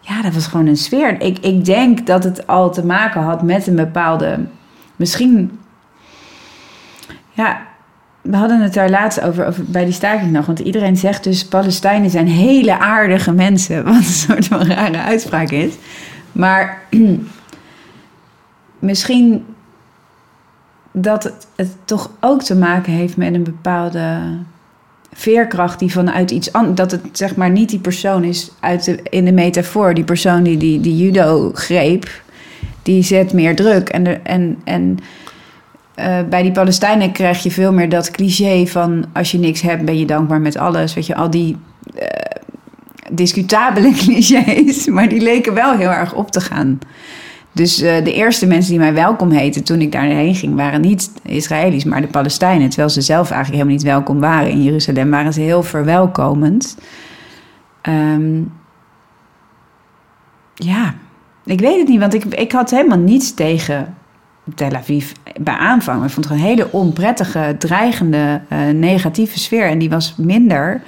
[0.00, 1.20] Ja, dat was gewoon een sfeer.
[1.20, 4.38] Ik, ik denk dat het al te maken had met een bepaalde.
[4.96, 5.58] Misschien.
[7.32, 7.60] Ja,
[8.24, 10.46] we hadden het daar laatst over, over bij die staking nog.
[10.46, 13.84] Want iedereen zegt dus: Palestijnen zijn hele aardige mensen.
[13.84, 15.74] Wat een soort van rare uitspraak is.
[16.32, 16.82] Maar
[18.78, 19.44] misschien
[20.92, 24.18] dat het, toch ook te maken heeft met een bepaalde
[25.12, 26.76] veerkracht die vanuit iets anders...
[26.76, 29.94] dat het zeg maar niet die persoon is uit in de metafoor...
[29.94, 32.22] die persoon die, die judo greep,
[32.82, 33.88] die zet meer druk.
[33.88, 34.98] En, en, en
[35.94, 39.04] eh, bij die Palestijnen krijg je veel meer dat cliché van...
[39.12, 40.94] als je niks hebt, ben je dankbaar met alles.
[40.94, 41.56] Weet je, al die
[41.94, 42.06] eh,
[43.10, 44.86] discutabele clichés...
[44.86, 46.78] maar die leken wel heel erg op te gaan...
[47.54, 51.10] Dus eh, de eerste mensen die mij welkom heten toen ik daarheen ging, waren niet
[51.22, 52.68] Israëli's, maar de Palestijnen.
[52.68, 56.76] Terwijl ze zelf eigenlijk helemaal niet welkom waren in Jeruzalem, waren ze heel verwelkomend.
[57.80, 58.42] Ehm,
[60.54, 60.94] ja,
[61.44, 63.94] ik weet het niet, want ik, ik had helemaal niets tegen
[64.54, 66.04] Tel Aviv bij aanvang.
[66.04, 69.68] Ik vond het een hele onprettige, dreigende, eh, negatieve sfeer.
[69.68, 70.82] En die was minder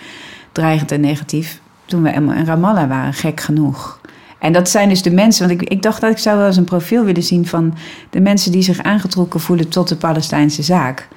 [0.52, 4.00] dreigend en negatief toen we in Ramallah waren, gek genoeg.
[4.38, 6.56] En dat zijn dus de mensen, want ik, ik dacht dat ik zou wel eens
[6.56, 7.74] een profiel willen zien van
[8.10, 11.08] de mensen die zich aangetrokken voelen tot de Palestijnse zaak.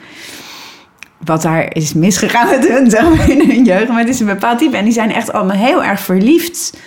[1.18, 3.88] Wat daar is misgegaan met hun, in hun jeugd.
[3.88, 4.78] Maar het is een bepaald type.
[4.78, 6.78] En die zijn echt allemaal heel erg verliefd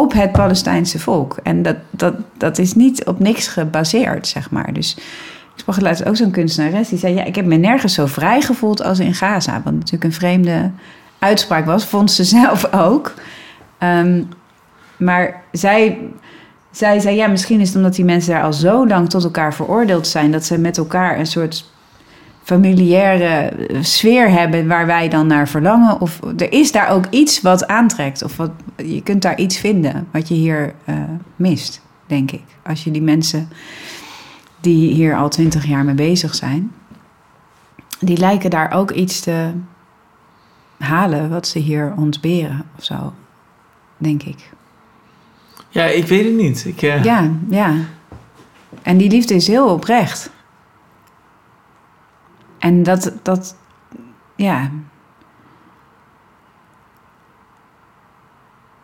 [0.00, 1.36] op het Palestijnse volk.
[1.42, 4.72] En dat, dat, dat is niet op niks gebaseerd, zeg maar.
[4.72, 4.96] Dus
[5.54, 7.14] ik sprak laatst ook zo'n kunstenares die zei...
[7.14, 9.60] ja, ik heb me nergens zo vrij gevoeld als in Gaza.
[9.64, 10.70] Wat natuurlijk een vreemde
[11.18, 13.14] uitspraak was, vond ze zelf ook.
[13.78, 14.22] Ehm,
[14.96, 15.98] maar zij,
[16.70, 19.54] zij zei, ja, misschien is het omdat die mensen daar al zo lang tot elkaar
[19.54, 20.32] veroordeeld zijn...
[20.32, 21.70] dat ze met elkaar een soort
[22.50, 26.00] familiaire eh, sfeer hebben waar wij dan naar verlangen.
[26.00, 28.22] Of er is daar ook iets wat aantrekt.
[28.22, 30.94] Of wat, je kunt daar iets vinden wat je hier eh,
[31.36, 32.42] mist, denk ik.
[32.62, 33.48] Als je die mensen
[34.60, 36.72] die hier al twintig jaar mee bezig zijn...
[38.00, 39.50] die lijken daar ook iets te
[40.78, 43.12] halen wat ze hier ontberen of zo,
[43.96, 44.50] denk ik.
[45.68, 46.64] Ja, ik weet het niet.
[46.66, 47.74] Ik, eh, Ja, ja.
[48.82, 50.30] En die liefde is heel oprecht.
[52.60, 53.56] En dat, dat,
[54.36, 54.70] ja.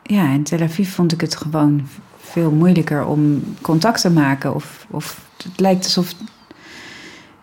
[0.02, 1.88] Ja, in Tel Aviv vond ik het gewoon
[2.20, 4.54] veel moeilijker om contact te maken.
[4.54, 6.14] Of, of het lijkt alsof.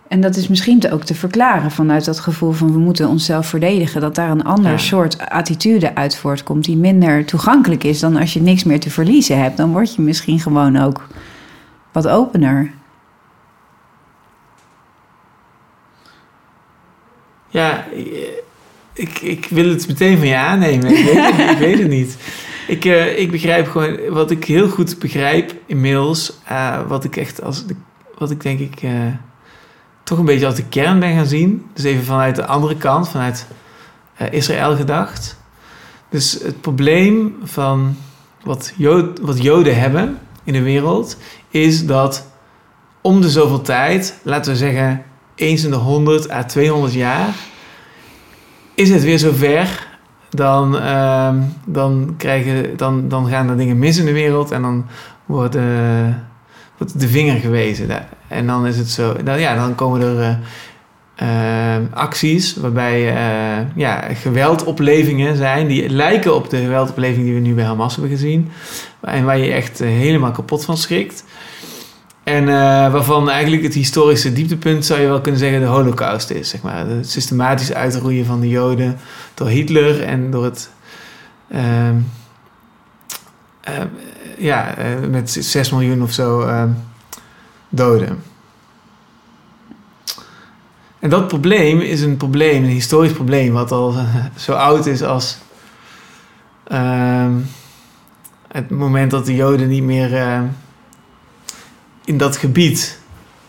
[0.08, 4.02] En dat is misschien ook te verklaren vanuit dat gevoel van we moeten onszelf verdedigen.
[4.02, 4.78] Dat daar een ander Ja.
[4.78, 9.42] soort attitude uit voortkomt die minder toegankelijk is dan als je niks meer te verliezen
[9.42, 9.58] hebt.
[9.58, 11.08] Dan word je misschien gewoon ook
[11.92, 12.72] wat opener.
[17.54, 17.86] Ja,
[18.94, 20.98] ik, ik wil het meteen van je aannemen.
[20.98, 22.18] Ik weet het, niet, ik weet het niet.
[22.68, 27.42] Ik, eh, ik begrijp gewoon, wat ik heel goed begrijp inmiddels, eh, wat ik echt
[27.42, 27.76] als, de,
[28.18, 28.92] wat ik denk ik eh,
[30.04, 31.66] toch een beetje als de kern ben gaan zien.
[31.74, 33.48] Dus even vanuit de andere kant, vanuit
[34.32, 35.38] Israël gedacht.
[36.10, 37.96] Dus het probleem van
[38.44, 41.18] wat, Jood, wat Joden hebben in de wereld
[41.50, 42.28] is dat
[43.02, 45.04] om de zoveel tijd, laten we zeggen
[45.36, 47.36] eens in de 100 à 200 jaar,
[48.76, 49.88] is het weer zover.
[50.30, 54.86] Dan, ehm, dan, krijgen, dan, dan gaan er dingen mis in de wereld en dan
[55.26, 55.58] wordt,
[56.78, 58.08] wordt de vinger gewezen.
[58.28, 60.36] En dan is het zo, dan, ja, dan komen er eh,
[61.16, 67.54] eh, acties waarbij eh, ja, geweldoplevingen zijn die lijken op de geweldopleving die we nu
[67.54, 68.52] bij Hamas hebben gezien.
[69.02, 71.24] En waar je echt eh, helemaal kapot van schrikt.
[72.24, 72.46] En
[72.92, 76.50] waarvan eigenlijk het historische dieptepunt zou je wel kunnen zeggen de holocaust is.
[76.50, 76.88] Zeg maar.
[76.88, 78.98] Het systematisch uitroeien van de joden
[79.34, 80.70] door Hitler en door het...
[81.48, 81.96] Ehm,
[84.38, 84.76] ja,
[85.10, 86.70] met 6 miljoen of zo ehm,
[87.70, 88.24] doden.
[91.00, 93.96] En dat probleem is een probleem, een historisch probleem, wat al
[94.36, 95.38] zo oud is als
[98.48, 100.14] het moment dat de Joden niet meer
[102.06, 103.00] in dat gebied,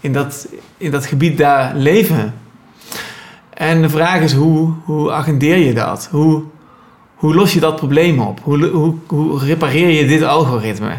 [0.00, 2.34] in dat, in dat gebied daar leven.
[3.50, 6.08] En de vraag is hoe, hoe agendeer je dat?
[6.10, 6.42] Hoe,
[7.14, 8.40] hoe los je dat probleem op?
[8.42, 10.94] Hoe, hoe, hoe repareer je dit algoritme?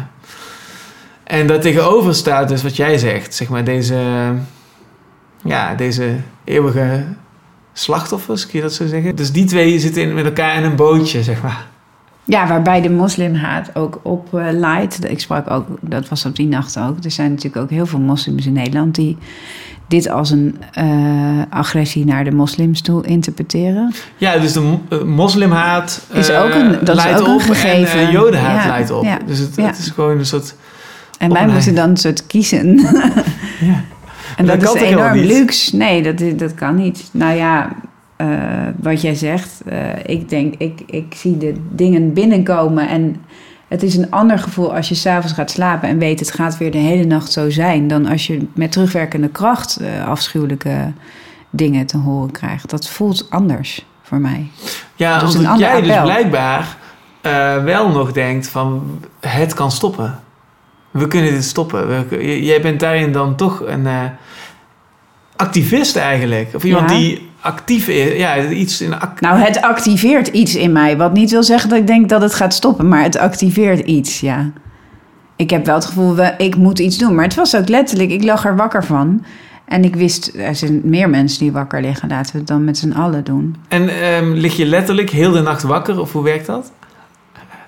[1.24, 3.94] En daar tegenover staat dus wat jij zegt, zeg maar deze
[5.46, 7.04] ja, deze eeuwige
[7.72, 9.16] slachtoffers, kun je dat zo zeggen?
[9.16, 11.66] Dus die twee zitten in, met elkaar in een bootje, zeg maar.
[12.28, 15.10] Ja, waarbij de moslimhaat ook op uh, leidt.
[15.10, 17.04] Ik sprak ook, dat was op die nacht ook.
[17.04, 19.16] Er zijn natuurlijk ook heel veel moslims in Nederland die
[19.88, 23.94] dit als een uh, agressie naar de moslims toe interpreteren.
[24.16, 28.00] Ja, dus de uh, moslimhaat is ook een, dat leidt is ook een gegeven.
[28.00, 29.04] en jodenhaat ja, leidt op.
[29.04, 29.66] Ja, dus het, ja.
[29.66, 30.54] het, is gewoon een soort...
[31.18, 32.80] En wij moeten dan een soort kiezen.
[33.60, 33.84] ja.
[34.36, 35.76] En dat, dat is enorm luxe.
[35.76, 37.08] Nee, dat, dat kan niet.
[37.12, 37.68] Nou ja,
[38.20, 38.28] uh,
[38.76, 43.16] wat jij zegt, uh, ik denk, ik, ik zie de dingen binnenkomen en
[43.68, 46.70] het is een ander gevoel als je s'avonds gaat slapen en weet het gaat weer
[46.70, 50.92] de hele nacht zo zijn, dan als je met terugwerkende kracht uh, afschuwelijke
[51.50, 52.70] dingen te horen krijgt.
[52.70, 54.50] Dat voelt anders voor mij.
[54.94, 56.76] Ja, omdat jij dus blijkbaar
[57.64, 60.20] wel nog denkt van het kan stoppen.
[60.90, 62.08] We kunnen dit stoppen.
[62.08, 63.86] We, jij bent daarin dan toch een
[65.36, 66.54] activist eigenlijk.
[66.54, 68.18] Of iemand die actief is.
[68.18, 70.96] Ja, iets in nou, het activeert iets in mij.
[70.96, 74.20] Wat niet wil zeggen dat ik denk dat het gaat stoppen, maar het activeert iets,
[74.20, 74.50] ja.
[75.36, 77.14] Ik heb wel het gevoel, ik moet iets doen.
[77.14, 79.24] Maar het was ook letterlijk, ik lag er wakker van.
[79.64, 82.08] En ik wist, er zijn meer mensen die wakker liggen.
[82.08, 83.56] Laten we het dan met z'n allen doen.
[83.68, 86.00] En um, lig je letterlijk heel de nacht wakker?
[86.00, 86.72] Of hoe werkt dat?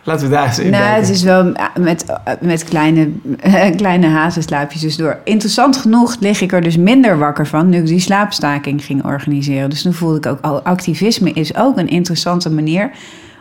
[0.08, 2.04] Laten we daar eens in Nou, het is wel met,
[2.40, 3.08] met kleine,
[3.76, 5.18] kleine hazenslaapjes dus door.
[5.24, 7.68] Interessant genoeg lig ik er dus minder wakker van...
[7.68, 9.70] nu ik die slaapstaking ging organiseren.
[9.70, 10.46] Dus toen voelde ik ook...
[10.46, 12.90] Oh, activisme is ook een interessante manier...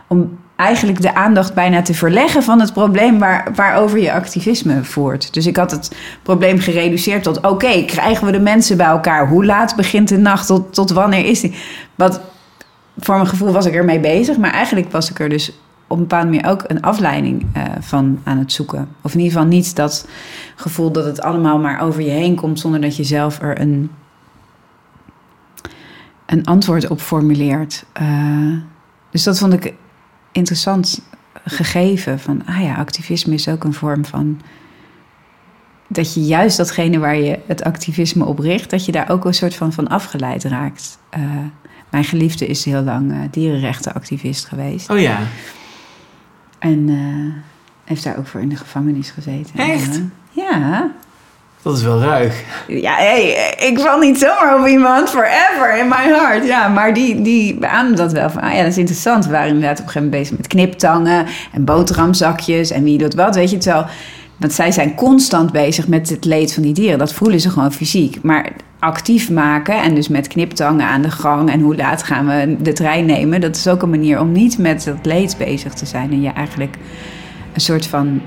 [0.06, 5.34] om eigenlijk de aandacht bijna te verleggen van het probleem waar, waarover je activisme voert.
[5.34, 9.28] Dus ik had het probleem gereduceerd tot: oké, krijgen we de mensen bij elkaar?
[9.28, 10.46] Hoe laat begint de nacht?
[10.46, 11.54] Tot, tot wanneer is die?
[11.94, 12.20] Wat
[12.98, 15.52] voor mijn gevoel was ik ermee bezig, maar eigenlijk was ik er dus
[15.88, 18.88] op een bepaalde manier ook een afleiding uh, van aan het zoeken.
[19.02, 20.08] Of in ieder geval niet dat
[20.56, 23.90] gevoel dat het allemaal maar over je heen komt zonder dat je zelf er een,
[26.26, 27.84] een antwoord op formuleert.
[28.02, 28.56] Uh,
[29.10, 29.74] dus dat vond ik
[30.32, 31.02] interessant
[31.44, 32.18] gegeven.
[32.18, 34.40] Van, ah ja, activisme is ook een vorm van.
[35.88, 39.34] Dat je juist datgene waar je het activisme op richt, dat je daar ook een
[39.34, 40.98] soort van van afgeleid raakt.
[41.18, 41.24] Uh,
[41.90, 44.90] mijn geliefde is heel lang dierenrechtenactivist geweest.
[44.90, 45.18] Oh ja.
[46.58, 47.34] En uh,
[47.84, 49.58] heeft daar ook voor in de gevangenis gezeten.
[49.58, 49.94] Echt?
[49.94, 50.90] En, uh, ja.
[51.62, 52.42] Dat is wel ruig.
[52.66, 56.46] Ja, hey, ik val niet zomaar op iemand forever in my heart.
[56.46, 58.30] Ja, maar die, die beaamde dat wel.
[58.30, 59.24] Van, ah ja, dat is interessant.
[59.24, 63.14] We waren inderdaad op een gegeven moment bezig met kniptangen en boterhamzakjes en wie doet
[63.14, 63.34] wat.
[63.34, 63.86] Weet je het wel.
[64.38, 66.98] Want zij zijn constant bezig met het leed van die dieren.
[66.98, 68.22] Dat voelen ze gewoon fysiek.
[68.22, 72.56] Maar actief maken en dus met kniptangen aan de gang en hoe laat gaan we
[72.62, 75.86] de trein nemen, dat is ook een manier om niet met het leed bezig te
[75.86, 76.76] zijn en je eigenlijk
[77.52, 78.20] een soort van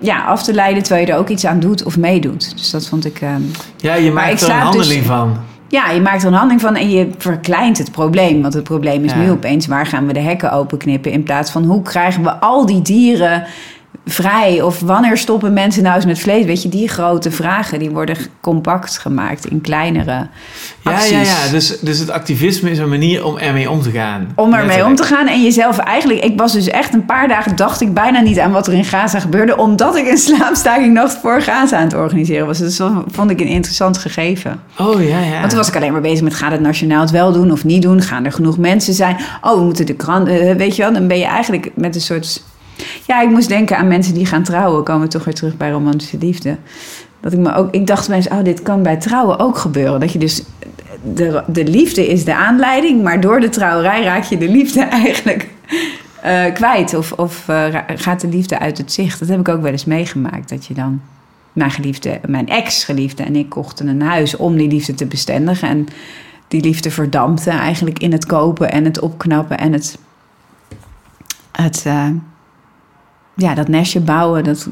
[0.00, 2.56] ja, af te leiden terwijl je er ook iets aan doet of meedoet.
[2.56, 3.20] Dus dat vond ik.
[3.20, 3.50] Um...
[3.76, 5.36] Ja, je maakt er een handeling dus, van.
[5.68, 8.42] Ja, je maakt er een handeling van en je verkleint het probleem.
[8.42, 11.64] Want het probleem is nu opeens waar gaan we de hekken openknippen in plaats van
[11.64, 13.44] hoe krijgen we al die dieren
[14.06, 14.62] vrij?
[14.62, 16.44] Of wanneer stoppen mensen nou eens met vlees?
[16.44, 20.26] Weet je, die grote vragen die worden compact gemaakt in kleinere
[20.82, 21.10] Ja, acties.
[21.10, 21.50] ja, ja.
[21.50, 24.32] Dus, dus het activisme is een manier om ermee om te gaan.
[24.34, 26.24] Om ermee om te gaan en jezelf eigenlijk...
[26.24, 28.84] Ik was dus echt een paar dagen, dacht ik bijna niet aan wat er in
[28.84, 29.56] Gaza gebeurde...
[29.56, 32.58] omdat ik een slaapstaking nacht voor Gaza aan het organiseren was.
[32.58, 34.60] Dus dat vond ik een interessant gegeven.
[34.78, 35.38] Oh ja, ja.
[35.38, 36.34] Want toen was ik alleen maar bezig met...
[36.34, 38.02] gaat het nationaal het wel doen of niet doen?
[38.02, 39.16] Gaan er genoeg mensen zijn?
[39.40, 40.28] Oh, we moeten de krant...
[40.28, 42.42] eh, weet je wel, dan ben je eigenlijk met een soort...
[43.06, 44.84] Ja, ik moest denken aan mensen die gaan trouwen.
[44.84, 46.56] Komen we toch weer terug bij romantische liefde.
[47.20, 47.74] Dat ik me ook...
[47.74, 50.00] Ik dacht mensen, oh, dit kan bij trouwen ook gebeuren.
[50.00, 50.42] Dat je dus...
[51.14, 55.48] De, de liefde is de aanleiding, maar door de trouwerij raak je de liefde eigenlijk
[56.22, 56.94] eh, kwijt.
[56.94, 59.18] Of, of eh, gaat de liefde uit het zicht.
[59.18, 60.48] Dat heb ik ook wel eens meegemaakt.
[60.48, 61.00] Dat je dan...
[61.52, 65.68] Mijn geliefde, mijn ex-geliefde en ik kochten een huis om die liefde te bestendigen.
[65.68, 65.86] En
[66.48, 69.98] die liefde verdampte eigenlijk in het kopen en het opknappen en het,
[71.52, 72.06] het eh,
[73.38, 74.44] ja, dat nestje bouwen.
[74.44, 74.68] Dat,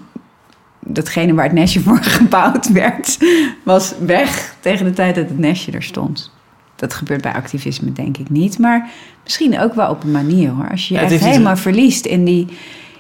[0.87, 3.19] datgene waar het nestje voor gebouwd werd,
[3.63, 6.35] was weg tegen de tijd dat het nestje er stond.
[6.77, 8.91] Dat gebeurt bij activisme denk ik niet, maar
[9.25, 10.71] misschien ook wel op een manier hoor.
[10.71, 12.47] Als je je Ja, echt helemaal verliest in die,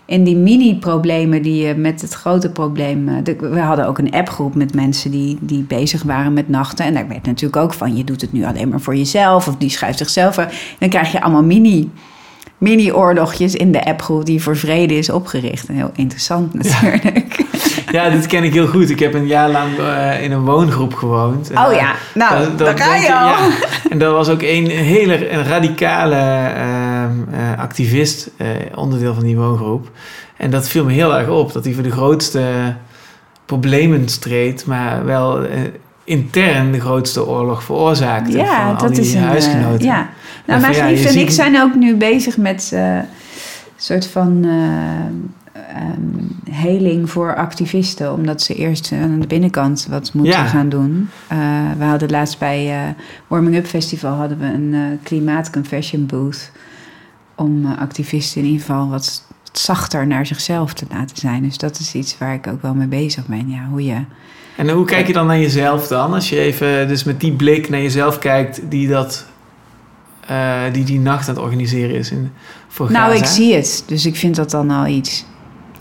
[0.05, 3.09] in die mini-problemen die je met het grote probleem.
[3.09, 6.85] eh, de- we hadden ook een appgroep met mensen die, die bezig waren met nachten.
[6.85, 9.57] En daar werd natuurlijk ook van: je doet het nu alleen maar voor jezelf, of
[9.57, 10.35] die schuift zichzelf.
[10.79, 11.91] Dan krijg je allemaal mini.
[12.59, 15.69] Mini-oorlogjes in de appgroep die voor vrede is opgericht.
[15.69, 17.37] En heel interessant natuurlijk.
[17.93, 18.91] Ja, dit ken ik heel goed.
[18.91, 21.51] Ik heb een jaar lang eh, in een woongroep gewoond.
[21.51, 23.27] En, Oh ja, nou, dat- daar ga je al.
[23.29, 23.49] ja.
[23.91, 29.37] En dat was ook een hele een radicale ehm, eh, activist, eh, onderdeel van die
[29.37, 29.91] woongroep.
[30.37, 32.43] En dat viel me heel erg op, dat hij voor de grootste
[33.47, 35.41] problemen streed, maar wel
[36.05, 39.23] intern de grootste oorlog veroorzaakte van Ja, al dat die is een.
[39.23, 39.87] huisgenoten.
[39.87, 40.09] ja.
[40.47, 43.03] Nou, mijn ja, geliefde en ik zijn ook nu bezig met eh, een
[43.77, 48.13] soort van eh, ehm, heling voor activisten.
[48.13, 50.47] Omdat ze eerst eh, aan de binnenkant wat moeten Ja.
[50.47, 51.09] gaan doen.
[51.29, 51.39] Eh,
[51.79, 52.81] we hadden laatst bij eh
[53.27, 56.51] Warming Up Festival hadden we een eh klimaatconfession booth.
[57.35, 61.43] Om eh, activisten in ieder geval wat zachter naar zichzelf te laten zijn.
[61.43, 63.49] Dus dat is iets waar ik ook wel mee bezig ben.
[63.49, 63.97] Ja, hoe je...
[64.57, 66.13] En hoe kijk je dan naar jezelf dan?
[66.15, 69.27] Als je even dus met die blik naar jezelf kijkt die dat,
[70.27, 72.31] eh, die, die nacht aan het organiseren is in,
[72.69, 73.23] voor Nou, Gaza.
[73.25, 73.85] ik zie het.
[73.87, 75.25] Dus ik vind dat dan al iets.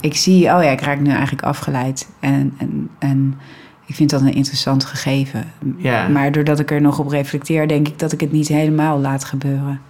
[0.00, 2.08] Ik zie, oh ja, ik raak nu eigenlijk afgeleid.
[2.20, 3.38] En, en, en
[3.86, 5.52] ik vind dat een interessant gegeven.
[5.76, 6.08] Ja.
[6.08, 9.24] Maar doordat ik er nog op reflecteer, denk ik dat ik het niet helemaal laat
[9.24, 9.80] gebeuren.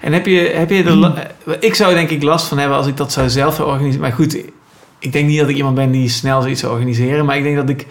[0.00, 0.90] En heb je, heb je er...
[0.94, 1.26] la-
[1.60, 4.00] Ik zou denk ik last van hebben als ik dat zou zelf organiseren.
[4.00, 4.36] Maar goed,
[4.98, 7.24] ik denk niet dat ik iemand ben die snel zoiets zou organiseren.
[7.24, 7.86] Maar ik denk dat ik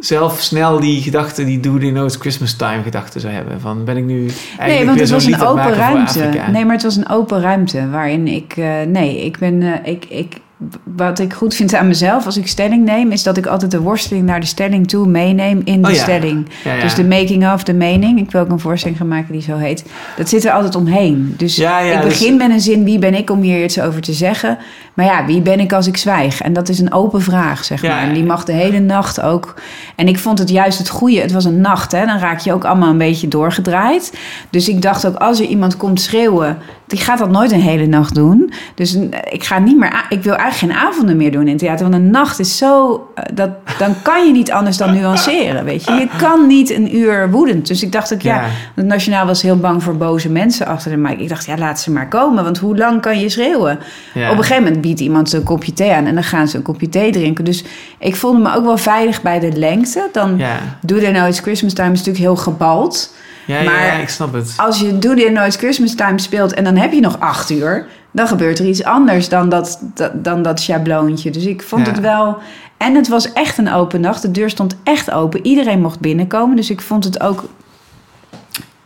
[0.00, 3.60] zelf snel die gedachte, die Do They Know It's Christmas Time gedachte zou hebben.
[3.60, 4.18] Van ben ik nu
[4.58, 6.30] eigenlijk nee, want het was een open ruimte.
[6.52, 8.54] Nee, maar het was een open ruimte waarin ik.
[8.56, 9.62] eh, nee, ik ben.
[9.62, 10.36] eh, ik, ik,
[10.84, 13.80] wat ik goed vind aan mezelf als ik stelling neem, is dat ik altijd de
[13.80, 16.02] worsteling naar de stelling toe meeneem in de Oh ja.
[16.02, 16.48] stelling.
[16.64, 16.80] Ja, ja.
[16.80, 18.18] Dus de making of, de mening.
[18.18, 19.84] Ik wil ook een voorstelling gaan maken die zo heet.
[20.16, 21.34] Dat zit er altijd omheen.
[21.36, 24.12] Dus ik dus- begin met een zin, wie ben ik om hier iets over te
[24.12, 24.58] zeggen?
[24.94, 26.40] Maar ja, wie ben ik als ik zwijg?
[26.40, 28.02] En dat is een open vraag, zeg maar.
[28.02, 29.54] En die mag de hele nacht ook.
[29.96, 31.20] En ik vond het juist het goede.
[31.20, 32.06] Het was een nacht, hè.
[32.06, 34.18] Dan raak je ook allemaal een beetje doorgedraaid.
[34.50, 36.58] Dus ik dacht ook, als er iemand komt schreeuwen...
[36.86, 38.52] die gaat dat nooit een hele nacht doen.
[38.74, 38.98] Dus
[39.30, 40.06] ik ga niet meer...
[40.08, 41.90] Ik wil eigenlijk geen avonden meer doen in het theater.
[41.90, 42.92] Want een nacht is zo...
[43.14, 45.92] eh, Dat, dan kan je niet anders dan nuanceren, weet je.
[45.92, 47.66] Je kan niet een uur woedend.
[47.66, 48.34] Dus ik dacht ook, ja...
[48.34, 48.48] Ja.
[48.74, 51.18] Het Nationaal was heel bang voor boze mensen achter de mic.
[51.20, 52.44] Ik dacht, ja, laat ze maar komen.
[52.44, 53.78] Want hoe lang kan je schreeuwen?
[54.14, 54.30] Ja.
[54.30, 56.06] Op een gegeven moment biedt iemand een kopje thee aan...
[56.06, 57.44] en dan gaan ze een kopje thee drinken.
[57.44, 57.64] Dus
[57.98, 60.08] ik voelde me ook wel veilig bij de lengte.
[60.12, 60.56] Dan Ja.
[60.82, 63.14] Do They Know It's Christmas Time is natuurlijk heel gebald.
[63.50, 64.54] Ja, Maar- ja, ik snap het.
[64.56, 66.54] Als je Do Know It's Christmas Time speelt...
[66.54, 67.86] en dan heb je nog acht uur...
[68.10, 71.30] dan gebeurt er iets anders dan dat, dat, dan dat schabloontje.
[71.30, 71.92] Dus ik vond Ja.
[71.92, 72.36] het wel...
[72.76, 74.22] En het was echt een open nacht.
[74.22, 75.46] De deur stond echt open.
[75.46, 76.56] Iedereen mocht binnenkomen.
[76.56, 77.44] Dus ik vond het ook...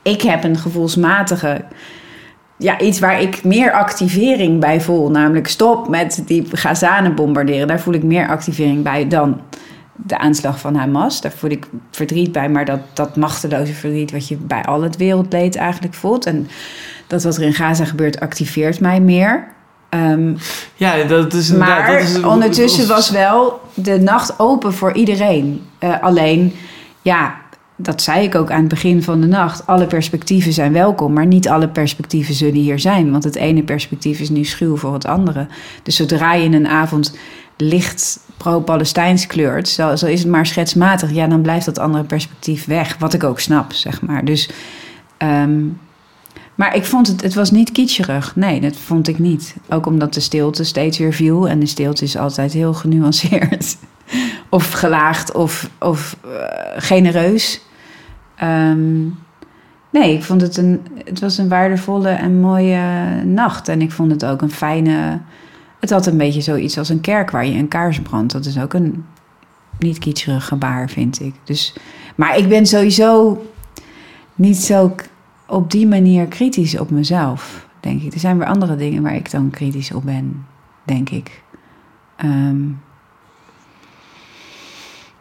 [0.02, 1.64] Ik heb een gevoelsmatige...
[2.56, 5.10] Ja, iets waar ik meer activering bij voel.
[5.10, 7.66] Namelijk stop met die Gazanen bombarderen.
[7.68, 9.40] Daar voel ik meer activering bij dan
[9.96, 11.20] de aanslag van Hamas.
[11.20, 12.48] Daar voel ik verdriet bij.
[12.48, 16.26] Maar dat, dat machteloze verdriet wat je bij al het wereldleed eigenlijk voelt.
[16.26, 16.48] En
[17.06, 19.52] dat wat er in Gaza gebeurt activeert mij meer.
[19.88, 20.34] Ehm,
[20.74, 25.62] Ja, dat is maar dat is, ondertussen was wel de nacht open voor iedereen.
[25.78, 26.52] Eh, alleen,
[27.02, 27.34] ja,
[27.76, 29.66] dat zei ik ook aan het begin van de nacht.
[29.66, 33.10] Alle perspectieven zijn welkom, maar niet alle perspectieven zullen hier zijn.
[33.10, 35.46] Want het ene perspectief is nu schuw voor het andere.
[35.82, 37.16] Dus zodra je in een avond
[37.56, 42.64] licht pro-Palestijns kleurt, zo, zo is het maar schetsmatig, ja, dan blijft dat andere perspectief
[42.64, 42.96] weg.
[42.98, 44.24] Wat ik ook snap, zeg maar.
[44.24, 44.50] Dus.
[45.16, 45.62] ehm,
[46.54, 48.36] Maar ik vond het, het was niet kitscherig.
[48.36, 49.56] Nee, dat vond ik niet.
[49.68, 51.48] Ook omdat de stilte steeds weer viel.
[51.48, 53.76] En de stilte is altijd heel genuanceerd.
[54.48, 56.30] of gelaagd of, of eh,
[56.76, 57.60] genereus.
[58.36, 59.02] Ehm,
[59.90, 62.80] nee, ik vond het een, het was een waardevolle en mooie
[63.24, 63.68] nacht.
[63.68, 65.20] En ik vond het ook een fijne...
[65.84, 68.32] Het had een beetje zoiets als een kerk waar je een kaars brandt.
[68.32, 69.04] Dat is ook een
[69.78, 71.34] niet kitscherig gebaar, vind ik.
[71.44, 71.74] Dus,
[72.14, 73.42] maar ik ben sowieso
[74.34, 74.94] niet zo
[75.46, 78.12] op die manier kritisch op mezelf, denk ik.
[78.12, 80.46] Er zijn weer andere dingen waar ik dan kritisch op ben,
[80.84, 81.42] denk ik.
[82.16, 82.62] Ehm,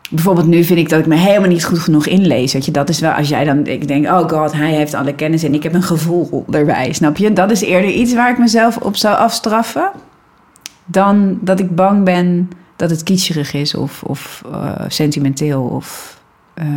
[0.10, 2.54] bijvoorbeeld nu vind ik dat ik me helemaal niet goed genoeg inlees.
[2.54, 5.16] Weet je, dat is wel als jij dan, ik denk, oh god, hij heeft alle
[5.16, 7.34] kennis en ik heb een gevoel erbij, snap je?
[7.34, 9.92] Dat is eerder iets waar ik mezelf op zou afstraffen,
[10.86, 16.20] dan dat ik bang ben dat het kitscherig is of, of eh, sentimenteel of,
[16.54, 16.68] eh,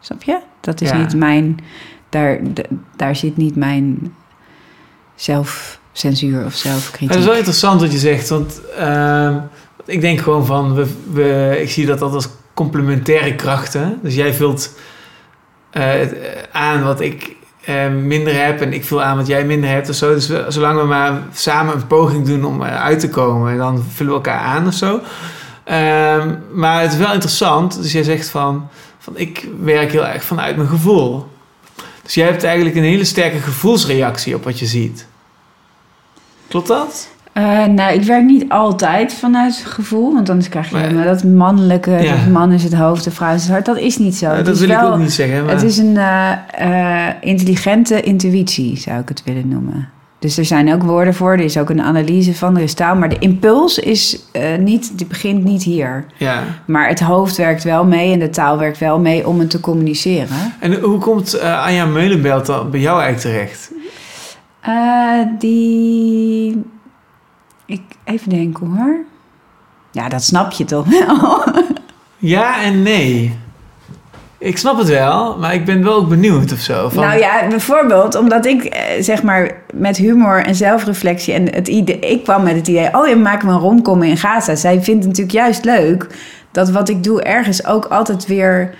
[0.00, 0.38] snap je?
[0.60, 0.96] Dat is Ja.
[0.96, 1.58] niet mijn,
[2.08, 2.40] daar,
[2.96, 4.14] daar zit niet mijn
[5.14, 7.08] zelfcensuur of zelfkritiek.
[7.08, 9.38] Het is wel interessant wat je zegt, want ehm,
[9.84, 13.98] ik denk gewoon van, we, we, ik zie dat dat als complementaire krachten.
[14.02, 14.78] Dus jij vult
[15.70, 16.00] eh,
[16.52, 19.94] aan wat ik eh, minder heb en ik vul aan wat jij minder hebt of
[19.94, 20.14] zo.
[20.14, 24.12] Dus we- zolang we maar samen een poging doen om eruit te komen, dan vullen
[24.12, 25.00] we elkaar aan of zo.
[25.64, 28.68] Ehm, maar het is wel interessant, dus jij zegt van,
[28.98, 31.28] van ik werk heel erg vanuit mijn gevoel.
[32.02, 35.06] Dus jij hebt eigenlijk een hele sterke gevoelsreactie op wat je ziet.
[36.48, 37.08] Klopt dat?
[37.74, 41.90] Nou, ik werk niet altijd vanuit gevoel, want anders krijg je Maar- maar, dat mannelijke,
[41.90, 42.10] Ja.
[42.10, 43.64] dat man is het hoofd, de vrouw is het hart.
[43.66, 44.36] Dat is niet zo.
[44.36, 45.44] Dat is wil ik ook niet zeggen.
[45.44, 45.54] Maar...
[45.54, 46.32] Het is een eh,
[47.08, 49.88] eh, intelligente intuïtie, zou ik het willen noemen.
[50.18, 52.96] Dus er zijn ook woorden voor, er is ook een analyse van, er is taal.
[52.96, 54.18] Maar de impuls is
[54.58, 56.04] niet, die begint niet hier.
[56.16, 56.42] Ja.
[56.64, 59.60] Maar het hoofd werkt wel mee en de taal werkt wel mee om het te
[59.60, 60.36] communiceren.
[60.60, 63.70] En hoe komt Anja Meulenbelt dan bij jou eigenlijk terecht?
[65.38, 66.62] Die.
[67.66, 68.96] Ik even denken hoor.
[69.90, 71.42] Ja, dat snap je toch wel?
[72.24, 73.38] Ja en nee.
[74.38, 76.88] Ik snap het wel, maar ik ben wel ook benieuwd of zo.
[76.88, 81.68] Van, Nou ja, bijvoorbeeld omdat ik eh, zeg maar met humor en zelfreflectie en het
[81.68, 84.54] idee, ik kwam met het idee, oh, je maakt me een romcom in Gaza.
[84.54, 86.06] Zij vindt het natuurlijk juist leuk
[86.50, 88.74] dat wat ik doe ergens ook altijd weer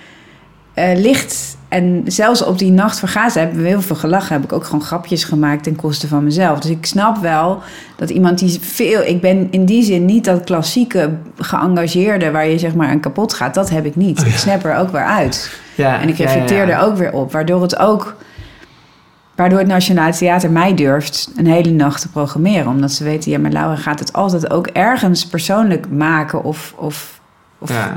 [0.73, 1.57] ligt.
[1.67, 4.33] En zelfs op die nacht van Gaza hebben we heel veel gelachen.
[4.33, 6.59] Heb ik ook gewoon grapjes gemaakt ten koste van mezelf.
[6.59, 7.61] Dus ik snap wel
[7.95, 9.01] dat iemand die veel...
[9.01, 12.31] Ik ben in die zin niet dat klassieke geëngageerde...
[12.31, 13.53] waar je zeg maar aan kapot gaat.
[13.53, 14.19] Dat heb ik niet.
[14.19, 14.31] Oh ja.
[14.31, 15.59] Ik snap er ook weer uit.
[15.75, 16.79] ja, En ik reflecteer ja.
[16.79, 17.31] er ook weer op.
[17.31, 18.15] Waardoor het ook...
[19.35, 22.67] Waardoor het Nationaal Theater mij durft een hele nacht te programmeren.
[22.67, 27.21] Omdat ze weten, ja, maar Laura gaat het altijd ook ergens persoonlijk maken of, of,
[27.57, 27.95] of Ja.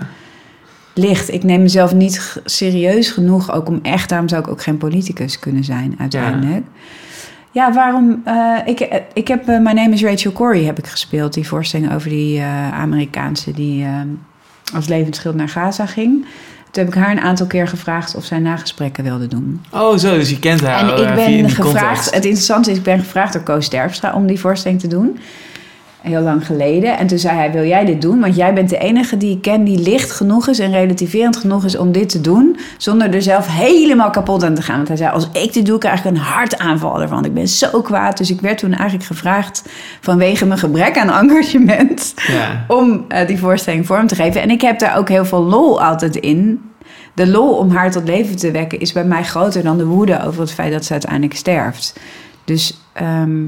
[0.97, 1.33] Licht.
[1.33, 5.39] Ik neem mezelf niet serieus genoeg, ook om echt, daarom zou ik ook geen politicus
[5.39, 6.65] kunnen zijn uiteindelijk.
[7.57, 8.23] Ja, waarom?
[8.25, 11.47] eh, ik, eh, ik heb eh, My Name is Rachel Corrie heb ik gespeeld, die
[11.47, 12.43] voorstelling over die
[12.73, 13.87] Amerikaanse die
[14.75, 16.27] als levensschild naar Gaza ging.
[16.71, 19.65] Toen heb ik haar een aantal keer gevraagd of zij nagesprekken wilde doen.
[19.71, 22.99] Oh zo, dus je kent haar en ik ben gevraagd, het interessante is, ik ben
[22.99, 25.19] gevraagd door Koos Terpstra om die voorstelling te doen.
[26.07, 26.99] Heel lang geleden.
[26.99, 28.21] En toen zei hij, wil jij dit doen?
[28.21, 31.65] Want jij bent de enige die ik ken die licht genoeg is en relativerend genoeg
[31.65, 32.57] is om dit te doen.
[32.77, 34.77] Zonder er zelf helemaal kapot aan te gaan.
[34.77, 37.25] Want hij zei, als ik dit doe, krijg ik een hartaanval ervan.
[37.25, 38.17] Ik ben zo kwaad.
[38.19, 39.65] Dus ik werd toen eigenlijk gevraagd
[40.01, 42.65] vanwege mijn gebrek aan engagement Ja.
[42.69, 44.43] om eh, die voorstelling vorm te geven.
[44.43, 46.61] En ik heb daar ook heel veel lol altijd in.
[47.15, 50.25] De lol om haar tot leven te wekken is bij mij groter dan de woede
[50.27, 52.01] over het feit dat ze uiteindelijk sterft.
[52.45, 53.41] Dus, ehm,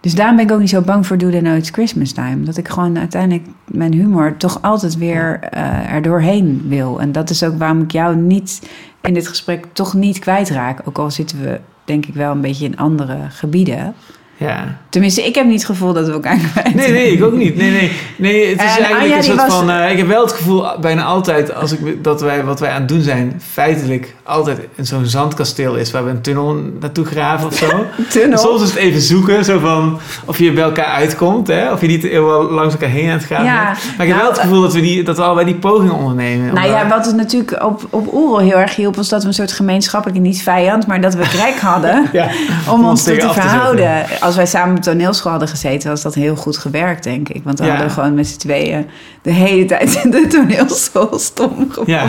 [0.00, 2.42] dus daarom ben ik ook niet zo bang voor Do They Know It's Christmas Time.
[2.44, 7.00] Dat ik gewoon uiteindelijk mijn humor toch altijd weer eh er doorheen wil.
[7.00, 8.62] En dat is ook waarom ik jou niet
[9.02, 10.80] in dit gesprek toch niet kwijtraak.
[10.84, 13.94] Ook al zitten we denk ik wel een beetje in andere gebieden.
[14.36, 14.78] ja.
[14.88, 17.56] Tenminste, ik heb niet het gevoel dat we elkaar kwijt Nee, nee, ik ook niet.
[17.56, 17.90] Nee, nee.
[18.16, 19.70] nee het is En eigenlijk Anja, een soort was- van...
[19.70, 22.80] eh, ik heb wel het gevoel bijna altijd als ik, dat wij, wat wij aan
[22.80, 23.40] het doen zijn...
[23.44, 25.90] feitelijk altijd in zo'n zandkasteel is...
[25.90, 27.66] waar we een tunnel naartoe graven of zo.
[28.36, 31.72] Soms is het even zoeken, zo van of je bij elkaar uitkomt, hè?
[31.72, 33.96] of je niet heel langs elkaar heen aan het gaan Ja, bent.
[33.96, 36.54] Maar ik heb wel het gevoel dat we, die, dat we allebei die poging ondernemen.
[36.54, 38.96] Nou ja, wat het natuurlijk op, op Oerol heel erg hielp...
[38.96, 40.86] was dat we een soort gemeenschappelijke, niet vijand...
[40.86, 42.28] maar dat we krek hadden ja,
[42.72, 44.04] om ons tegen te verhouden.
[44.20, 45.90] Als wij samen op toneelschool hadden gezeten...
[45.90, 47.40] was dat heel goed gewerkt, denk ik.
[47.44, 47.72] Want dan Ja.
[47.72, 48.86] hadden we gewoon met z'n tweeën...
[49.22, 51.94] de hele tijd in de toneelschool stom gevonden.
[51.94, 52.08] ja,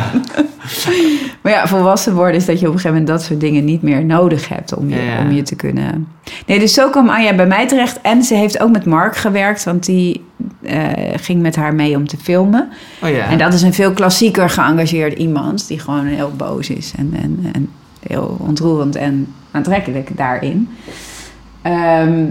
[1.41, 3.07] Maar ja, volwassen worden is dat je op een gegeven moment...
[3.07, 6.07] dat soort dingen niet meer nodig hebt om je, Ja, om je te kunnen...
[6.45, 8.01] Nee, dus zo kwam Anja bij mij terecht.
[8.01, 9.63] En ze heeft ook met Mark gewerkt...
[9.63, 10.23] want die
[10.61, 12.69] eh, ging met haar mee om te filmen...
[13.03, 13.29] oh ja.
[13.29, 17.49] En dat is een veel klassieker geëngageerd iemand die gewoon heel boos is en, en,
[17.53, 17.69] en
[18.07, 20.69] heel ontroerend en aantrekkelijk daarin.
[21.61, 22.25] Ehm,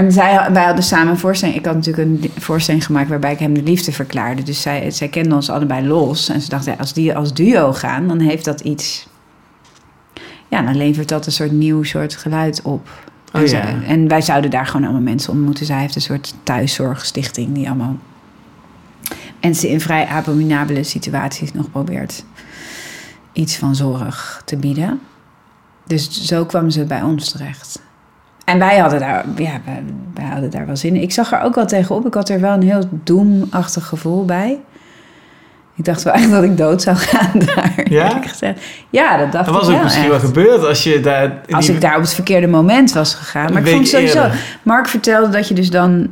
[0.00, 1.58] en zij, wij hadden samen een voorstelling.
[1.58, 4.42] Ik had natuurlijk een voorstelling gemaakt waarbij ik hem de liefde verklaarde.
[4.42, 6.28] Dus zij, zij kenden ons allebei los.
[6.28, 9.08] En ze dachten, als die als duo gaan, dan heeft dat iets.
[10.48, 12.88] Ja, dan levert dat een soort nieuw soort geluid op.
[13.32, 13.82] Oh, en, ja.
[13.86, 15.66] en wij zouden daar gewoon allemaal mensen ontmoeten.
[15.66, 17.96] Zij heeft een soort thuiszorgstichting die allemaal
[19.40, 22.24] mensen in vrij abominabele situaties nog probeert
[23.32, 25.00] iets van zorg te bieden.
[25.86, 27.80] Dus zo kwam ze bij ons terecht.
[28.50, 29.82] En wij hadden daar, ja, wij,
[30.14, 31.02] wij hadden daar wel zin in.
[31.02, 32.06] Ik zag er ook wel tegenop.
[32.06, 34.58] Ik had er wel een heel doemachtig gevoel bij.
[35.76, 37.72] Ik dacht wel echt dat ik dood zou gaan daar.
[37.90, 38.20] Ja?
[38.26, 38.60] gezegd.
[38.90, 40.12] Ja, dat dacht Dat was ik ook misschien echt.
[40.12, 41.32] wel gebeurd als je daar...
[41.50, 43.52] Als die- ik daar op het verkeerde moment was gegaan.
[43.52, 44.22] Maar ik vond sowieso...
[44.22, 44.40] eerder.
[44.62, 46.10] Mark vertelde dat je dus dan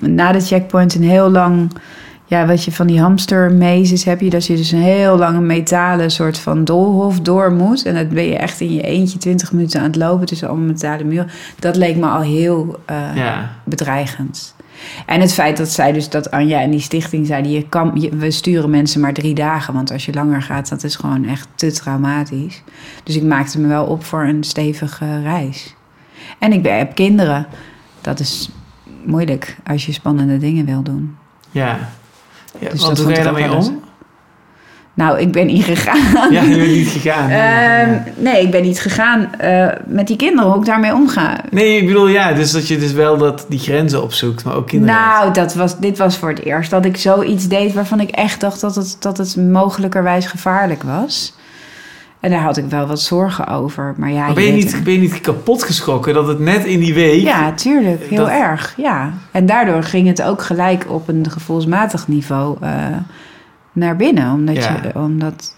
[0.00, 1.70] na de checkpoint een heel lang...
[2.32, 4.30] Ja, wat je van die hamstermezes heb je.
[4.30, 7.84] Dat je dus een heel lange metalen soort van doolhof door moet.
[7.84, 10.66] En dat ben je echt in je eentje 20 minuten aan het lopen tussen allemaal
[10.66, 11.28] metalen muren.
[11.58, 12.78] Dat leek me al heel
[13.14, 14.54] Ja, bedreigend.
[15.06, 17.50] En het feit dat zij dus dat Anja en die stichting zeiden...
[17.52, 19.74] Je kan, je- we sturen mensen maar drie dagen.
[19.74, 22.62] Want als je langer gaat, dat is gewoon echt te traumatisch.
[23.04, 25.74] Dus ik maakte me wel op voor een stevige reis.
[26.38, 27.46] En ik ben, heb kinderen.
[28.00, 28.50] Dat is
[29.04, 31.16] moeilijk als je spannende dingen wil doen.
[31.50, 31.78] ja.
[32.58, 33.82] Ja Dus hoe ga je daarmee om?
[34.94, 36.32] Nou, ik ben niet gegaan.
[36.32, 37.30] Ja, je bent niet gegaan.
[37.40, 41.40] Ehm, nee, ik ben niet gegaan eh, met die kinderen, hoe ik daarmee omga.
[41.50, 44.66] Nee, ik bedoel, ja, dus dat je dus wel dat, die grenzen opzoekt, maar ook
[44.66, 44.94] kinderen.
[44.94, 48.40] Nou, dat was, dit was voor het eerst dat ik zoiets deed waarvan ik echt
[48.40, 51.34] dacht dat het, dat het mogelijkerwijs gevaarlijk was.
[52.22, 53.94] En daar had ik wel wat zorgen over.
[53.96, 56.80] Maar ja, maar ben je, niet, ben je niet kapot geschrokken dat het net in
[56.80, 57.22] die week...
[57.22, 58.02] Ja, tuurlijk.
[58.04, 58.74] Heel Dat- erg.
[58.76, 59.12] Ja.
[59.30, 62.70] En daardoor ging het ook gelijk op een gevoelsmatig niveau eh,
[63.72, 64.32] naar binnen.
[64.32, 64.78] Omdat, Ja.
[64.82, 65.56] je, omdat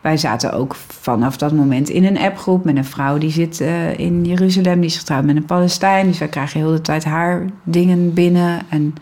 [0.00, 3.98] wij zaten ook vanaf dat moment in een appgroep met een vrouw die zit eh,
[3.98, 4.80] in Jeruzalem.
[4.80, 6.06] Die is getrouwd met een Palestijn.
[6.06, 8.60] Dus wij krijgen heel de tijd haar dingen binnen.
[8.68, 8.94] En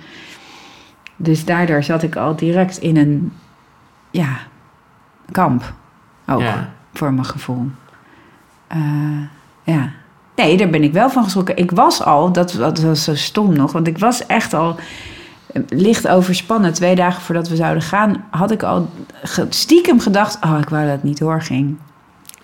[1.17, 3.33] dus daardoor zat ik al direct in een
[4.11, 4.37] ja,
[5.31, 5.73] kamp.
[6.27, 6.75] Ook Ja.
[6.99, 7.71] Voor mijn gevoel.
[8.67, 8.79] Eh,
[9.63, 9.91] ja.
[10.37, 11.57] Nee, daar ben ik wel van geschrokken.
[11.57, 14.77] Ik was al, dat, dat was zo stom nog, want ik was echt al
[15.53, 16.73] eh, licht overspannen.
[16.73, 18.89] Twee dagen voordat we zouden gaan, had ik al
[19.49, 21.77] stiekem gedacht: oh, ik wou dat het niet doorging.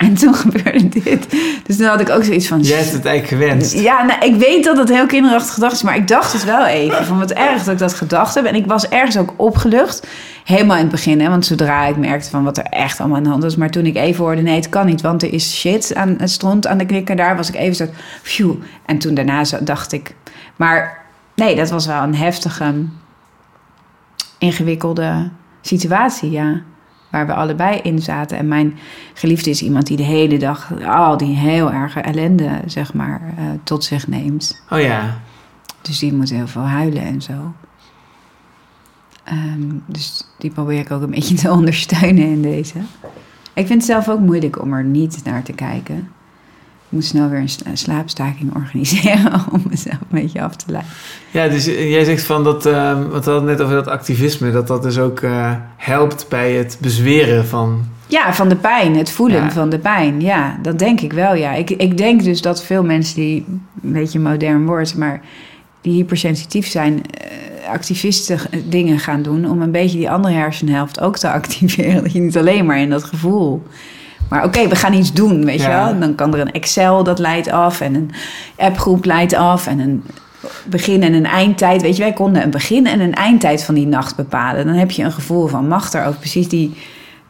[0.03, 1.27] En toen gebeurde dit.
[1.67, 2.61] Dus toen had ik ook zoiets van.
[2.61, 3.73] Jij hebt het eigenlijk gewenst.
[3.73, 6.67] Ja, nou, ik weet dat het heel kinderachtig gedacht is, maar ik dacht het wel
[6.67, 7.05] even.
[7.05, 8.45] Van wat erg dat ik dat gedacht heb.
[8.45, 10.07] En ik was ergens ook opgelucht.
[10.45, 13.23] Helemaal in het begin, hè, want zodra ik merkte van wat er echt allemaal aan
[13.23, 13.57] de hand was.
[13.57, 16.31] Maar toen ik even hoorde, nee, het kan niet, want er is shit aan het
[16.31, 17.87] stront aan de knikker daar, was ik even zo,
[18.23, 18.55] phew.
[18.87, 20.15] En toen daarna dacht ik,
[20.57, 20.99] maar
[21.35, 22.75] nee, dat was wel een heftige,
[24.39, 25.31] ingewikkelde
[25.61, 26.63] situatie, ja.
[27.13, 28.39] Waar we allebei in zaten.
[28.39, 28.79] En mijn
[29.15, 33.45] geliefde is iemand die de hele dag al die heel erge ellende, zeg maar, eh,
[33.63, 34.63] tot zich neemt.
[34.71, 35.21] Oh ja.
[35.83, 37.53] Dus die moet heel veel huilen en zo.
[39.25, 42.79] Ehm, dus die probeer ik ook een beetje te ondersteunen in deze.
[43.55, 46.12] Ik vind het zelf ook moeilijk om er niet naar te kijken.
[46.93, 50.93] Ik moet snel weer een sla- slaapstaking organiseren om mezelf een beetje af te leiden.
[51.31, 54.67] Ja, dus jij zegt van dat, ehm want we hadden net over dat activisme, dat
[54.67, 57.85] dat dus ook eh, helpt bij het bezweren van.
[58.07, 59.51] Ja, van de pijn, het voelen Ja.
[59.51, 60.21] van de pijn.
[60.21, 61.53] Ja, dat denk ik wel, ja.
[61.55, 63.45] Ik, ik denk dus dat veel mensen die,
[63.83, 65.21] een beetje een modern woord, maar
[65.81, 71.19] die hypersensitief zijn, eh, activisten dingen gaan doen om een beetje die andere hersenhelft ook
[71.19, 72.03] te activeren.
[72.03, 73.63] Dat je niet alleen maar in dat gevoel.
[74.33, 75.69] Maar oké, we gaan iets doen, weet Ja.
[75.69, 76.01] je wel.
[76.01, 78.11] Dan kan er een Excel dat leidt af en een
[78.57, 80.03] appgroep leidt af en een
[80.65, 81.83] begin- en een eindtijd.
[81.83, 84.67] Weet je, wij konden een begin- en een eindtijd van die nacht bepalen.
[84.67, 86.75] Dan heb je een gevoel van macht er ook precies die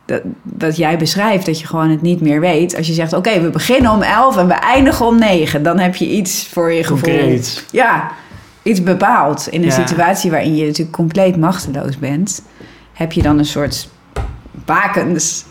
[0.05, 2.77] dat, dat jij beschrijft, dat je gewoon het niet meer weet.
[2.77, 5.63] Als je zegt, oké, we beginnen om 11 en we eindigen om 9.
[5.63, 6.99] Dan heb je iets voor je gevoel.
[7.11, 7.67] Concreet.
[7.71, 8.11] Ja,
[8.63, 9.47] iets bepaald.
[9.51, 9.87] In een Ja.
[9.87, 12.43] situatie waarin je natuurlijk compleet machteloos bent,
[12.93, 13.89] heb je dan een soort
[14.65, 15.45] bakens.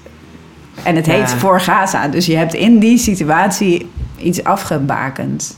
[0.83, 1.37] En het heet Ja.
[1.37, 2.07] voor Gaza.
[2.07, 5.57] Dus je hebt in die situatie iets afgebakend.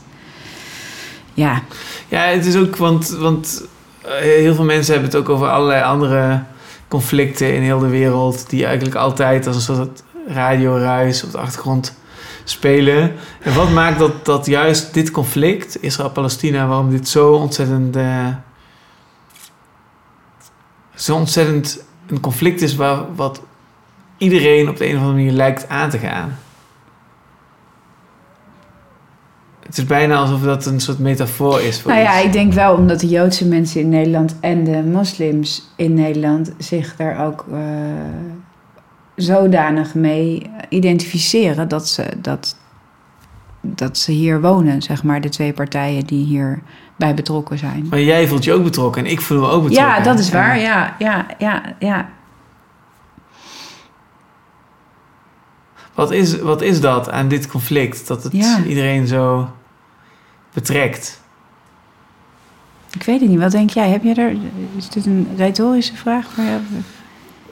[1.34, 1.62] Ja,
[2.08, 3.62] Ja, het is ook, want, want
[4.02, 6.42] eh, heel veel mensen hebben het ook over allerlei andere
[6.88, 11.94] conflicten in heel de wereld, die eigenlijk altijd als een soort radioruis op de achtergrond
[12.44, 13.12] spelen.
[13.40, 18.26] En wat maakt dat, dat juist dit conflict, Israël-Palestina, waarom dit zo ontzettend, eh,
[20.94, 23.40] zo ontzettend een conflict is waar, wat
[24.18, 26.38] iedereen op de een of andere manier lijkt aan te gaan?
[29.66, 32.24] Het is bijna alsof dat een soort metafoor is voor nou ja, iets.
[32.24, 36.96] ik denk wel omdat de Joodse mensen in Nederland en de moslims in Nederland zich
[36.96, 37.58] daar ook eh,
[39.16, 42.56] zodanig mee identificeren dat ze, dat,
[43.60, 47.86] dat ze hier wonen, zeg maar, de twee partijen die hierbij betrokken zijn.
[47.90, 49.96] Maar jij voelt je ook betrokken en ik voel me ook betrokken.
[49.96, 50.58] Ja, dat is waar.
[50.58, 52.08] Ja, ja, ja, ja.
[55.94, 58.06] Wat is, wat is dat aan dit conflict?
[58.08, 58.62] Dat het Ja.
[58.66, 59.48] iedereen zo
[60.52, 61.20] betrekt?
[62.92, 63.38] Ik weet het niet.
[63.38, 63.88] Wat denk jij?
[63.88, 64.36] Heb jij er...
[64.76, 66.26] Is dit een retorische vraag?
[66.26, 66.60] voor jou?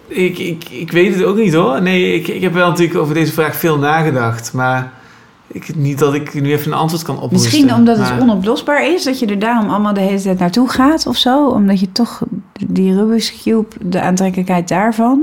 [0.06, 1.82] Ik, ik, ik weet het ook niet hoor.
[1.82, 4.52] Nee, ik, ik heb wel natuurlijk over deze vraag veel nagedacht.
[4.52, 4.92] Maar
[5.46, 7.40] ik, niet dat ik nu even een antwoord kan ophoesten.
[7.50, 11.06] Misschien omdat het onoplosbaar is, dat je er daarom allemaal de hele tijd naartoe gaat
[11.06, 11.48] of zo.
[11.48, 12.22] Omdat je toch
[12.66, 15.22] die Rubik's Cube, de aantrekkelijkheid daarvan.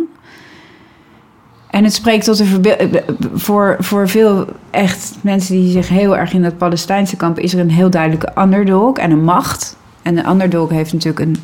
[1.70, 3.02] En het spreekt tot de verbeelding.
[3.34, 7.60] Voor, voor veel echt mensen die zich heel erg in dat Palestijnse kamp is er
[7.60, 9.78] een heel duidelijke underdog en een macht.
[10.02, 11.38] En een underdog heeft natuurlijk een,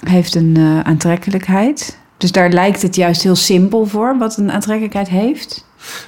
[0.00, 1.98] heeft een eh, aantrekkelijkheid.
[2.16, 5.64] Dus daar lijkt het juist heel simpel voor wat een aantrekkelijkheid heeft.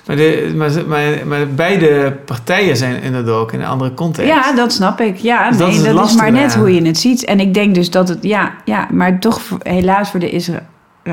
[0.06, 4.30] Maar, de, maar, maar, maar beide partijen zijn inderdaad ook in een andere context.
[4.30, 5.16] Ja, dat snap ik.
[5.16, 7.24] Ja, Dus dat is dat, is maar net hoe je het ziet.
[7.24, 10.30] En ik denk dus dat het, ja, ja maar toch helaas voor de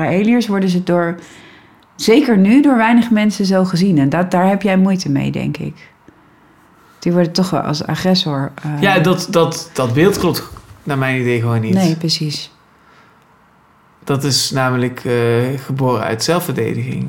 [0.04, 1.14] Israëliërs worden ze door,
[1.96, 3.98] zeker nu, door weinig mensen zo gezien.
[3.98, 5.74] En dat, daar heb jij moeite mee, denk ik.
[6.98, 8.52] Die worden toch wel als agressor.
[8.62, 10.48] eh, Ja, dat, dat, dat beeld klopt
[10.82, 11.74] naar mijn idee gewoon niet.
[11.74, 12.50] Nee, precies.
[14.04, 15.14] Dat is namelijk eh,
[15.64, 17.08] geboren uit zelfverdediging.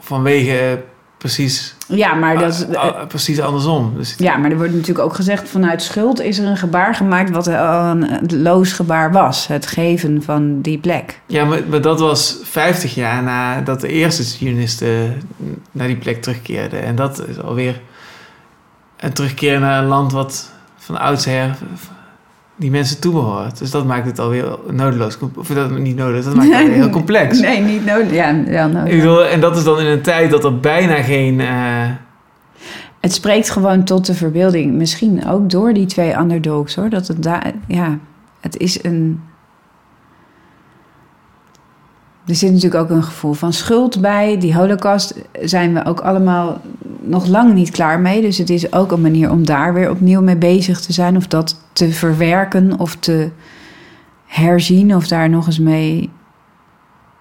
[0.00, 0.82] Vanwege
[1.18, 2.66] precies, Ja, maar dat.
[2.74, 3.92] ah, ah, precies andersom.
[3.96, 7.30] Dus ja, maar er wordt natuurlijk ook gezegd vanuit schuld is er een gebaar gemaakt
[7.30, 9.46] wat een loos gebaar was.
[9.46, 11.20] Het geven van die plek.
[11.26, 15.22] Ja, maar, maar dat was 50 jaar nadat de eerste Zionisten
[15.72, 16.82] naar die plek terugkeerden.
[16.82, 17.80] En dat is alweer
[18.96, 21.56] een terugkeer naar een land wat van oudsher
[22.58, 23.58] die mensen toebehoort.
[23.58, 25.18] Dus dat maakt het alweer nodeloos.
[25.36, 27.40] Of dat niet nodig, dat maakt het alweer heel complex.
[27.40, 28.12] Nee, niet nodig.
[28.12, 28.92] Ja, wel nodig.
[28.92, 31.40] Ik bedoel, en dat is dan in een tijd dat er bijna geen...
[31.40, 31.90] eh,
[33.00, 34.74] Het spreekt gewoon tot de verbeelding.
[34.74, 36.88] Misschien ook door die twee underdogs hoor.
[36.88, 37.98] Dat het daar, ja,
[38.40, 39.20] het is een.
[42.28, 44.38] Er zit natuurlijk ook een gevoel van schuld bij.
[44.38, 46.60] Die holocaust zijn we ook allemaal
[47.00, 48.20] nog lang niet klaar mee.
[48.20, 51.16] Dus het is ook een manier om daar weer opnieuw mee bezig te zijn.
[51.16, 53.30] Of dat te verwerken of te
[54.26, 54.94] herzien.
[54.94, 56.10] Of daar nog eens mee...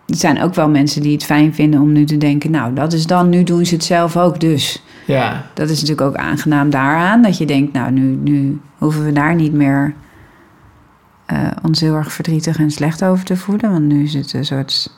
[0.08, 2.52] Er zijn ook wel mensen die het fijn vinden om nu te denken...
[2.52, 4.84] nou, dat is dan, nu doen ze het zelf ook dus.
[5.06, 7.22] ja, Dat is natuurlijk ook aangenaam daaraan.
[7.22, 9.94] Dat je denkt, nou, nu, nu hoeven we daar niet meer
[11.28, 13.72] eh, ons heel erg verdrietig en slecht over te voelen.
[13.72, 14.92] Want nu is het een soort.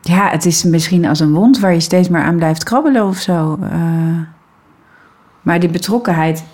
[0.00, 3.16] Ja, het is misschien als een wond waar je steeds maar aan blijft krabbelen of
[3.16, 3.58] zo.
[3.62, 4.20] Eh,
[5.42, 6.44] maar die betrokkenheid.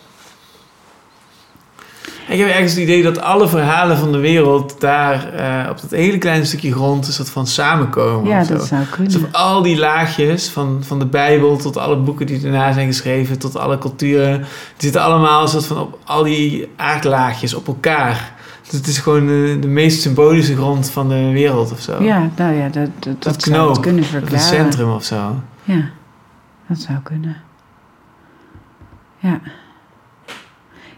[2.28, 5.90] Ik heb ergens het idee dat alle verhalen van de wereld daar eh, op dat
[5.90, 8.30] hele kleine stukje grond een soort van samenkomen.
[8.30, 9.16] Ja, dat zou Dus kunnen.
[9.24, 13.38] op al die laagjes, van, van de Bijbel tot alle boeken die daarna zijn geschreven,
[13.38, 14.46] tot alle culturen, die
[14.76, 18.32] zitten allemaal een soort van op al die aardlaagjes op elkaar.
[18.62, 22.02] Dus het is gewoon de, de meest symbolische grond van de wereld of zo.
[22.02, 24.38] Ja, nou ja, dat, dat, dat zou knoop, het kunnen verklaren.
[24.38, 25.34] het centrum of zo.
[25.64, 25.88] Ja,
[26.68, 27.36] dat zou kunnen.
[29.18, 29.40] Ja.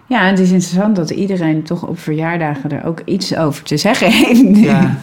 [0.07, 3.77] Ja, en het is interessant dat iedereen toch op verjaardagen er ook iets over te
[3.77, 4.59] zeggen heeft.
[4.59, 4.99] Ja.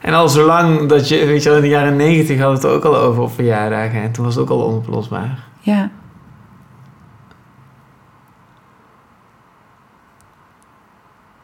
[0.00, 2.76] En al zolang dat je, weet je wel, in de jaren negentig hadden we het
[2.76, 4.02] ook al over op verjaardagen.
[4.02, 5.38] En toen was het ook al onoplosbaar.
[5.60, 5.90] Ja.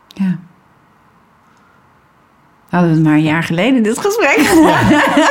[0.09, 0.39] Ja.
[2.77, 4.39] Hadden we het maar een jaar geleden, dit gesprek.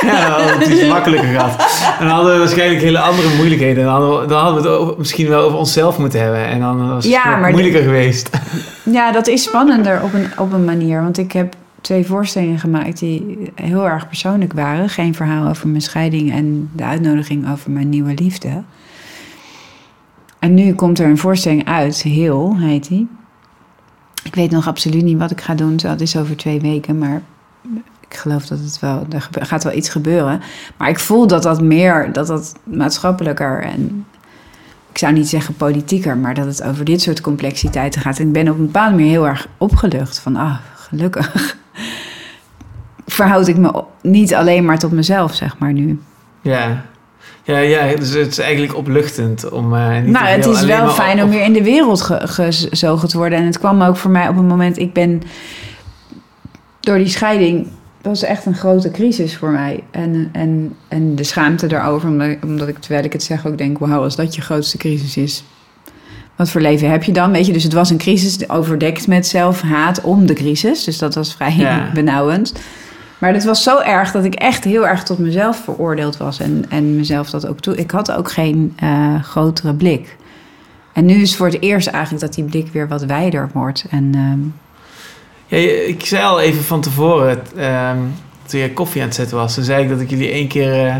[0.02, 1.56] Ja, dan hadden we het iets makkelijker gehad.
[1.98, 3.84] En dan hadden we waarschijnlijk hele andere moeilijkheden.
[3.84, 6.46] Dan hadden we, dan hadden we het over- misschien wel over onszelf moeten hebben.
[6.46, 8.30] En dan was het Ja, moeilijker geweest.
[8.82, 11.02] Ja, dat is spannender op een, op een manier.
[11.02, 14.88] Want ik heb twee voorstellingen gemaakt die heel erg persoonlijk waren.
[14.88, 18.62] Geen verhaal over mijn scheiding en de uitnodiging over mijn nieuwe liefde.
[20.38, 23.08] En nu komt er een voorstelling uit, Heel heet die.
[24.24, 25.76] Ik weet nog absoluut niet wat ik ga doen.
[25.76, 27.22] Dat is over twee weken, maar
[28.10, 30.40] ik geloof dat het wel, er gebe- gaat wel iets gebeuren.
[30.76, 34.06] Maar ik voel dat dat meer, dat dat maatschappelijker en
[34.90, 38.18] ik zou niet zeggen politieker, maar dat het over dit soort complexiteiten gaat.
[38.18, 41.56] En ik ben op een bepaalde manier heel erg opgelucht van, ah, gelukkig.
[43.06, 46.00] Verhoud ik me niet alleen maar tot mezelf, zeg maar nu.
[46.40, 46.82] Ja.
[47.42, 49.64] Ja, ja, dus het is eigenlijk opluchtend om
[50.02, 53.38] niet nou, het is wel fijn om weer in de wereld ge- gezogen te worden.
[53.38, 55.22] En het kwam ook voor mij op een moment, ik ben
[56.86, 57.66] door die scheiding,
[58.02, 59.82] was echt een grote crisis voor mij.
[59.90, 63.58] En, en, en de schaamte daarover, omdat, ik- omdat ik, terwijl ik het zeg, ook
[63.58, 65.44] denk, wauw, als dat je grootste crisis is,
[66.36, 67.32] wat voor leven heb je dan?
[67.32, 70.84] Weet je, dus het was een crisis overdekt met zelfhaat om de crisis.
[70.84, 71.90] Dus dat was vrij Ja.
[71.94, 72.52] benauwend.
[73.18, 76.40] Maar het was zo erg dat ik echt heel erg tot mezelf veroordeeld was.
[76.40, 77.76] En, en mezelf dat ook toe.
[77.76, 80.16] Ik had ook geen eh, grotere blik.
[80.92, 83.84] En nu is voor het eerst eigenlijk dat die blik weer wat wijder wordt.
[83.90, 84.38] En ehm,
[85.48, 87.98] Ik zei al even van tevoren, ehm,
[88.46, 90.72] toen je koffie aan het zetten was, toen zei ik dat ik jullie één keer
[90.72, 90.96] eh,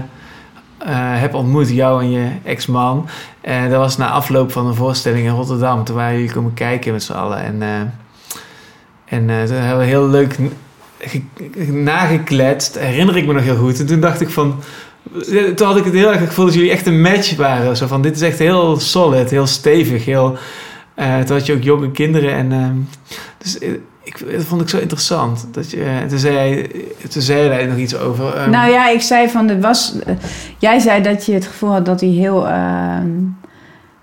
[0.79, 3.09] eh, heb ontmoet, jou en je ex-man.
[3.41, 5.85] En dat was na afloop van een voorstelling in Rotterdam.
[5.85, 7.43] Toen waren jullie komen kijken met z'n allen.
[7.43, 7.81] En, eh,
[9.05, 10.37] en toen hebben we heel leuk
[11.69, 13.81] nagekletst, herinner ik me nog heel goed.
[13.81, 14.61] En toen dacht ik van...
[15.55, 17.77] Toen had ik het heel erg gevoel dat jullie echt een match waren.
[17.77, 20.39] Zo van, dit is echt heel solid, heel stevig, heel...
[20.97, 22.53] toen had je ook jonge kinderen en...
[22.53, 22.77] ehm,
[23.39, 23.59] dus
[24.07, 25.47] ik, dat vond ik zo interessant.
[25.53, 26.71] Dat je, eh, toen, zei hij,
[27.11, 28.35] toen zei hij nog iets over...
[28.37, 29.93] ehm, Nou ja, ik zei van de was.
[30.07, 30.15] eh,
[30.59, 32.49] jij zei dat je het gevoel had dat hij heel.
[32.49, 33.09] ehm,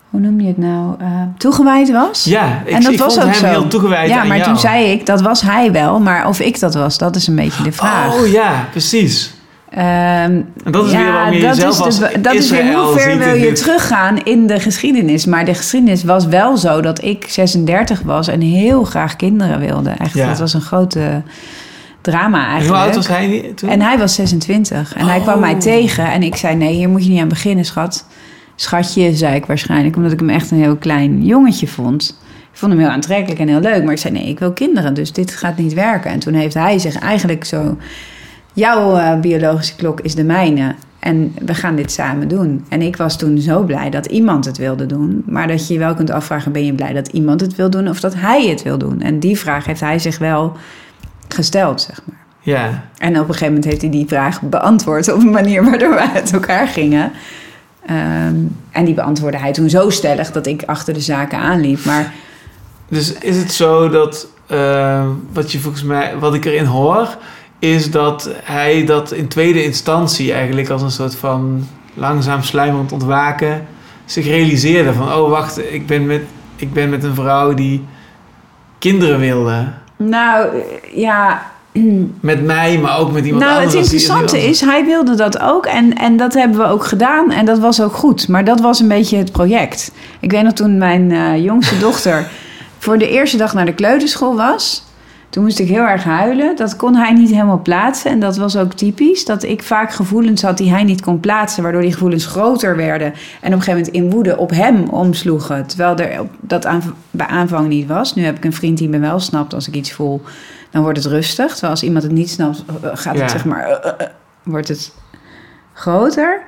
[0.10, 0.96] hoe noem je het nou?
[1.00, 1.08] eh,
[1.38, 2.24] toegewijd was.
[2.24, 3.48] ja, ik, en dat ik was vond ook hem zo.
[3.48, 4.50] heel toegewijd Ja, aan maar jou.
[4.50, 7.36] toen zei ik dat was hij wel, maar of ik dat was, dat is een
[7.36, 8.14] beetje de vraag.
[8.14, 9.34] Oh ja, precies.
[9.76, 10.42] Ehm,
[10.72, 13.18] dat is ja, weer waarom je dat jezelf is dus- Dat is weer hoe ver
[13.18, 15.26] wil je dit- teruggaan in de geschiedenis.
[15.26, 19.90] Maar de geschiedenis was wel zo dat ik 36 was en heel graag kinderen wilde.
[19.90, 20.28] Echt, Ja.
[20.28, 21.22] dat was een grote
[22.02, 22.76] drama En eigenlijk.
[22.84, 23.70] hoe oud was hij toen?
[23.70, 24.94] En hij was 26.
[24.96, 25.24] En hij Oh.
[25.24, 26.12] kwam mij tegen.
[26.12, 28.06] En ik zei: Nee, hier moet je niet aan beginnen, schat.
[28.56, 29.96] Schatje, zei ik waarschijnlijk.
[29.96, 32.18] Omdat ik hem echt een heel klein jongetje vond.
[32.52, 33.84] Ik vond hem heel aantrekkelijk en heel leuk.
[33.84, 34.94] Maar ik zei: Nee, ik wil kinderen.
[34.94, 36.12] Dus dit gaat niet werken.
[36.12, 37.78] En toen heeft hij zich eigenlijk zo:
[38.54, 40.76] Jouw eh, biologische klok is de mijne.
[41.00, 42.66] En we gaan dit samen doen.
[42.70, 45.24] En ik was toen zo blij dat iemand het wilde doen.
[45.26, 47.88] Maar dat je je wel kunt afvragen: Ben je blij dat iemand het wil doen?
[47.90, 49.02] Of dat hij het wil doen?
[49.02, 50.58] En die vraag heeft hij zich wel
[51.28, 52.18] gesteld, zeg maar.
[52.40, 55.90] Ja, En op een gegeven moment heeft hij die vraag beantwoord op een manier waardoor
[55.94, 57.12] we uit elkaar gingen.
[57.86, 58.36] Ehm,
[58.72, 61.86] en die beantwoordde hij toen zo stellig dat ik achter de zaken aanliep.
[61.86, 62.14] Maar
[62.88, 64.28] dus is het zo dat...
[64.48, 66.18] eh, wat je volgens mij...
[66.20, 67.18] Wat ik erin hoor...
[67.64, 73.66] Is dat hij dat in tweede instantie eigenlijk als een soort van langzaam sluimerend ontwaken
[74.06, 76.22] zich realiseerde van oh wacht ik ben met
[76.56, 77.86] ik ben met een vrouw die
[78.80, 79.68] kinderen wilde
[79.98, 80.48] nou,
[80.94, 81.42] ja.
[82.20, 85.16] met mij maar ook met iemand Nou, anders het als die- interessante is, hij wilde
[85.16, 85.66] dat ook.
[85.66, 87.32] En, en dat hebben we ook gedaan.
[87.32, 88.28] En dat was ook goed.
[88.28, 89.92] Maar dat was een beetje het project.
[90.20, 92.28] Ik weet nog toen mijn eh, jongste dochter
[92.84, 94.84] voor de eerste dag naar de kleuterschool was.
[95.34, 96.56] Toen moest ik heel erg huilen.
[96.56, 98.12] Dat kon hij niet helemaal plaatsen.
[98.12, 99.26] En dat was ook typisch.
[99.26, 101.64] Dat ik vaak gevoelens had die hij niet kon plaatsen.
[101.64, 103.08] Waardoor die gevoelens groter werden.
[103.08, 105.66] En op een gegeven moment in woede op hem omsloegen.
[105.66, 106.82] Terwijl er dat aan,
[107.12, 108.16] bij aanvang niet was.
[108.16, 110.22] Nu heb ik een vriend die me wel snapt als ik iets voel.
[110.72, 111.52] Dan wordt het rustig.
[111.52, 113.28] Terwijl als iemand het niet snapt, eh, gaat het Ja.
[113.28, 113.70] zeg maar...
[113.70, 114.08] eh, eh,
[114.44, 114.94] wordt het
[115.74, 116.42] groter.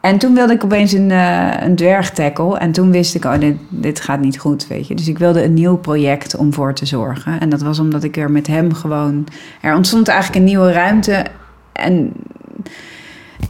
[0.00, 2.58] En toen wilde ik opeens een, eh een dwergtackle.
[2.58, 4.94] En toen wist ik, oh, dit, dit gaat niet goed, weet je.
[4.94, 7.40] Dus ik wilde een nieuw project om voor te zorgen.
[7.40, 9.26] En dat was omdat ik er met hem gewoon...
[9.60, 11.24] Er ontstond eigenlijk een nieuwe ruimte.
[11.72, 12.12] En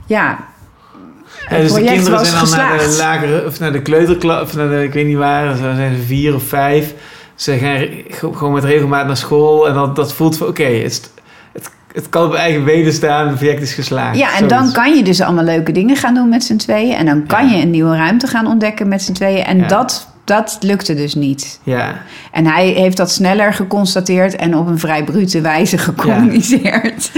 [0.07, 0.39] ja,
[1.49, 2.99] Ja, het dus de kinderen zijn dan naar de geslaagd.
[2.99, 6.03] lagere of naar de kleuterklas of naar de ik weet niet waar zo zijn ze
[6.03, 6.95] vier of vijf
[7.35, 7.89] ze gaan
[8.35, 11.13] gewoon met regelmaat naar school en dat, dat voelt van oké het,
[11.93, 15.03] het kan op eigen benen staan het project is geslaagd Ja, en dan kan je
[15.03, 16.95] dus allemaal leuke dingen gaan doen met z'n tweeën.
[16.97, 17.57] En dan kan Ja.
[17.57, 19.45] je een nieuwe ruimte gaan ontdekken met z'n tweeën.
[19.45, 19.67] En Ja.
[19.67, 21.61] dat, dat lukte dus niet.
[21.63, 21.95] ja
[22.33, 27.11] En hij heeft dat sneller geconstateerd en op een vrij brute wijze gecommuniceerd.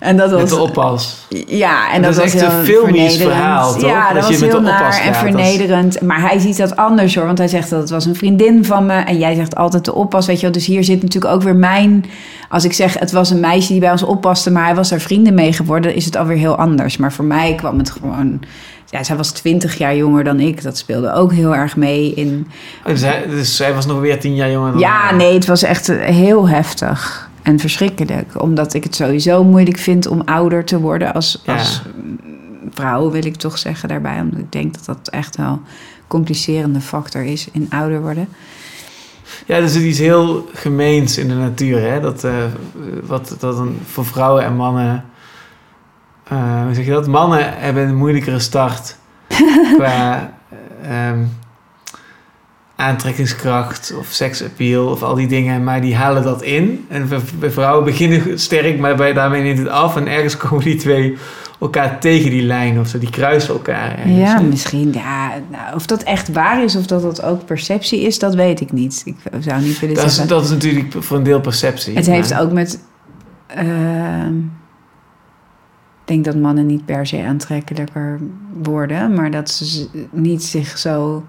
[0.00, 0.40] En dat was.
[0.40, 3.90] met de oppas Ja, en Dat dat, is was echt een filmisch verhaal, toch?
[3.90, 6.00] Ja, dat, was heel naar en gaat, vernederend.
[6.00, 8.86] Maar hij ziet dat anders hoor, want hij zegt dat het was een vriendin van
[8.86, 8.94] me.
[8.94, 10.52] En jij zegt altijd de oppas, weet je wel.
[10.52, 12.04] Dus hier zit natuurlijk ook weer mijn...
[12.48, 14.50] Als ik zeg, het was een meisje die bij ons oppaste...
[14.50, 16.96] maar hij was daar vrienden mee geworden, is het alweer heel anders.
[16.96, 18.40] Maar voor mij kwam het gewoon...
[18.90, 20.62] Ja, zij was twintig jaar jonger dan ik.
[20.62, 22.46] Dat speelde ook heel erg mee in...
[22.84, 25.46] Oh, dus, hij, dus zij was nog weer tien jaar jonger dan Ja, nee, het
[25.46, 28.42] was echt eh, heel heftig en verschrikkelijk.
[28.42, 31.52] Omdat ik het sowieso moeilijk vind om ouder te worden als, Ja.
[31.52, 32.18] als mm,
[32.70, 34.20] vrouw, wil ik toch zeggen daarbij.
[34.20, 35.60] Omdat ik denk dat dat echt wel een
[36.06, 38.28] complicerende factor is in ouder worden.
[39.46, 42.00] Ja, er zit iets heel gemeens in de natuur, hè?
[42.00, 42.32] Dat, eh,
[43.02, 45.04] wat dat een, voor vrouwen en mannen.
[46.28, 47.06] Eh, hoe zeg je dat?
[47.06, 48.96] Mannen hebben een moeilijkere start
[49.76, 50.32] qua
[50.82, 51.18] eh, ehm,
[52.76, 56.86] aantrekkingskracht of seksappeal of al die dingen, maar die halen dat in.
[56.88, 57.08] En
[57.38, 59.96] bij- vrouwen beginnen sterk, maar bij, daarmee neemt het af.
[59.96, 61.16] En ergens komen die twee
[61.60, 63.98] elkaar tegen die lijn of zo, die kruisen elkaar.
[63.98, 64.92] ergens, ja, misschien.
[64.92, 68.60] Ja, nou, of dat echt waar is of dat dat ook perceptie is, dat weet
[68.60, 69.02] ik niet.
[69.04, 70.34] Ik zou niet willen dat, is, zeggen.
[70.34, 71.94] dat is natuurlijk voor een deel perceptie.
[71.94, 72.80] Het heeft ook met.
[73.46, 74.32] ehm,
[76.06, 78.18] denk dat mannen niet per se aantrekkelijker
[78.62, 81.24] worden, maar dat ze niet zich zo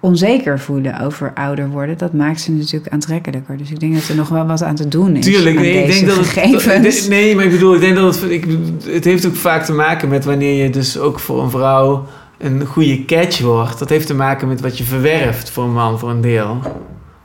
[0.00, 3.56] onzeker voelen over ouder worden, dat maakt ze natuurlijk aantrekkelijker.
[3.56, 5.24] Dus ik denk dat er nog wel wat aan te doen is.
[5.24, 7.08] Tuurlijk, nee, ik denk dat het, gegevens.
[7.08, 8.46] nee, maar ik bedoel, ik denk dat het, ik,
[8.84, 12.06] het heeft ook vaak te maken met wanneer je dus ook voor een vrouw
[12.38, 13.78] een goede catch wordt.
[13.78, 16.58] Dat heeft te maken met wat je verwerft voor een man, voor een deel.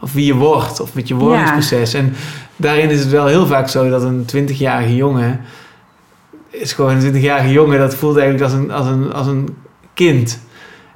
[0.01, 1.93] Of wie je wordt, of met je wordingsproces.
[1.93, 2.13] En
[2.55, 5.39] daarin is het wel heel vaak zo dat een 20-jarige jongen
[6.59, 9.47] is gewoon een 20-jarige jongen, dat voelt eigenlijk als een, als een, als een
[9.93, 10.43] kind.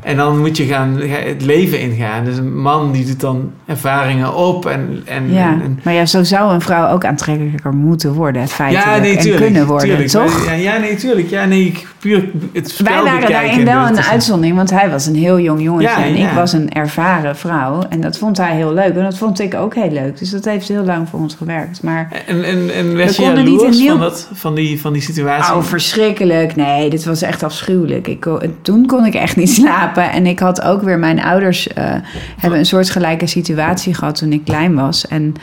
[0.03, 2.25] En dan moet je gaan ga- het leven ingaan.
[2.25, 6.23] Dus een man die doet dan ervaringen op en, en, Ja, en, maar ja, zo
[6.23, 8.85] zou een vrouw ook aantrekkelijker moeten worden, feitelijk.
[8.95, 10.09] ja, nee, en kunnen worden, tuurlijk.
[10.09, 10.45] toch?
[10.45, 11.29] Ja, ja, nee, tuurlijk.
[11.29, 14.89] Ja, nee, ik- puur het spel Wij waren daarin wel en een uitzondering, want hij
[14.89, 16.27] was een heel jong jongetje Ja, en ja.
[16.27, 17.83] ik was een ervaren vrouw.
[17.89, 20.17] En dat vond hij heel leuk en dat vond ik ook heel leuk.
[20.19, 21.83] Dus dat heeft heel lang voor ons gewerkt.
[21.83, 24.81] Maar En, en, en werd We je konden niet een nieuw- van, dat, van, die,
[24.81, 25.53] van die situatie?
[25.55, 26.55] oh, verschrikkelijk.
[26.55, 28.07] Nee, dit was echt afschuwelijk.
[28.07, 30.11] Ik, kon- toen kon ik echt niet slapen.
[30.11, 31.83] En ik had ook weer, mijn ouders eh,
[32.37, 35.07] hebben een soortgelijke situatie gehad toen ik klein was.
[35.07, 35.33] En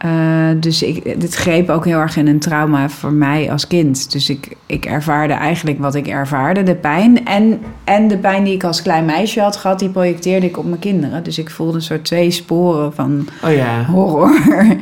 [0.00, 4.12] eh, dus ik, dit greep ook heel erg in een trauma voor mij als kind.
[4.12, 7.24] Dus ik, ik ervaarde eigenlijk wat ik ervaarde, de pijn.
[7.24, 10.64] En, en de pijn die ik als klein meisje had gehad, die projecteerde ik op
[10.64, 11.22] mijn kinderen.
[11.24, 13.84] Dus ik voelde een soort twee sporen van Oh ja.
[13.84, 14.36] horror.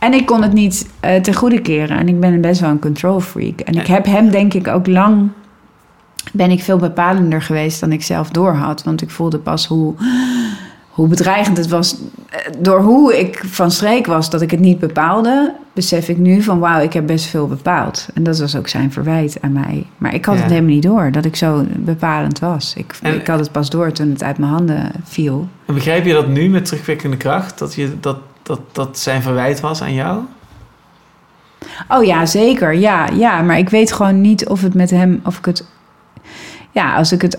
[0.00, 1.98] En ik kon het niet eh ten goede keren.
[1.98, 3.60] En ik ben best wel een control freak.
[3.60, 5.28] En ik heb hem denk ik ook lang...
[6.32, 8.84] ben ik veel bepalender geweest dan ik zelf doorhad.
[8.84, 9.94] Want ik voelde pas hoe,
[10.92, 11.96] hoe bedreigend het was.
[12.30, 15.54] Eh, Door hoe ik van streek was dat ik het niet bepaalde...
[15.72, 18.08] besef ik nu van wauw, ik heb best veel bepaald.
[18.14, 19.86] En dat was ook zijn verwijt aan mij.
[19.98, 20.40] Maar ik had Ja.
[20.40, 22.74] het helemaal niet door dat ik zo bepalend was.
[22.76, 25.48] Ik, En- ik had het pas door toen het uit mijn handen viel.
[25.66, 27.58] En begrijp je dat nu met terugwerkende kracht?
[27.58, 30.20] Dat, je, dat, dat, dat zijn verwijt was aan jou?
[31.88, 32.74] Oh ja, zeker.
[32.74, 35.64] Ja, ja, maar ik weet gewoon niet of het met hem, of ik het.
[36.70, 37.38] Ja, als ik het.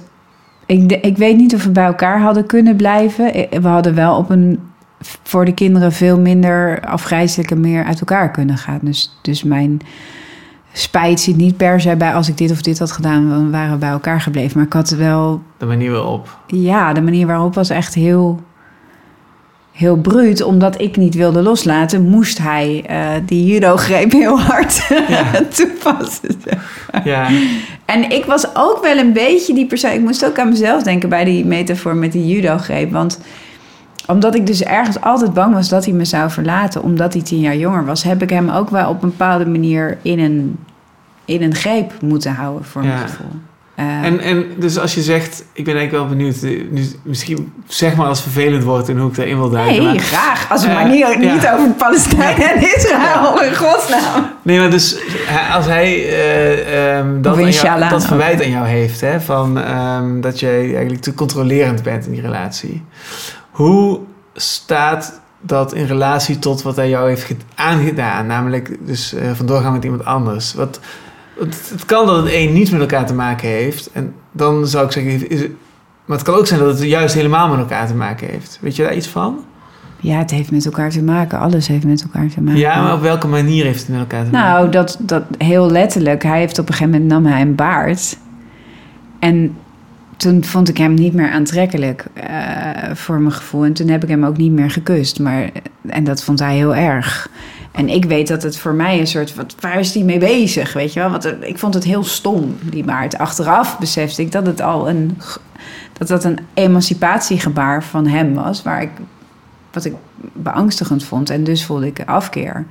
[0.81, 3.33] Ik, ik weet niet of we bij elkaar hadden kunnen blijven.
[3.33, 4.59] Eh, We hadden wel op een.
[5.23, 8.79] voor de kinderen veel minder afgrijzelijke meer uit elkaar kunnen gaan.
[8.81, 9.79] Dus, dus mijn
[10.73, 13.71] spijt zit niet per se bij als ik dit of dit had gedaan, dan waren
[13.71, 14.57] we bij elkaar gebleven.
[14.57, 16.37] Maar ik had wel De manier waarop.
[16.47, 18.39] ja, de manier waarop was echt heel,
[19.73, 20.41] heel bruut.
[20.43, 25.23] Omdat ik niet wilde loslaten, moest hij eh, die judo-greep heel hard Ja.
[25.55, 26.35] toepassen.
[27.03, 27.27] Ja,
[27.85, 29.91] En ik was ook wel een beetje die persoon.
[29.91, 32.91] Ik moest ook aan mezelf denken bij die metafoor met die judo-greep.
[32.91, 33.19] Want
[34.07, 37.39] omdat ik dus ergens altijd bang was dat hij me zou verlaten, omdat hij tien
[37.39, 40.57] jaar jonger was, heb ik hem ook wel op een bepaalde manier in een,
[41.25, 43.31] in een greep moeten houden, voor mijn gevoel.
[43.75, 47.53] Eh, en, en dus als je zegt, ik ben eigenlijk wel benieuwd, eh, nu, misschien
[47.67, 49.83] zeg maar als het vervelend wordt en hoe ik daarin wil duiken.
[49.83, 50.49] Nee, maar- graag.
[50.49, 54.25] Als we Eh, maar niet, over Palestijn en Israël, in godsnaam.
[54.41, 54.97] Nee, maar dus
[55.53, 60.21] als hij eh, ehm, dat, aan jou- dat verwijt aan jou heeft, hè, van ehm,
[60.21, 62.83] dat jij eigenlijk te controlerend bent in die relatie.
[63.51, 63.99] Hoe
[64.33, 68.27] staat dat in relatie tot wat hij jou heeft ge- aangedaan?
[68.27, 70.53] Namelijk dus eh van doorgaan met iemand anders.
[70.53, 70.79] Wat,
[71.39, 73.89] het, het kan dat het een niets met elkaar te maken heeft.
[73.91, 75.51] En dan zou ik zeggen, is het,
[76.05, 78.57] maar het kan ook zijn dat het juist helemaal met elkaar te maken heeft.
[78.61, 79.43] Weet je daar iets van?
[79.99, 81.39] Ja, het heeft met elkaar te maken.
[81.39, 82.59] Alles heeft met elkaar te maken.
[82.59, 84.49] Ja, maar op welke manier heeft het met elkaar te maken?
[84.49, 86.23] Nou, dat, dat heel letterlijk.
[86.23, 88.17] Hij heeft op een gegeven moment nam hij een baard.
[89.19, 89.55] En
[90.17, 92.27] toen vond ik hem niet meer aantrekkelijk eh,
[92.93, 93.63] voor mijn gevoel.
[93.63, 95.19] En toen heb ik hem ook niet meer gekust.
[95.19, 95.49] Maar,
[95.87, 97.29] en dat vond hij heel erg.
[97.73, 99.35] En ik weet dat het voor mij een soort...
[99.35, 101.09] Wat, waar is hij mee bezig, weet je wel?
[101.09, 103.17] Want eh, ik vond het heel stom, die baard.
[103.17, 105.17] Achteraf besefte ik dat het al een...
[105.93, 108.63] Dat dat een emancipatiegebaar van hem was.
[108.63, 108.89] Waar ik,
[109.71, 109.93] wat ik
[110.33, 111.29] beangstigend vond.
[111.29, 112.65] En dus voelde ik afkeer.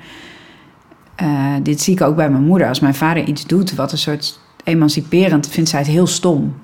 [1.15, 2.69] Eh, dit zie ik ook bij mijn moeder.
[2.69, 5.49] Als mijn vader iets doet wat een soort emanciperend...
[5.49, 6.55] vindt zij het heel stom.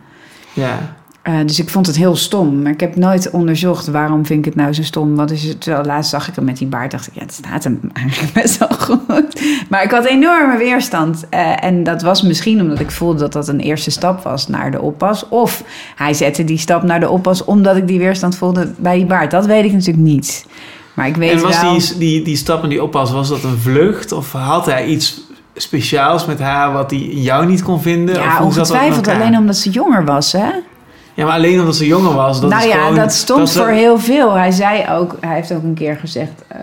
[0.53, 0.97] Ja.
[1.29, 2.63] Eh, dus ik vond het heel stom.
[2.63, 5.17] Maar ik heb nooit onderzocht waarom vind ik het nou zo stom.
[5.17, 5.61] Wat is het?
[5.61, 6.91] Terwijl laatst zag ik hem met die baard.
[6.91, 9.41] dacht ik, ja, het staat hem eigenlijk best wel goed.
[9.69, 11.25] Maar ik had enorme weerstand.
[11.29, 14.71] Eh, en dat was misschien omdat ik voelde dat dat een eerste stap was naar
[14.71, 15.29] de oppas.
[15.29, 15.65] Of
[15.97, 19.31] hij zette die stap naar de oppas omdat ik die weerstand voelde bij die baard.
[19.31, 20.47] Dat weet ik natuurlijk niet.
[20.95, 21.79] Maar ik weet En was wel...
[21.79, 24.13] die, die, die stap en die oppas, was dat een vlucht?
[24.13, 25.21] Of had hij iets
[25.55, 28.15] speciaals met haar wat hij in jou niet kon vinden?
[28.15, 29.09] Ja, ongetwijfeld.
[29.09, 30.49] Alleen omdat ze jonger was, hè?
[31.19, 32.41] Ja, maar alleen omdat ze jonger was.
[32.41, 34.33] Dat nou is ja, gewoon, dat stond dat voor heel veel.
[34.33, 36.43] Hij zei ook, hij heeft ook een keer gezegd...
[36.49, 36.61] eh,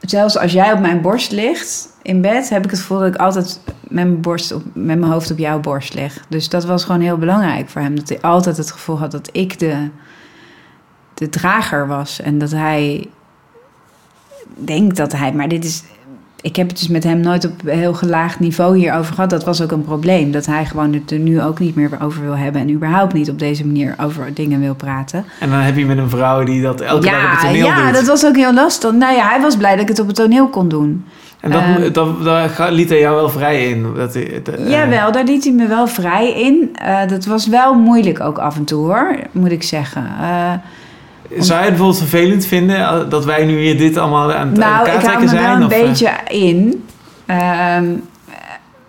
[0.00, 2.48] zelfs als jij op mijn borst ligt in bed...
[2.48, 5.38] heb ik het gevoel dat ik altijd met mijn, borst op, met mijn hoofd op
[5.38, 6.24] jouw borst lig.
[6.28, 7.96] Dus dat was gewoon heel belangrijk voor hem.
[7.96, 9.88] Dat hij altijd het gevoel had dat ik de,
[11.14, 12.20] de drager was.
[12.20, 13.08] En dat hij
[14.54, 15.32] denkt dat hij...
[15.32, 15.82] Maar dit is
[16.42, 19.30] ik heb het dus met hem nooit op heel gelaagd niveau hierover gehad.
[19.30, 20.30] Dat was ook een probleem.
[20.32, 22.60] Dat hij gewoon het er nu ook niet meer over wil hebben.
[22.60, 25.24] En überhaupt niet op deze manier over dingen wil praten.
[25.40, 27.64] En dan heb je met een vrouw die dat elke dag op het Ja, toneel
[27.66, 27.94] ja doet.
[27.94, 28.92] dat was ook heel lastig.
[28.92, 31.04] Nou ja, hij was blij dat ik het op het toneel kon doen.
[31.40, 33.86] En dat, Ehm, dat, daar liet hij jou wel vrij in.
[33.96, 36.70] Dat, eh, Jawel, daar liet hij me wel vrij in.
[36.74, 40.06] Eh, dat was wel moeilijk ook af en toe hoor, moet ik zeggen.
[41.38, 44.56] Zou je het bijvoorbeeld vervelend vinden eh, dat wij nu hier dit allemaal aan het
[44.56, 45.42] nou, elkaar ik hou trekken me zijn?
[45.42, 45.88] wel een of, eh?
[45.88, 46.84] beetje in.
[47.26, 47.86] Ehm,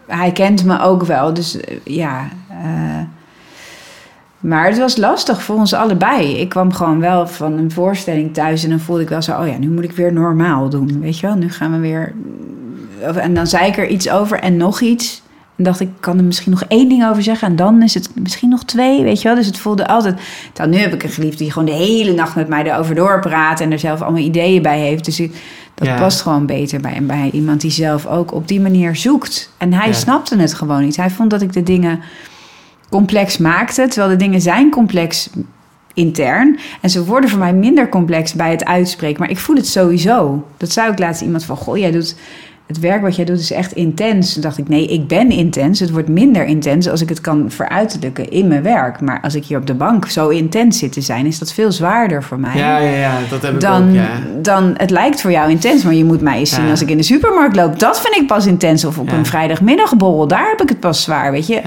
[0.07, 2.27] hij kent me ook wel, dus eh, ja.
[4.39, 6.37] maar het was lastig voor ons allebei.
[6.37, 9.39] Ik kwam gewoon wel van een voorstelling thuis en dan voelde ik wel zo...
[9.39, 11.35] oh ja, nu moet ik weer normaal doen, weet je wel.
[11.35, 12.13] Nu gaan we weer...
[13.15, 15.21] En dan zei ik er iets over en nog iets.
[15.61, 17.47] En dacht ik, ik kan er misschien nog één ding over zeggen...
[17.47, 19.37] en dan is het misschien nog twee, weet je wel.
[19.37, 20.19] Dus het voelde altijd...
[20.53, 23.59] Terwijl nu heb ik een geliefde die gewoon de hele nacht met mij erover doorpraat...
[23.59, 25.05] en er zelf allemaal ideeën bij heeft.
[25.05, 25.35] Dus ik,
[25.75, 25.97] dat Ja.
[25.97, 29.53] past gewoon beter bij, bij iemand die zelf ook op die manier zoekt.
[29.57, 29.93] En hij Ja.
[29.93, 30.95] snapte het gewoon niet.
[30.95, 31.99] Hij vond dat ik de dingen
[32.89, 35.29] complex maakte, terwijl de dingen zijn complex
[35.93, 36.59] intern.
[36.81, 39.19] En ze worden voor mij minder complex bij het uitspreken.
[39.19, 40.47] Maar ik voel het sowieso.
[40.57, 42.15] Dat zei ik laatst iemand van, goh, jij doet...
[42.71, 44.33] Het werk wat jij doet is echt intens.
[44.33, 45.79] Toen dacht ik, nee, ik ben intens.
[45.79, 49.01] Het wordt minder intens als ik het kan veruitelijken in mijn werk.
[49.01, 51.25] Maar als ik hier op de bank zo intens zit te zijn...
[51.25, 54.09] is dat veel zwaarder voor mij Ja, ja, ja, dat heb ik dan, ook, ja.
[54.41, 56.69] dan het lijkt voor jou intens, maar je moet mij eens zien Ja.
[56.69, 57.79] als ik in de supermarkt loop.
[57.79, 58.85] Dat vind ik pas intens.
[58.85, 59.15] Of op Ja.
[59.15, 61.61] een vrijdagmiddagborrel, daar heb ik het pas zwaar, weet je.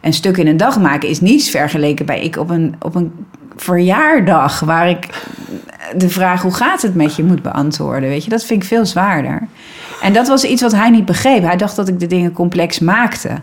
[0.00, 3.12] Een stuk in een dag maken is niets vergeleken bij ik op een, op een
[3.56, 4.60] verjaardag...
[4.60, 5.08] waar ik
[5.96, 8.30] de vraag hoe gaat het met je moet beantwoorden, weet je.
[8.30, 9.48] Dat vind ik veel zwaarder.
[10.00, 11.42] En dat was iets wat hij niet begreep.
[11.42, 13.40] Hij dacht dat ik de dingen complex maakte.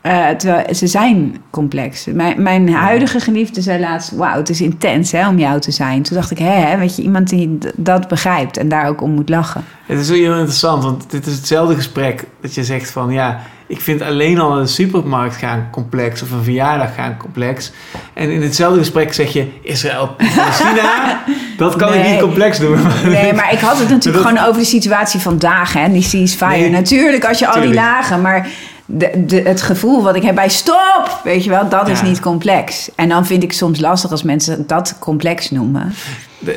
[0.00, 2.04] Eh, terwijl ze zijn complex.
[2.04, 6.02] Mijn, mijn huidige geliefde zei laatst: Wauw, het is intens hè, om jou te zijn.
[6.02, 9.10] Toen dacht ik: Hè, hè, weet je, iemand die dat begrijpt en daar ook om
[9.10, 9.64] moet lachen.
[9.86, 13.40] Het is heel interessant, want dit is hetzelfde gesprek dat je zegt van ja,
[13.70, 17.72] ik vind alleen al een supermarkt gaan complex of een verjaardag gaan complex.
[18.14, 21.22] En in hetzelfde gesprek zeg je Israël, Palestina,
[21.56, 22.78] dat kan ik niet complex doen.
[23.04, 26.50] Nee, maar ik had het natuurlijk Dat- gewoon over de situatie vandaag, hè, die ceasefire.
[26.50, 28.48] Nee, natuurlijk, als je al die lagen, maar
[28.86, 32.20] de, de, het gevoel wat ik heb bij stop, weet je wel, dat is niet
[32.20, 32.90] complex.
[32.94, 35.92] En dan vind ik soms lastig als mensen dat complex noemen.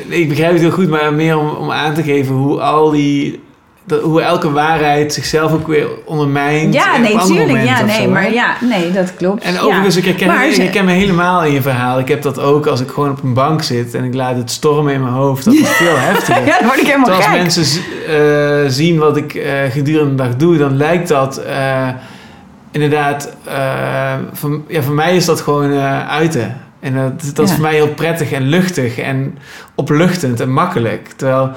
[0.08, 3.42] Ik begrijp het heel goed, maar meer om, om aan te geven hoe al die,
[3.84, 6.74] dat- hoe elke waarheid zichzelf ook weer ondermijnt.
[6.74, 7.64] Ja, nee, tuurlijk.
[7.64, 8.28] Ja, nee, zo, maar hè?
[8.28, 9.42] ja, nee, dat klopt.
[9.42, 9.60] En ja.
[9.60, 11.98] overigens, ik, herken, Maar ik herken me helemaal in je verhaal.
[11.98, 14.50] Ik heb dat ook als ik gewoon op een bank zit en ik laat het
[14.50, 15.44] stormen in mijn hoofd.
[15.44, 16.46] Dat is veel heftiger.
[16.46, 20.22] Ja, dan word ik helemaal Terwijl als mensen eh, zien wat ik eh, gedurende de
[20.22, 21.88] dag doe, dan lijkt dat eh,
[22.70, 23.36] inderdaad...
[24.32, 25.72] voor, ja, voor mij is dat gewoon
[26.08, 26.56] uiten.
[26.80, 29.38] En dat, dat is voor mij heel prettig en luchtig en
[29.74, 31.08] opluchtend en makkelijk.
[31.16, 31.50] Terwijl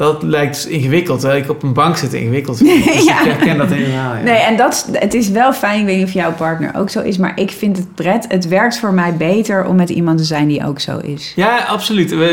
[0.00, 1.20] dat lijkt ingewikkeld.
[1.20, 2.58] Terwijl ik op een bank zit ingewikkeld.
[2.64, 3.20] Dus Ja.
[3.20, 4.14] ik herken dat helemaal.
[4.14, 4.22] Ja.
[4.22, 7.00] Nee, en dat, het is wel fijn, ik weet niet of jouw partner ook zo
[7.00, 8.24] is, maar ik vind het pret.
[8.28, 11.32] Het werkt voor mij beter om met iemand te zijn die ook zo is.
[11.36, 12.10] Ja, absoluut.
[12.10, 12.24] We,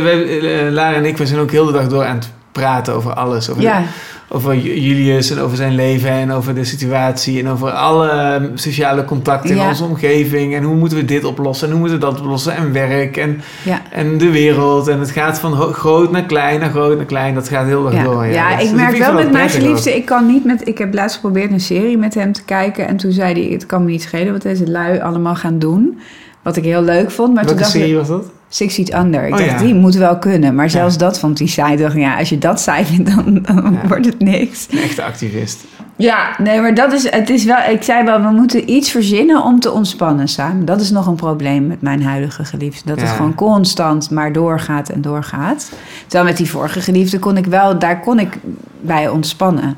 [0.66, 3.14] eh, Lara en ik we zijn ook heel de dag door aan het praten over
[3.14, 3.50] alles.
[3.50, 3.84] Over, Ja,
[4.30, 8.42] over Ju- Julius en over zijn leven en over de situatie en over alle eh,
[8.54, 9.68] sociale contacten in Ja.
[9.68, 10.56] onze omgeving.
[10.56, 13.42] En hoe moeten we dit oplossen en hoe moeten we dat oplossen en werk en,
[13.64, 13.82] ja.
[13.92, 14.88] en de wereld.
[14.88, 17.34] En het gaat van groot naar klein naar groot naar klein.
[17.34, 18.26] Dat gaat heel erg Ja, door.
[18.26, 20.68] ja, Dat- ik merk wel met mijn geliefde, ik kan niet met...
[20.68, 23.66] Ik heb laatst geprobeerd een serie met hem te kijken en toen zei hij, het
[23.66, 26.00] kan me niet schelen wat deze lui allemaal gaan doen.
[26.48, 28.26] Wat ik heel leuk vond, maar toen Welke dacht serie ik, was dat?
[28.50, 29.26] Six Feet Under.
[29.26, 29.58] Ik Oh, dacht, ja.
[29.58, 30.56] die moet wel kunnen.
[30.56, 31.74] Maar zelfs dat vond hij saai.
[31.74, 33.88] Ik dacht, ja, als je dat saai vindt, dan, dan Ja.
[33.88, 34.68] wordt het niks.
[34.72, 35.64] Een echte activist.
[35.96, 39.44] Ja, nee, maar dat is, het is wel, ik zei wel, we moeten iets verzinnen
[39.44, 40.66] om te ontspannen samen.
[40.66, 42.82] Dat is nog een probleem met mijn huidige geliefde.
[42.86, 45.72] Dat het gewoon constant maar doorgaat en doorgaat.
[46.02, 48.38] Terwijl met die vorige geliefde kon ik wel, daar kon ik
[48.82, 49.76] bij ontspannen.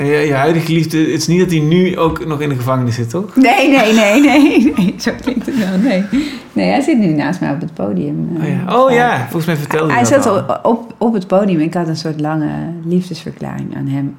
[0.00, 2.54] En je, je huidige geliefde, het is niet dat hij nu ook nog in de
[2.54, 3.36] gevangenis zit, toch?
[3.36, 6.04] Nee, nee, nee, nee, nee, zo klinkt het wel, nee.
[6.52, 8.28] Nee, hij zit nu naast mij op het podium.
[8.36, 8.96] Oh eh, ja, oh, ja.
[8.96, 9.18] ja.
[9.20, 10.58] volgens mij vertelde Hij dat zat al.
[10.70, 11.60] op, op, het podium.
[11.60, 12.50] Ik had een soort lange
[12.84, 14.14] liefdesverklaring aan hem.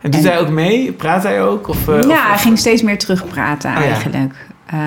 [0.00, 0.92] En doet en- hij ook mee?
[0.92, 1.68] Praat hij ook?
[1.68, 3.82] Of, eh, ja, of- hij ging steeds meer terugpraten Oh ja.
[3.82, 4.34] eigenlijk.
[4.66, 4.78] Eh,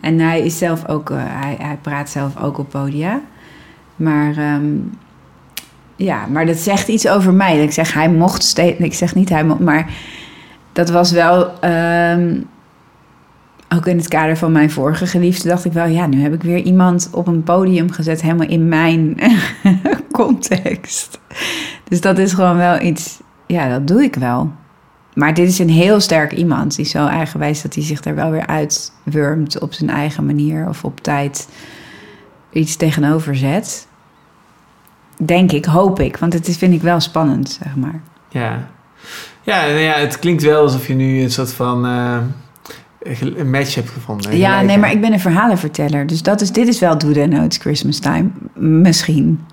[0.00, 3.20] en hij is zelf ook, hij, hij praat zelf ook op podia.
[3.96, 4.64] Maar ehm,
[5.98, 7.62] ja, maar dat zegt iets over mij.
[7.62, 9.90] Ik zeg hij mocht steeds, ik zeg niet hij mocht, maar
[10.72, 12.40] dat was wel ehm,
[13.68, 16.42] ook in het kader van mijn vorige geliefde dacht ik wel, ja, nu heb ik
[16.42, 19.16] weer iemand op een podium gezet, helemaal in mijn
[20.12, 21.20] context.
[21.88, 24.50] Dus dat is gewoon wel iets, ja, dat doe ik wel.
[25.14, 26.76] Maar dit is een heel sterk iemand.
[26.76, 30.84] Die zo eigenwijs dat hij zich er wel weer uitwurmt op zijn eigen manier of
[30.84, 31.48] op tijd
[32.50, 33.87] iets tegenover zet.
[35.22, 36.16] Denk ik, hoop ik.
[36.16, 38.00] Want het is, vind ik wel spannend, zeg maar.
[38.28, 38.68] Ja.
[39.42, 42.18] Ja, nou ja, het klinkt wel alsof je nu een soort van eh,
[43.36, 44.36] een match hebt gevonden.
[44.36, 46.06] Ja, nee, maar ik ben een verhalenverteller.
[46.06, 48.28] Dus dat is, dit is wel Do Know It's Christmas Time.
[48.54, 49.46] Misschien.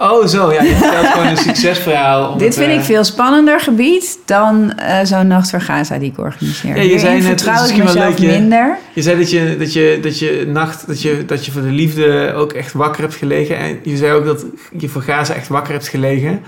[0.00, 0.52] Oh, zo.
[0.52, 2.36] Ja, je vertelt gewoon een succesverhaal.
[2.36, 6.68] Dit vind ik veel spannender gebied dan eh, zo'n Nacht voor Gaza die ik organiseer.
[6.70, 8.76] Ja, je Hierin zei net, het misschien wel mezelf leuk, je- minder.
[8.92, 11.68] Je zei dat je, dat je, dat je nacht, dat je, dat je voor de
[11.70, 13.58] liefde ook echt wakker hebt gelegen.
[13.58, 14.44] En je zei ook dat
[14.78, 16.40] je voor Gaza echt wakker hebt gelegen.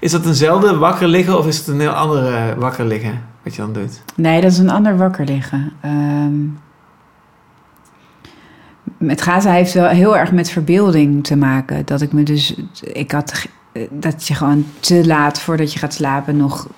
[0.00, 3.60] Is dat eenzelfde wakker liggen of is het een heel andere wakker liggen wat je
[3.60, 4.00] dan doet?
[4.14, 5.72] Nee, dat is een ander wakker liggen.
[5.82, 6.32] Ehm,
[8.98, 11.86] met Gaza heeft wel heel erg met verbeelding te maken.
[11.86, 12.54] Dat ik me dus.
[12.82, 13.46] Ik had.
[13.90, 16.68] Dat je gewoon te laat voordat je gaat slapen nog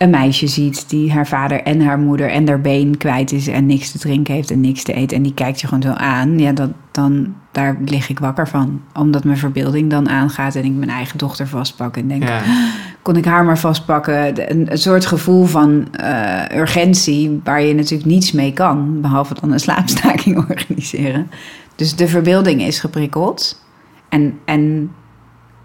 [0.00, 3.66] een meisje ziet die haar vader en haar moeder en haar been kwijt is en
[3.66, 5.16] niks te drinken heeft en niks te eten.
[5.16, 6.38] En die kijkt je gewoon zo aan.
[6.38, 8.82] Ja, dat, dan, daar lig ik wakker van.
[8.94, 12.40] Omdat mijn verbeelding dan aangaat en ik mijn eigen dochter vastpak en denk Ja.
[13.02, 14.50] kon ik haar maar vastpakken.
[14.50, 19.60] Een soort gevoel van eh, urgentie waar je natuurlijk niets mee kan, behalve dan een
[19.60, 21.30] slaapstaking organiseren.
[21.76, 23.64] Dus de verbeelding is geprikkeld.
[24.08, 24.92] En, en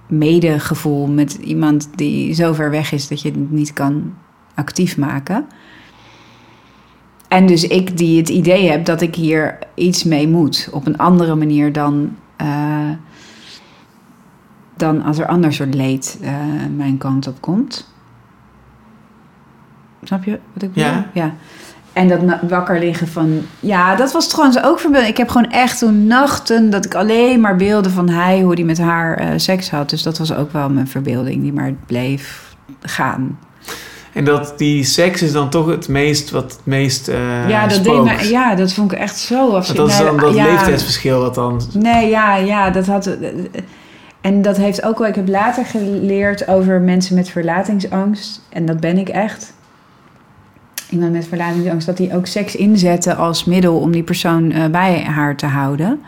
[0.07, 4.13] medegevoel met iemand die zo ver weg is dat je het niet kan
[4.55, 5.45] actief maken.
[7.27, 10.69] En dus ik die het idee heb dat ik hier iets mee moet.
[10.71, 12.89] Op een andere manier dan, eh,
[14.77, 16.33] dan als er ander soort leed eh,
[16.75, 17.93] mijn kant op komt.
[20.03, 20.89] Snap je wat ik bedoel?
[20.89, 21.09] Ja.
[21.13, 21.33] ja.
[21.93, 22.19] En dat
[22.49, 23.41] wakker liggen van...
[23.59, 25.11] Ja, dat was trouwens ook verbeelding.
[25.11, 28.41] Ik heb gewoon echt toen nachten dat ik alleen maar beelden van hij...
[28.41, 29.89] hoe die met haar eh, seks had.
[29.89, 33.39] Dus dat was ook wel mijn verbeelding die maar bleef gaan.
[34.13, 37.83] En dat die seks is dan toch het meest, wat het meest eh ja, dat
[37.83, 41.19] deed me, ja, dat vond ik echt zo Want dat is dan dat ja, leeftijdsverschil
[41.19, 41.61] wat dan...
[41.73, 43.17] Nee, ja, ja, dat had.
[44.25, 45.07] En dat heeft ook wel.
[45.07, 48.41] Ik heb later geleerd over mensen met verlatingsangst.
[48.49, 49.53] En dat ben ik echt.
[50.89, 55.03] Iemand met verlatingsangst, dat die ook seks inzetten als middel om die persoon eh, bij
[55.03, 55.99] haar te houden.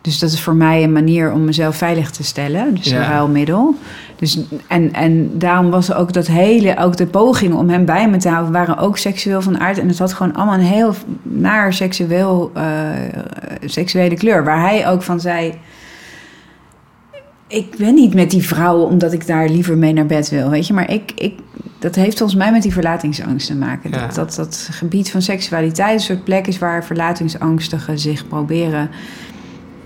[0.00, 2.74] Dus dat is voor mij een manier om mezelf veilig te stellen.
[2.74, 2.96] Dus Ja.
[2.96, 3.74] een ruilmiddel.
[4.16, 4.38] Dus,
[4.68, 8.28] en, en daarom was ook dat hele, ook de pogingen om hem bij me te
[8.28, 9.78] houden, waren ook seksueel van aard.
[9.78, 12.64] En het had gewoon allemaal een heel naar seksueel, eh,
[13.64, 14.44] seksuele kleur.
[14.44, 15.54] Waar hij ook van zei.
[17.48, 20.66] Ik ben niet met die vrouwen omdat ik daar liever mee naar bed wil, weet
[20.66, 20.72] je.
[20.72, 21.34] Maar ik, ik,
[21.78, 23.90] dat heeft volgens mij met die verlatingsangst te maken.
[23.90, 24.06] Ja.
[24.06, 28.90] Dat, dat dat gebied van seksualiteit een soort plek is waar verlatingsangstigen zich proberen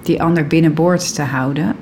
[0.02, 1.74] die ander binnenboord te houden.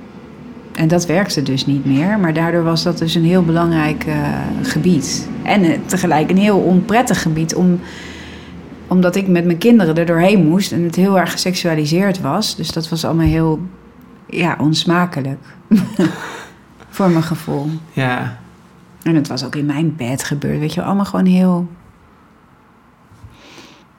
[0.74, 2.18] En dat werkte dus niet meer.
[2.18, 4.14] Maar daardoor was dat dus een heel belangrijk eh,
[4.62, 5.28] gebied.
[5.42, 7.54] En eh, tegelijk een heel onprettig gebied.
[7.54, 7.80] Om,
[8.86, 10.72] omdat ik met mijn kinderen er doorheen moest.
[10.72, 12.56] En het heel erg geseksualiseerd was.
[12.56, 13.60] Dus dat was allemaal heel
[14.28, 15.40] ja, onsmakelijk.
[16.88, 17.68] Voor mijn gevoel.
[17.92, 18.38] Ja,
[19.02, 20.58] En het was ook in mijn bed gebeurd.
[20.58, 21.68] Weet je, allemaal gewoon heel...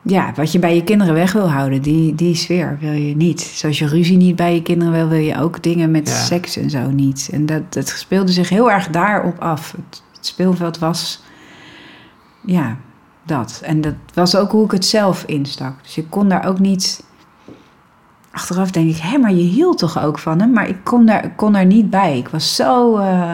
[0.01, 3.41] Ja, wat je bij je kinderen weg wil houden, die, die sfeer wil je niet.
[3.41, 6.14] Zoals je ruzie niet bij je kinderen wil, wil je ook dingen met Ja.
[6.14, 7.30] seks en zo niet.
[7.31, 9.72] En dat, dat speelde zich heel erg daarop af.
[9.72, 11.23] Het, het speelveld was,
[12.45, 12.77] ja,
[13.23, 13.61] dat.
[13.64, 15.84] En dat was ook hoe ik het zelf instak.
[15.84, 17.03] Dus ik kon daar ook niet...
[18.31, 20.51] Achteraf denk ik, hé, maar je hield toch ook van hem?
[20.51, 22.18] Maar ik kon daar, kon daar niet bij.
[22.18, 22.97] Ik was zo...
[22.97, 23.34] eh,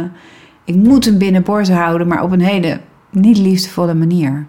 [0.64, 4.46] ik moet hem binnenboord houden, maar op een hele niet liefdevolle manier.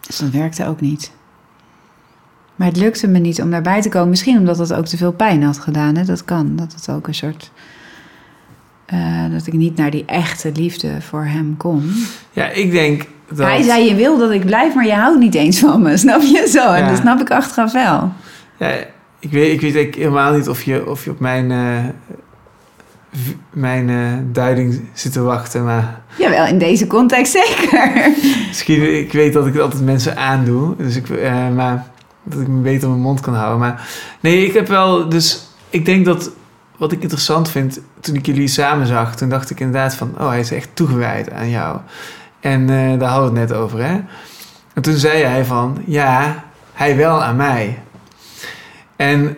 [0.00, 1.12] Dus dat werkte ook niet.
[2.56, 4.08] Maar het lukte me niet om daarbij te komen.
[4.08, 5.96] Misschien omdat het ook te veel pijn had gedaan.
[5.96, 6.04] Hè?
[6.04, 6.56] Dat kan.
[6.56, 7.50] Dat het ook een soort.
[8.86, 11.92] eh, dat ik niet naar die echte liefde voor hem kon.
[12.32, 13.46] ja ik denk dat...
[13.46, 15.96] Hij zei: Je wil dat ik blijf, maar je houdt niet eens van me.
[16.06, 16.72] Snap je zo?
[16.72, 16.88] En Ja.
[16.88, 18.12] dat snap ik achteraf wel.
[18.58, 18.68] Ja,
[19.18, 21.84] ik weet, ik weet eigenlijk helemaal niet of je, of je op mijn, eh,
[23.50, 25.64] mijn eh, duiding zit te wachten.
[25.64, 28.10] Maar Jawel, in deze context zeker.
[28.48, 30.76] misschien, ik weet dat ik het altijd mensen aandoe.
[30.76, 31.86] Dus ik, eh, maar
[32.22, 33.58] dat ik me beter mijn mond kan houden.
[33.58, 33.88] Maar
[34.20, 36.30] nee, ik heb wel, dus ik denk dat
[36.76, 40.28] wat ik interessant vind, toen ik jullie samen zag, toen dacht ik inderdaad van, oh,
[40.28, 41.78] hij is echt toegewijd aan jou.
[42.40, 42.66] En
[42.98, 44.00] daar hadden we het net over, hè?
[44.74, 47.78] En toen zei hij van, ja, hij wel aan mij.
[48.96, 49.36] En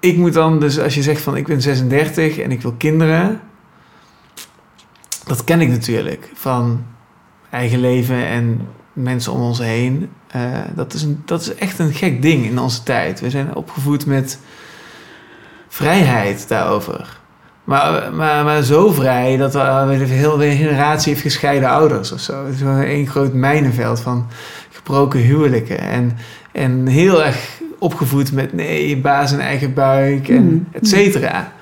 [0.00, 3.40] ik moet dan dus, als je zegt van, ik ben 36 en ik wil kinderen,
[5.26, 6.84] dat ken ik natuurlijk van
[7.50, 10.10] eigen leven en mensen om ons heen.
[10.26, 13.20] Eh, dat, is een, dat is echt een gek ding in onze tijd.
[13.20, 14.38] We zijn opgevoed met
[15.68, 17.18] vrijheid daarover.
[17.64, 22.44] Maar, maar, maar zo vrij dat we, de hele generatie heeft gescheiden ouders of zo.
[22.44, 24.26] Het is gewoon één groot mijnenveld van
[24.70, 25.78] gebroken huwelijken.
[25.78, 26.16] En,
[26.52, 30.66] en heel erg opgevoed met nee, baas en eigen buik en Mm.
[30.72, 31.52] et cetera.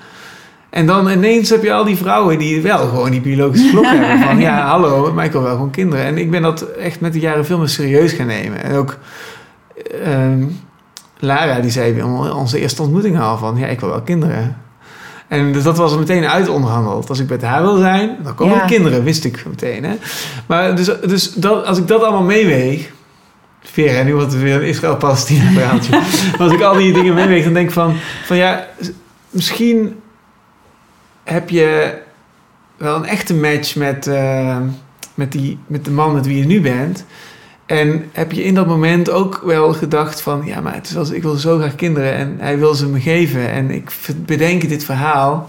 [0.71, 4.19] En dan ineens heb je al die vrouwen die wel gewoon die biologische klok hebben.
[4.27, 6.05] Van ja, hallo, maar ik wil wel gewoon kinderen.
[6.05, 8.63] En ik ben dat echt met de jaren veel meer serieus gaan nemen.
[8.63, 8.97] En ook
[10.05, 10.45] ehm,
[11.19, 13.57] Lara, die zei bij onze eerste ontmoeting al van...
[13.57, 14.57] Ja, ik wil wel kinderen.
[15.29, 17.09] En dus dat was er meteen uit onderhandeld.
[17.09, 18.61] Als ik met haar wil zijn, dan komen Ja.
[18.63, 19.85] er kinderen, wist ik meteen.
[19.85, 19.95] Hè?
[20.47, 22.91] Maar dus, dus dat, als ik dat allemaal meeweeg...
[23.73, 25.91] Vera, nu wordt het weer een Israël-Palestina verhaaltje.
[25.91, 27.97] maar als ik al die dingen meeweeg, dan denk ik van...
[28.25, 28.67] van ja,
[29.31, 30.01] misschien
[31.25, 31.99] heb je
[32.77, 34.57] wel een echte match met, eh,
[35.15, 37.05] met, die, met de man met wie je nu bent.
[37.67, 40.43] En heb je in dat moment ook wel gedacht van...
[40.45, 43.01] ja, maar het is als, ik wil zo graag kinderen en hij wil ze me
[43.01, 43.51] geven.
[43.51, 45.47] En ik bedenk dit verhaal.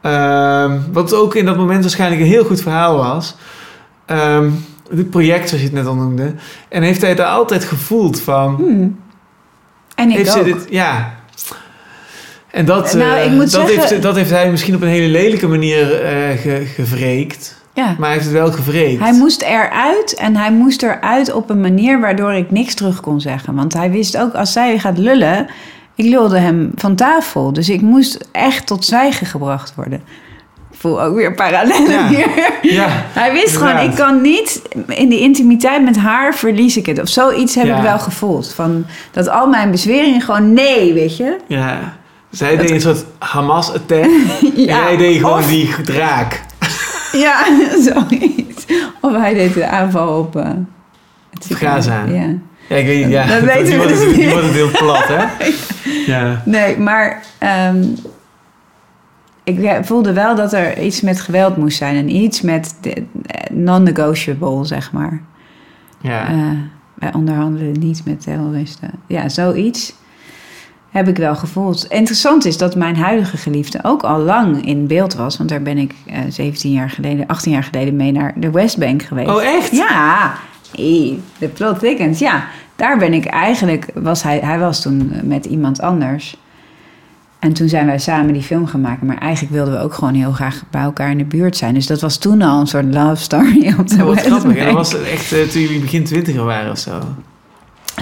[0.00, 3.36] Ehm, wat ook in dat moment waarschijnlijk een heel goed verhaal was.
[4.06, 4.50] Ehm
[4.90, 6.34] het project, zoals je het net al noemde.
[6.68, 8.54] En heeft hij daar altijd gevoeld van...
[8.54, 8.98] Hmm.
[9.94, 10.46] En ik heeft ook.
[10.46, 11.14] ze dit, ja.
[12.50, 14.88] En dat, Nou, eh, ik moet dat, zeggen- heeft, dat heeft hij misschien op een
[14.88, 15.86] hele lelijke manier
[16.40, 17.62] ge, gevreekt.
[17.74, 17.84] Ja.
[17.84, 19.00] Maar hij heeft het wel gevreekt.
[19.00, 23.20] Hij moest eruit en hij moest eruit op een manier waardoor ik niks terug kon
[23.20, 23.54] zeggen.
[23.54, 25.46] Want hij wist ook, als zij gaat lullen,
[25.94, 27.52] ik lulde hem van tafel.
[27.52, 30.02] Dus ik moest echt tot zwijgen gebracht worden.
[30.84, 32.08] Voel ook weer parallellen Ja.
[32.08, 32.26] hier.
[32.62, 37.00] Ja, Hij wist gewoon, ik kan niet in die intimiteit met haar verlies ik het.
[37.00, 38.52] Of zoiets heb ik wel gevoeld.
[38.54, 41.36] Van dat al mijn bezweringen gewoon nee, weet je.
[41.46, 41.78] ja.
[42.30, 44.04] Zij deed een soort Hamas-attack.
[44.54, 46.40] Ja, en hij deed gewoon of- die draak.
[47.12, 47.44] Ja,
[47.92, 48.64] zoiets.
[49.00, 50.42] Of hij deed de aanval op uh,
[51.30, 51.56] het.
[51.56, 52.02] Gaza.
[52.08, 52.26] Ja.
[52.68, 53.12] Ja, ik weet niet.
[53.12, 54.30] Ja, Dat weten we dus het- Die niet.
[54.32, 55.24] wordt het heel plat, hè?
[56.06, 56.42] Ja.
[56.44, 57.84] Nee, maar ehm,
[59.44, 61.96] ik voelde wel dat er iets met geweld moest zijn.
[61.96, 62.92] En iets met eh,
[63.52, 65.20] non-negotiable, zeg maar.
[66.00, 66.28] Ja.
[66.28, 66.36] Eh,
[66.94, 68.90] wij onderhandelen niet met terroristen.
[69.06, 69.94] Ja, zoiets
[70.90, 71.86] heb ik wel gevoeld.
[71.88, 75.36] Interessant is dat mijn huidige geliefde ook al lang in beeld was.
[75.36, 79.02] Want daar ben ik eh 17 jaar geleden, 18 jaar geleden mee naar de Westbank
[79.02, 79.28] geweest.
[79.28, 79.70] Oh, echt?
[79.70, 80.34] Ja,
[80.76, 82.18] hey, de plot thickens.
[82.18, 82.44] Ja,
[82.76, 83.86] daar ben ik eigenlijk...
[83.94, 86.36] Was hij, hij was toen eh, met iemand anders.
[87.44, 89.06] En toen zijn wij samen die film gaan maken.
[89.06, 91.74] Maar eigenlijk wilden we ook gewoon heel graag bij elkaar in de buurt zijn.
[91.74, 94.56] Dus dat was toen al een soort love story op de Oh, wat grappig.
[94.56, 97.00] En dat was echt eh, toen jullie begin twintiger waren of zo.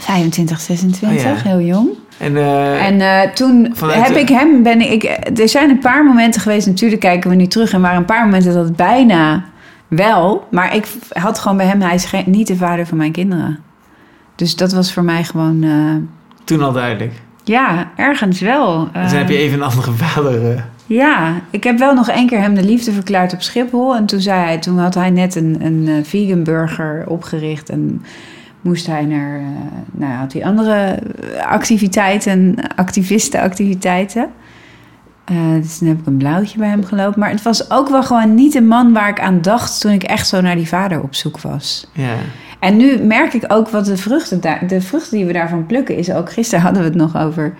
[0.01, 1.35] 25, 26, Oh ja.
[1.51, 1.89] heel jong.
[2.19, 5.05] En, eh, En eh, toen heb de- ik hem, ben ik,
[5.39, 8.25] er zijn een paar momenten geweest, natuurlijk kijken we nu terug, en waren een paar
[8.25, 9.45] momenten dat het bijna
[9.89, 13.13] wel, maar ik had gewoon bij hem, hij is geen, niet de vader van mijn
[13.13, 13.59] kinderen.
[14.37, 15.65] Dus dat was voor mij gewoon,
[16.45, 17.13] toen al duidelijk.
[17.45, 18.89] Ja, ergens wel.
[18.93, 20.51] En toen heb je Eh, even een andere vader.
[20.57, 23.97] eh, Ja, ik heb wel nog één keer hem de liefde verklaard op Schiphol.
[23.97, 28.05] En toen zei hij, toen had hij net een, een eh, vegan burger opgericht en
[28.61, 29.41] moest hij naar,
[29.93, 30.99] nou ja, had hij andere
[31.49, 34.29] activiteiten, activistenactiviteiten.
[35.61, 37.21] Dus toen heb ik een blauwtje bij hem gelopen.
[37.21, 40.03] Maar het was ook wel gewoon niet een man waar ik aan dacht toen ik
[40.03, 41.87] echt zo naar die vader op zoek was.
[41.93, 42.15] ja.
[42.63, 46.13] En nu merk ik ook wat de vruchten, de vruchten die we daarvan plukken is
[46.13, 46.33] ook.
[46.33, 47.55] Gisteren hadden we het nog over.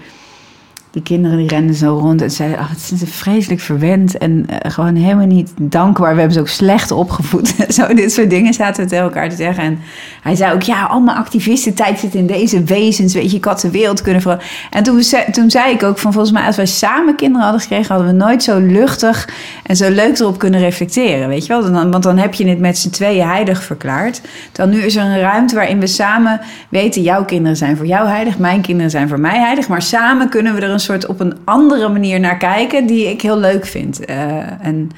[0.93, 4.71] Die kinderen die renden zo rond en zeiden: oh, het is vreselijk verwend en eh,
[4.71, 6.13] gewoon helemaal niet dankbaar.
[6.13, 7.55] We hebben ze ook slecht opgevoed.
[7.75, 9.65] zo, dit soort dingen zaten we tegen elkaar te zeggen.
[9.65, 9.79] En
[10.23, 13.15] hij zei ook: ja, al mijn activistentijd zit in deze wezens.
[13.15, 14.53] Weet je, ik had de wereld kunnen veranderen.
[14.71, 15.03] En toen,
[15.33, 18.25] toen zei ik ook: van volgens mij, als wij samen kinderen hadden gekregen, hadden we
[18.25, 19.29] nooit zo luchtig
[19.63, 21.29] en zo leuk erop kunnen reflecteren.
[21.29, 21.71] Weet je wel?
[21.71, 24.21] Want dan heb je het met z'n tweeën heilig verklaard.
[24.53, 28.09] Dan nu is er een ruimte waarin we samen weten: jouw kinderen zijn voor jou
[28.09, 29.69] heilig, mijn kinderen zijn voor mij heilig.
[29.69, 33.21] Maar samen kunnen we er een soort op een andere manier naar kijken, die ik
[33.23, 34.05] heel leuk vind.
[34.05, 34.91] Eh, en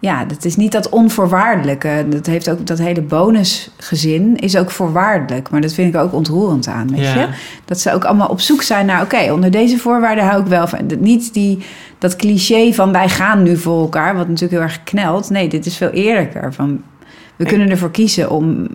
[0.00, 2.06] ja, dat is niet dat onvoorwaardelijke.
[2.08, 5.50] Dat heeft ook dat hele bonusgezin is ook voorwaardelijk.
[5.50, 7.14] Maar dat vind ik ook ontroerend aan, weet Ja.
[7.20, 7.26] je?
[7.64, 9.02] Dat ze ook allemaal op zoek zijn naar...
[9.02, 10.78] oké, onder deze voorwaarden hou ik wel van...
[10.98, 11.58] Niet die,
[11.98, 14.16] dat cliché van wij gaan nu voor elkaar...
[14.16, 15.30] wat natuurlijk heel erg knelt.
[15.30, 16.54] Nee, dit is veel eerlijker.
[16.54, 16.82] Van,
[17.36, 18.66] we En- kunnen ervoor kiezen om,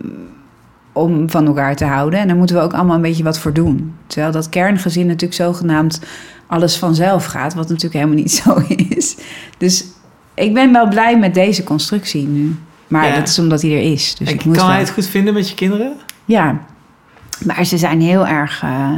[0.94, 2.18] om van elkaar te houden.
[2.20, 3.94] En daar moeten we ook allemaal een beetje wat voor doen.
[4.06, 6.00] Terwijl dat kerngezin natuurlijk zogenaamd
[6.46, 7.54] alles vanzelf gaat...
[7.54, 8.54] wat natuurlijk helemaal niet zo
[8.96, 9.16] is.
[9.58, 9.84] Dus
[10.34, 12.56] ik ben wel blij met deze constructie nu.
[12.88, 13.14] Maar Ja.
[13.18, 14.14] dat is omdat hij er is.
[14.14, 15.92] Dus ik moet kan wel- hij het goed vinden met je kinderen?
[16.24, 16.58] ja,
[17.44, 18.62] maar ze zijn heel erg.
[18.62, 18.88] eh,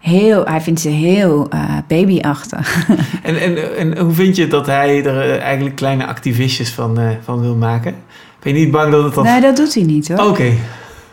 [0.00, 2.86] heel, hij vindt ze heel eh, babyachtig.
[3.22, 7.40] En, en, en hoe vind je dat hij er eh, eigenlijk kleine activistjes van, van
[7.40, 7.94] wil maken?
[8.42, 9.24] Ben je niet bang dat het dan...
[9.24, 10.28] Nee, dat doet hij niet hoor.
[10.28, 10.52] Oké.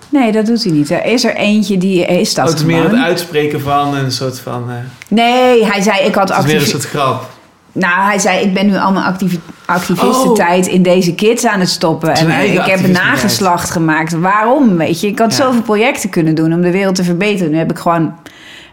[0.09, 0.89] Nee, dat doet hij niet.
[0.91, 4.11] Er is er eentje die is dat Oh, het is meer het uitspreken van een
[4.11, 4.63] soort van...
[4.69, 4.75] eh,
[5.07, 7.29] Nee, hij zei ik had het is meer een soort grap.
[7.71, 12.13] Nou, hij zei ik ben nu allemaal activi activistentijd in deze kids aan het stoppen.
[12.13, 14.13] En eigen ik heb een nageslacht gemaakt.
[14.13, 14.77] Waarom?
[14.77, 15.43] Weet je, ik had Ja.
[15.43, 17.51] zoveel projecten kunnen doen om de wereld te verbeteren.
[17.51, 18.13] Nu heb ik gewoon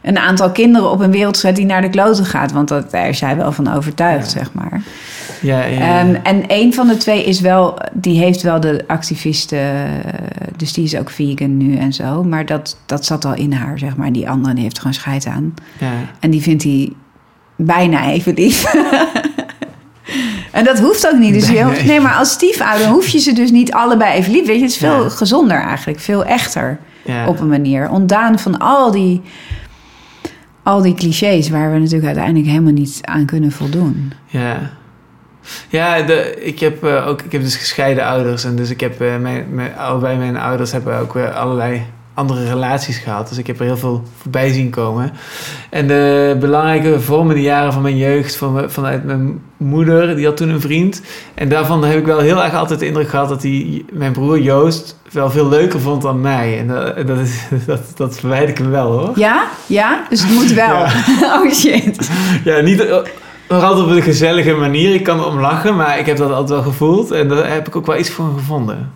[0.02, 2.52] een aantal kinderen op een wereld zet die naar de kloten gaat.
[2.52, 4.38] Want dat, daar is hij wel van overtuigd, Ja.
[4.38, 4.82] zeg maar.
[5.44, 6.00] Ja, ja, ja.
[6.00, 9.88] Ehm, en een van de twee is wel, die heeft wel de activisten,
[10.56, 12.22] dus die is ook vegan nu en zo.
[12.22, 14.12] Maar dat, dat zat al in haar, zeg maar.
[14.12, 15.54] Die andere die heeft gewoon scheid aan.
[15.78, 15.92] ja.
[16.20, 16.92] En die vindt hij
[17.56, 18.64] bijna even lief.
[20.50, 21.34] en dat hoeft ook niet.
[21.34, 24.46] Dus Bijna nee, maar als stiefouder hoef je ze dus niet allebei even lief.
[24.46, 26.00] Weet je, het is veel gezonder eigenlijk.
[26.00, 26.78] Veel echter
[27.26, 27.90] op een manier.
[27.90, 29.20] Ontdaan van al die,
[30.62, 34.12] al die clichés waar we natuurlijk uiteindelijk helemaal niet aan kunnen voldoen.
[34.26, 34.70] Ja.
[35.68, 38.44] Ja, de, ik, heb, eh, ook, ik heb dus gescheiden ouders.
[38.44, 41.82] En dus ik heb, eh, mijn, mijn, allebei mijn ouders hebben ook weer allerlei
[42.14, 43.28] andere relaties gehad.
[43.28, 45.12] Dus ik heb er heel veel voorbij zien komen.
[45.70, 50.48] En de belangrijke vormende jaren van mijn jeugd, van, vanuit mijn moeder, die had toen
[50.48, 51.02] een vriend.
[51.34, 54.40] En daarvan heb ik wel heel erg altijd de indruk gehad dat hij mijn broer
[54.40, 56.58] Joost wel veel leuker vond dan mij.
[56.58, 59.18] En dat, dat, is, dat, dat verwijder ik hem wel hoor.
[59.18, 59.46] Ja?
[59.66, 60.06] Ja?
[60.08, 60.82] Dus het moet wel.
[61.34, 62.10] oh shit.
[62.44, 62.86] Ja, niet
[63.48, 64.94] nog altijd op een gezellige manier.
[64.94, 67.10] Ik kan er om lachen, maar ik heb dat altijd wel gevoeld.
[67.10, 68.90] En daar heb ik ook wel iets van gevonden.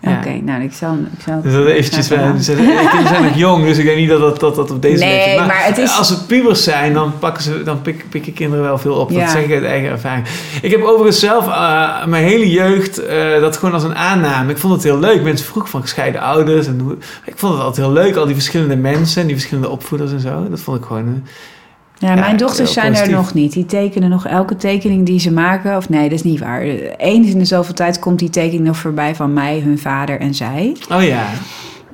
[0.00, 0.16] Ja.
[0.18, 3.34] Oké, nou, ik zal, ik zal Dus dat eventjes, eh, ze- de kinderen zijn nog
[3.36, 5.46] jong, dus ik denk niet dat dat, dat, dat op deze Nee, leeftijd...
[5.46, 8.78] maar het is- Als ze pubers zijn, dan, pakken ze, dan pik, pikken kinderen wel
[8.78, 9.10] veel op.
[9.10, 9.20] Ja.
[9.20, 10.26] Dat zeg ik uit eigen ervaring.
[10.62, 14.50] Ik heb overigens zelf eh, mijn hele jeugd eh, dat gewoon als een aanname.
[14.50, 15.22] Ik vond het heel leuk.
[15.22, 16.66] Mensen vroegen van gescheiden ouders.
[16.66, 20.20] En ik vond het altijd heel leuk, al die verschillende mensen, die verschillende opvoeders en
[20.20, 20.46] zo.
[20.50, 21.24] Dat vond ik gewoon...
[21.98, 23.52] Ja, Ja, mijn dochters zijn er nog niet.
[23.52, 25.76] Die tekenen nog elke tekening die ze maken.
[25.76, 26.60] Of nee, dat is niet waar.
[26.96, 30.34] Eens in de zoveel tijd komt die tekening nog voorbij van mij, hun vader en
[30.34, 30.76] zij.
[30.92, 31.24] Oh ja,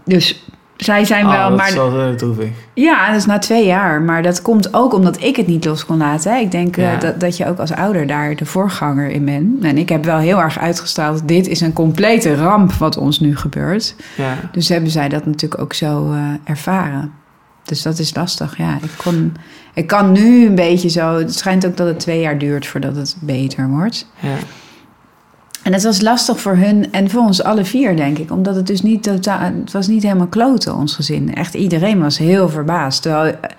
[0.04, 0.44] Dus
[0.76, 1.48] zij zijn oh, wel.
[1.48, 2.48] dat Maar is wel droevig.
[2.74, 4.02] ja, dat is na twee jaar.
[4.02, 6.32] Maar dat komt ook omdat ik het niet los kon laten.
[6.32, 6.38] hè.
[6.38, 9.64] Ik denk eh, dat, dat je ook als ouder daar de voorganger in bent.
[9.64, 11.28] En ik heb wel heel erg uitgestraald.
[11.28, 13.94] Dit is een complete ramp wat ons nu gebeurt.
[14.16, 14.34] Ja.
[14.52, 17.12] Dus hebben zij dat natuurlijk ook zo eh, ervaren.
[17.64, 18.78] Dus dat is lastig, ja.
[18.82, 19.36] Ik, kon,
[19.74, 21.18] ik kan nu een beetje zo...
[21.18, 24.06] Het schijnt ook dat het twee jaar duurt voordat het beter wordt.
[24.20, 24.36] Ja.
[25.62, 28.30] En het was lastig voor hun en voor ons alle vier, denk ik.
[28.30, 29.38] Omdat het dus niet totaal...
[29.40, 31.34] Het was niet helemaal kloten, ons gezin.
[31.34, 33.02] Echt iedereen was heel verbaasd.
[33.02, 33.50] Terwijl eh,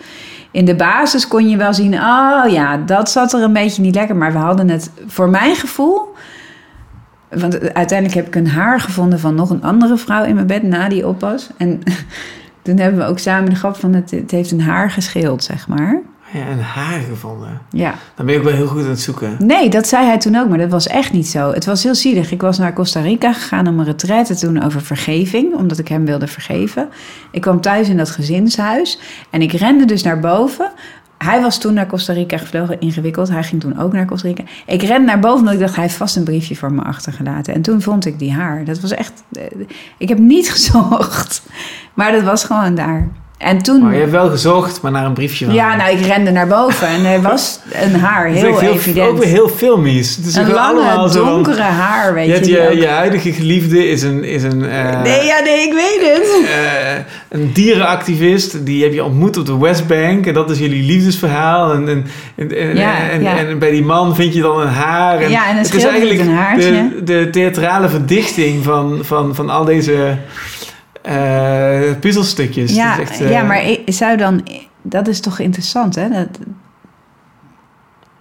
[0.51, 1.93] in de basis kon je wel zien...
[1.93, 4.15] Oh ja, dat zat er een beetje niet lekker.
[4.15, 6.11] Maar we hadden het, voor mijn gevoel...
[7.29, 10.63] Want uiteindelijk heb ik een haar gevonden van nog een andere vrouw in mijn bed
[10.63, 11.49] na die op was.
[11.57, 11.81] En
[12.63, 15.67] toen hebben we ook samen de grap van het, het heeft een haar gescheeld, zeg
[15.67, 16.01] maar.
[16.33, 17.61] ja, een haar gevonden.
[17.69, 17.93] Ja.
[18.15, 19.35] Dan ben je ook wel heel goed aan het zoeken.
[19.39, 21.51] Nee, dat zei hij toen ook, maar dat was echt niet zo.
[21.51, 22.31] Het was heel zielig.
[22.31, 25.87] Ik was naar Costa Rica gegaan om een retraite te doen over vergeving, omdat ik
[25.87, 26.89] hem wilde vergeven.
[27.31, 28.99] Ik kwam thuis in dat gezinshuis
[29.29, 30.71] en ik rende dus naar boven.
[31.23, 33.29] Hij was toen naar Costa Rica gevlogen, ingewikkeld.
[33.29, 34.43] Hij ging toen ook naar Costa Rica.
[34.65, 37.53] Ik rende naar boven omdat ik dacht, hij heeft vast een briefje voor me achtergelaten.
[37.53, 38.65] En toen vond ik die haar.
[38.65, 39.23] Dat was echt...
[39.31, 39.43] eh,
[39.97, 41.43] Ik heb niet gezocht,
[41.93, 43.07] maar dat was gewoon daar.
[43.43, 43.81] En toen...
[43.81, 46.47] Maar je hebt wel gezocht, maar naar een briefje van Ja, nou, ik rende naar
[46.47, 49.09] boven en er was een haar, heel echt evident.
[49.09, 50.15] Ook weer heel filmisch.
[50.15, 52.61] Het is Een lange, zo donkere haar, weet Je je.
[52.61, 56.41] je, je huidige geliefde is een, is een, eh, Nee, ja, nee, ik weet het.
[56.47, 58.65] eh, een dierenactivist.
[58.65, 60.25] Die heb je ontmoet op de Westbank.
[60.25, 61.73] En dat is jullie liefdesverhaal.
[61.73, 62.05] En, en,
[62.35, 63.37] en, en, Ja, en, ja.
[63.37, 65.19] en bij die man vind je dan een haar.
[65.21, 66.71] En Ja, en een het is eigenlijk een haartje.
[66.71, 70.17] de, de theatrale verdichting van, van, van al deze
[71.03, 72.75] eh, puzzelstukjes.
[72.75, 74.47] Ja, echt, eh, ja, maar ik zou dan...
[74.81, 76.09] Dat is toch interessant, hè?
[76.09, 76.27] Dat,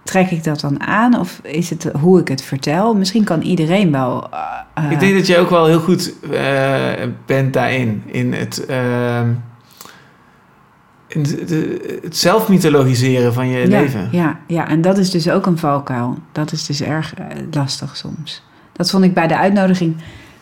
[0.03, 1.19] trek ik dat dan aan?
[1.19, 2.95] Of is het hoe ik het vertel?
[2.95, 4.29] Misschien kan iedereen wel...
[4.73, 6.91] eh, Ik denk dat je ook wel heel goed eh,
[7.25, 8.03] bent daarin.
[8.05, 9.29] In het, ehm,
[11.07, 14.07] in de- het zelfmythologiseren van je ja, leven.
[14.11, 16.17] Ja, ja, en dat is dus ook een valkuil.
[16.31, 18.43] Dat is dus erg eh, lastig soms.
[18.71, 19.95] Dat vond ik bij de uitnodiging...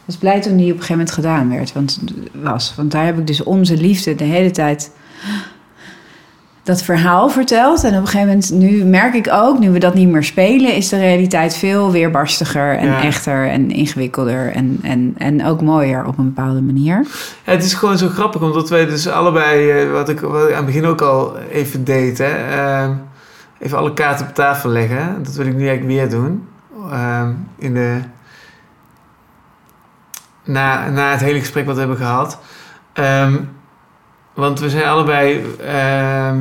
[0.06, 1.73] Was blij toen die op een gegeven moment gedaan werd.
[1.73, 1.99] Want,
[2.34, 4.91] was, want daar heb ik dus onze liefde de hele tijd
[6.64, 7.84] dat verhaal verteld.
[7.84, 10.76] En op een gegeven moment, nu merk ik ook, nu we dat niet meer spelen,
[10.76, 13.02] is de realiteit veel weerbarstiger en Ja.
[13.03, 17.06] echter en ingewikkelder en, en, en ook mooier op een bepaalde manier.
[17.45, 20.49] Ja, het is gewoon zo grappig, omdat wij dus allebei, eh, wat, ik, wat ik
[20.52, 22.91] aan het begin ook al even deed, hè, ehm,
[23.60, 25.23] even alle kaarten op tafel leggen.
[25.23, 26.48] Dat wil ik nu eigenlijk weer doen.
[26.91, 27.98] Ehm, in de,
[30.44, 32.40] na, na het hele gesprek wat we hebben gehad.
[32.94, 33.38] Ehm,
[34.34, 36.40] want we zijn allebei, ehm,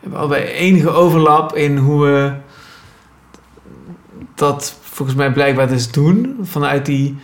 [0.00, 2.32] hebben allebei enige overlap in hoe we
[4.34, 6.38] dat volgens mij blijkbaar dus doen.
[6.42, 7.16] Vanuit die,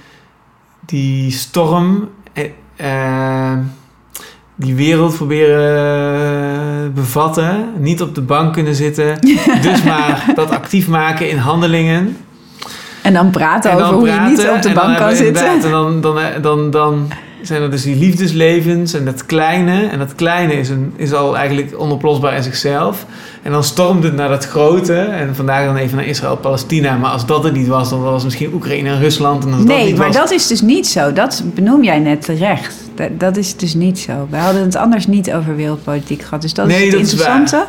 [0.81, 3.59] die storm eh, eh,
[4.55, 7.73] die wereld proberen bevatten.
[7.79, 9.21] Niet op de bank kunnen zitten.
[9.63, 12.17] dus maar dat actief maken in handelingen.
[13.03, 15.47] En dan praten En over hoe je niet op de bank kan zitten.
[15.47, 17.09] En dan, dan, dan, dan, dan
[17.43, 19.87] zijn er dus die liefdeslevens en dat kleine.
[19.87, 23.07] En dat kleine is, een, is al eigenlijk onoplosbaar in zichzelf.
[23.43, 24.95] En dan stormt het naar dat grote.
[24.95, 26.97] En vandaag dan even naar Israël-Palestina.
[26.97, 29.45] Maar als dat het niet was, dan was het misschien Oekraïne en Rusland.
[29.45, 31.13] En als dat Nee, niet maar was, dat is dus niet zo.
[31.13, 32.75] Dat benoem jij net terecht.
[32.95, 34.27] Dat, dat is dus niet zo.
[34.31, 36.43] We hadden het anders niet over wereldpolitiek gehad.
[36.43, 37.67] Dus dat Nee, is het dat is interessante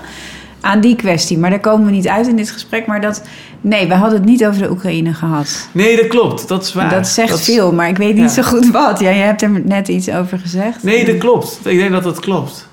[0.61, 1.37] aan die kwestie.
[1.37, 2.85] Maar daar komen we niet uit in dit gesprek.
[2.85, 3.23] Maar dat,
[3.61, 5.69] nee, we hadden het niet over de Oekraïne gehad.
[5.71, 6.47] Nee, dat klopt.
[6.47, 6.89] Dat is waar.
[6.89, 8.43] dat zegt is- veel, maar ik weet niet ja.
[8.43, 8.99] zo goed wat.
[8.99, 10.83] Ja, je hebt er net iets over gezegd.
[10.83, 11.59] Nee, dat klopt.
[11.63, 12.69] Ik denk dat dat klopt.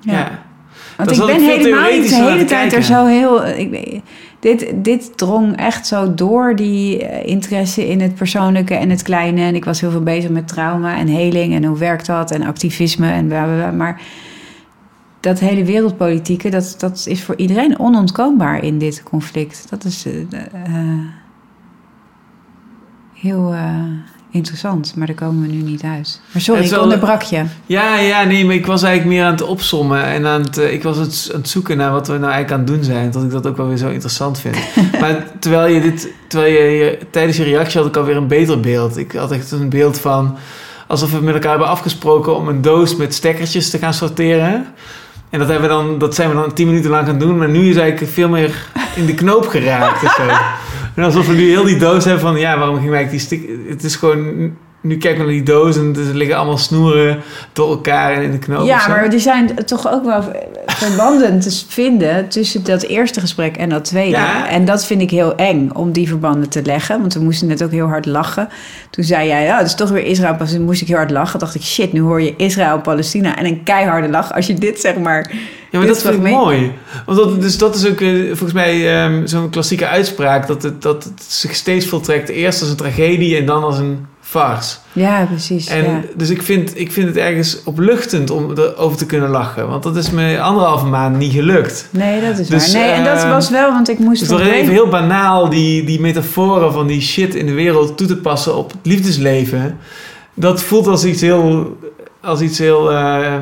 [0.00, 0.12] Ja.
[0.12, 0.28] Ja.
[0.96, 3.46] Want Dat ik ben veel helemaal niet de hele tijd er zo heel...
[3.46, 4.00] Ik, weet-
[4.40, 9.40] dit, dit drong echt zo door, die eh, interesse in het persoonlijke en het kleine.
[9.42, 12.42] En ik was heel veel bezig met trauma en heling en hoe werkt dat en
[12.42, 13.70] activisme en bla bla bla.
[13.70, 14.00] Maar
[15.20, 19.66] dat hele wereldpolitieke, dat, dat is voor iedereen onontkoombaar in dit conflict.
[19.70, 20.20] Dat is eh,
[20.52, 20.98] eh,
[23.14, 23.74] heel eh,
[24.30, 26.20] interessant, maar daar komen we nu niet uit.
[26.32, 27.44] Maar sorry, ik onderbrak je.
[27.66, 30.04] Ja, ja, nee, maar ik was eigenlijk meer aan het opsommen.
[30.04, 32.58] En aan het, ik was het, aan het zoeken naar wat we nou eigenlijk aan
[32.58, 33.10] het doen zijn.
[33.10, 34.56] Dat ik dat ook wel weer zo interessant vind.
[35.00, 38.60] maar terwijl je dit, terwijl je, je- tijdens je reactie had ik alweer een beter
[38.60, 38.96] beeld.
[38.96, 40.36] Ik had echt een beeld van
[40.86, 44.66] alsof we met elkaar hebben afgesproken om een doos met stekkertjes te gaan sorteren.
[45.30, 47.38] En dat, hebben we dan, dat zijn we dan tien minuten lang gaan doen.
[47.38, 48.66] Maar nu is eigenlijk veel meer
[48.96, 50.04] in de knoop geraakt.
[50.04, 50.22] of zo.
[50.94, 52.38] En alsof we nu heel die doos hebben van...
[52.38, 53.48] Ja, waarom wij eigenlijk die stik...
[53.68, 54.56] Het is gewoon...
[54.82, 58.30] Nu kijken we naar die doos en er liggen allemaal snoeren door elkaar en in
[58.30, 58.66] de knoop.
[58.66, 60.24] Ja, maar er zijn toch ook wel
[60.66, 64.16] verbanden te vinden tussen dat eerste gesprek en dat tweede.
[64.16, 64.48] Ja.
[64.48, 67.00] En dat vind ik heel eng om die verbanden te leggen.
[67.00, 68.48] Want we moesten net ook heel hard lachen.
[68.90, 70.34] Toen zei jij, ja, het is toch weer Israël.
[70.34, 70.64] Palestina.
[70.64, 71.38] moest ik heel hard lachen.
[71.38, 73.36] dacht ik, shit, nu hoor je Israël, Palestina.
[73.36, 75.32] En een keiharde lach als je dit zeg maar.
[75.70, 76.72] Ja, maar dat vind ik mooi.
[77.06, 80.46] Want dat, dus dat is ook eh, volgens mij ehm, zo'n klassieke uitspraak...
[80.46, 82.28] Dat het, dat het zich steeds voltrekt.
[82.28, 84.76] Eerst als een tragedie en dan als een farce.
[84.92, 85.66] Ja, precies.
[85.66, 86.00] En ja.
[86.16, 89.68] dus ik vind, ik vind het ergens opluchtend om erover te kunnen lachen.
[89.68, 91.88] Want dat is me anderhalve maand niet gelukt.
[91.90, 92.82] Nee, dat is Dus, waar.
[92.82, 95.48] Nee, en dat eh, was wel, want ik moest Dus voor door even heel banaal
[95.48, 99.78] die, die metaforen van die shit in de wereld toe te passen op het liefdesleven.
[100.34, 101.76] Dat voelt als iets heel,
[102.20, 103.34] als iets heel eh,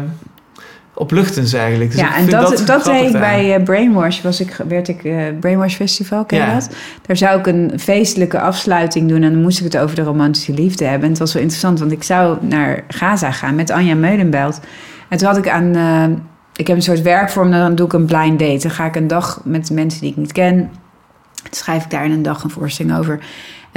[0.98, 1.90] opluchtends eigenlijk.
[1.90, 4.22] Dus ja, en dat, dat, deed ik bij eh, Brainwash.
[4.22, 6.54] Was ik, werd ik eh, Brainwash Festival, ken je Ja.
[6.54, 6.70] dat?
[7.06, 10.52] Daar zou ik een feestelijke afsluiting doen en dan moest ik het over de romantische
[10.52, 11.02] liefde hebben.
[11.02, 14.60] En het was wel interessant, want ik zou naar Gaza gaan met Anja Meulenbelt.
[15.08, 16.04] En toen had ik aan, eh,
[16.56, 18.62] ik heb een soort werkvorm, dan doe ik een blind date.
[18.62, 20.56] Dan ga ik een dag met mensen die ik niet ken.
[21.42, 23.18] Dan schrijf ik daar in een dag een voorstelling over.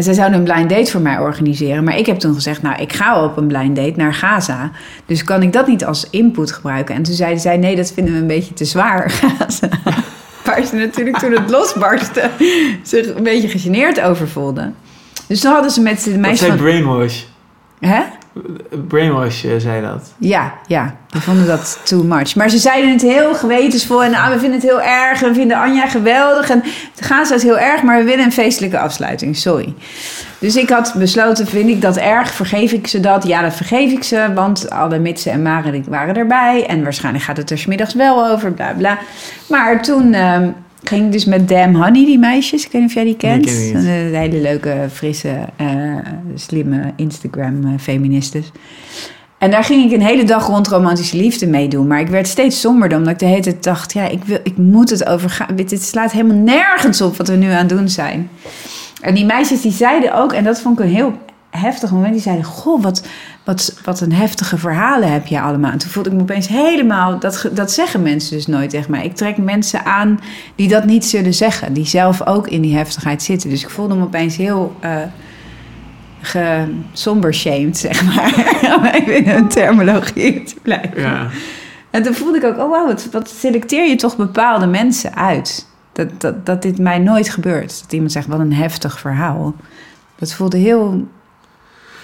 [0.02, 1.84] En zij zouden een blind date voor mij organiseren.
[1.84, 4.72] Maar ik heb toen gezegd, nou, ik ga op een blind date naar Gaza.
[5.06, 6.96] Dus kan ik dat niet als input gebruiken?
[6.96, 9.70] En toen zeiden zij, nee, dat vinden we een beetje te zwaar, Gaza.
[10.46, 12.30] Waar ze natuurlijk toen het losbarstte
[12.84, 14.76] zich een beetje gegeneerd over voelden.
[15.28, 16.62] Dus toen hadden ze met de Dat meisjes zei van...
[16.62, 17.24] Brainwash.
[17.80, 18.02] Hè?
[18.88, 20.14] Brainwash eh, zei dat.
[20.18, 22.36] Ja, ja, die vonden dat too much.
[22.36, 25.20] Maar ze zeiden het heel gewetensvol en ah, we vinden het heel erg.
[25.20, 26.64] We vinden Anja geweldig en
[27.00, 29.38] Gaza is heel erg, maar we willen een feestelijke afsluiting.
[29.38, 29.74] Sorry.
[30.40, 32.32] Dus ik had besloten, vind ik dat erg?
[32.34, 33.28] Vergeef ik ze dat?
[33.28, 36.66] Ja, dat vergeef ik ze, want alle mitsen en maren waren erbij.
[36.68, 38.98] En waarschijnlijk gaat het er 's middags wel over, bla bla.
[39.48, 40.50] Maar toen ehm,
[40.84, 42.66] ging dus met Damn Honey, die meisjes.
[42.66, 43.46] Ik weet niet of jij die kent.
[43.46, 43.74] ken niet.
[43.74, 45.68] Een hele leuke, frisse, eh,
[46.36, 48.52] slimme Instagram-feministes.
[49.38, 51.88] En daar ging ik een hele dag rond romantische liefde meedoen.
[51.88, 53.94] Maar ik werd steeds somberder, omdat ik de hele tijd dacht...
[53.94, 55.56] ja, ik, wil, ik moet het over gaan.
[55.56, 58.30] Dit dit slaat helemaal nergens op wat we nu aan het doen zijn.
[59.02, 61.14] En die meisjes die zeiden ook, en dat vond ik een heel
[61.50, 62.14] heftig moment...
[62.14, 63.04] die zeiden, goh, wat,
[63.44, 65.72] wat, wat een heftige verhalen heb je allemaal.
[65.72, 67.20] En toen voelde ik me opeens helemaal...
[67.20, 69.06] Dat, dat zeggen mensen dus nooit tegen mij.
[69.06, 70.20] Ik trek mensen aan
[70.56, 71.74] die dat niet zullen zeggen.
[71.74, 73.50] Die zelf ook in die heftigheid zitten.
[73.50, 74.76] Dus ik voelde me opeens heel...
[74.80, 75.02] eh
[76.22, 78.34] gesombershamed, zeg maar.
[78.78, 81.02] Om even in een terminologie te blijven.
[81.02, 81.28] Ja.
[81.90, 85.68] En toen voelde ik ook, oh wow, wat, wat selecteer je toch bepaalde mensen uit?
[85.92, 87.82] Dat, dat, dat dit mij nooit gebeurt.
[87.82, 89.54] Dat iemand zegt, wat een heftig verhaal.
[90.16, 91.08] Dat voelde heel...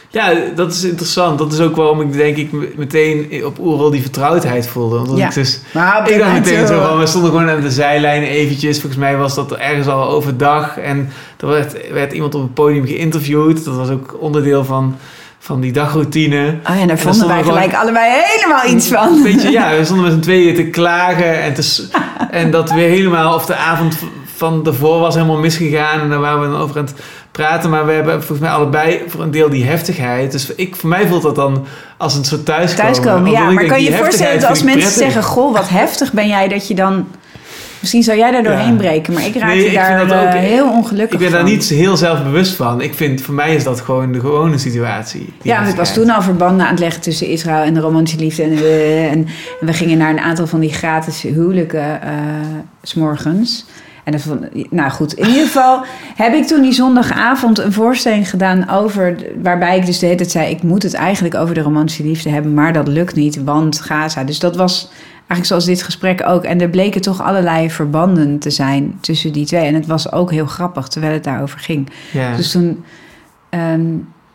[0.09, 1.37] ja, dat is interessant.
[1.37, 4.97] Dat is ook waarom ik denk ik meteen op Oerol die vertrouwdheid voelde.
[4.97, 5.27] Omdat Ja.
[5.27, 8.79] ik dus Maar Ik dacht meteen zo van, we stonden gewoon aan de zijlijn eventjes.
[8.79, 10.77] Volgens mij was dat ergens al overdag.
[10.77, 11.09] En
[11.39, 13.65] er werd, werd iemand op het podium geïnterviewd.
[13.65, 14.95] Dat was ook onderdeel van,
[15.39, 16.57] van die dagroutine.
[16.69, 19.13] Oh ja, en daar vonden wij gelijk allebei helemaal iets van.
[19.13, 21.41] Een beetje, ja, we stonden met z'n tweeën te klagen.
[21.41, 21.87] En, te,
[22.31, 23.97] en dat weer helemaal, of de avond
[24.35, 25.99] van daarvoor was helemaal misgegaan.
[25.99, 26.95] En daar waren we dan over aan het
[27.37, 27.69] praten.
[27.69, 30.31] Maar we hebben volgens mij allebei voor een deel die heftigheid.
[30.31, 31.65] Dus ik, voor mij voelt dat dan
[31.97, 32.93] als een soort thuiskomen.
[32.93, 33.43] Thuiskomen, ja.
[33.43, 35.03] Maar denk, kan je je voorstellen dat als mensen prettig.
[35.03, 35.23] zeggen...
[35.23, 37.07] goh, wat heftig ben jij dat je dan...
[37.79, 38.77] Misschien zou jij daar doorheen Ja.
[38.77, 41.43] breken, maar ik raakte Nee, vind daar dat ook- eh, heel ongelukkig Ik ben daar
[41.43, 42.81] niet heel zelfbewust van.
[42.81, 45.33] Ik vind, voor mij is dat gewoon de gewone situatie.
[45.41, 48.19] Ja, want ik was toen al verbanden aan het leggen tussen Israël en de romantische
[48.19, 48.43] liefde.
[48.43, 49.27] En we, en,
[49.59, 52.09] en we gingen naar een aantal van die gratis huwelijken eh,
[52.83, 53.65] s s'morgens.
[54.07, 55.85] En dat vond, nou goed, in ieder geval
[56.15, 59.15] heb ik toen die zondagavond een voorstelling gedaan over...
[59.41, 62.29] waarbij ik dus de hele tijd zei, ik moet het eigenlijk over de romantische liefde
[62.29, 62.53] hebben...
[62.53, 64.23] maar dat lukt niet, want Gaza.
[64.23, 66.43] Dus dat was eigenlijk zoals dit gesprek ook.
[66.43, 69.65] En er bleken toch allerlei verbanden te zijn tussen die twee.
[69.65, 71.89] En het was ook heel grappig, terwijl het daarover ging.
[72.35, 72.83] Dus toen,
[73.49, 73.85] ehm,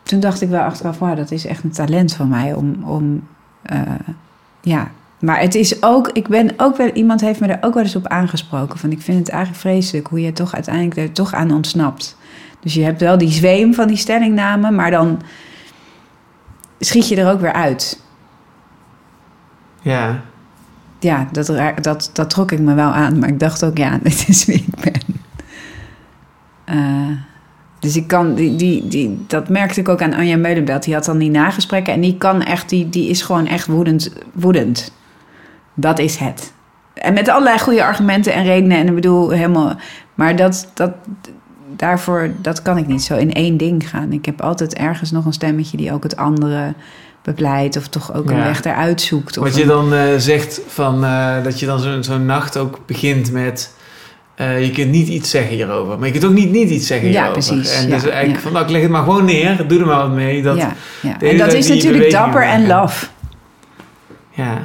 [0.03, 3.27] toen dacht ik wel achteraf, wauw, dat is echt een talent van mij om, om
[3.63, 3.81] eh,
[4.61, 4.91] ja.
[5.23, 7.97] Maar het is ook, ik ben ook wel, iemand heeft me er ook wel eens
[7.97, 8.79] op aangesproken.
[8.79, 12.17] Van ik vind het eigenlijk vreselijk hoe je toch uiteindelijk er toch aan ontsnapt.
[12.61, 15.23] Dus je hebt wel die zweem van die stellingname, maar dan
[16.79, 18.01] schiet je er ook weer uit.
[19.83, 20.23] ja.
[20.99, 23.19] Ja, dat, dat, dat trok ik me wel aan.
[23.19, 25.21] Maar ik dacht ook, ja, dit is wie ik ben.
[26.65, 27.17] Eh,
[27.79, 30.83] dus ik kan, die, die, die, dat merkte ik ook aan Anja Meulenbelt.
[30.83, 34.13] Die had dan die nagesprekken en die kan echt, die, die is gewoon echt woedend.
[34.33, 34.93] woedend.
[35.75, 36.53] Dat is het.
[36.95, 38.77] En met allerlei goede argumenten en redenen.
[38.79, 39.75] En ik bedoel, helemaal.
[40.15, 40.91] Maar dat, dat,
[41.77, 44.13] daarvoor, dat kan ik niet zo in één ding gaan.
[44.13, 46.75] Ik heb altijd ergens nog een stemmetje die ook het andere
[47.23, 47.77] bepleit.
[47.77, 49.39] Of toch ook een weg eruit zoekt.
[49.39, 52.81] Of Wat je een- dan eh, zegt van eh, dat je dan zo'n nacht ook
[52.87, 53.75] begint met.
[54.35, 57.09] eh, je kunt niet iets zeggen hierover, maar je kunt ook niet niet iets zeggen
[57.11, 57.55] Ja, hierover.
[57.55, 58.41] precies, En ja, dus eigenlijk ja.
[58.43, 60.43] van, nou, ik leg het maar gewoon neer, doe er maar wat mee.
[60.43, 60.57] Dat,
[61.21, 63.13] En dat is natuurlijk dapper en laf.
[64.31, 64.59] ja.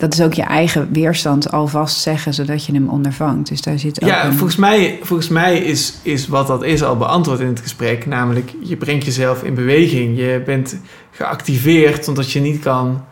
[0.00, 3.48] Dat is ook je eigen weerstand alvast zeggen, zodat je hem ondervangt.
[3.48, 6.82] Dus daar zit ook Ja, een- volgens mij, volgens mij is, is wat dat is
[6.82, 8.06] al beantwoord in het gesprek.
[8.06, 10.16] Namelijk, je brengt jezelf in beweging.
[10.18, 10.76] Je bent
[11.10, 13.02] geactiveerd omdat je niet kan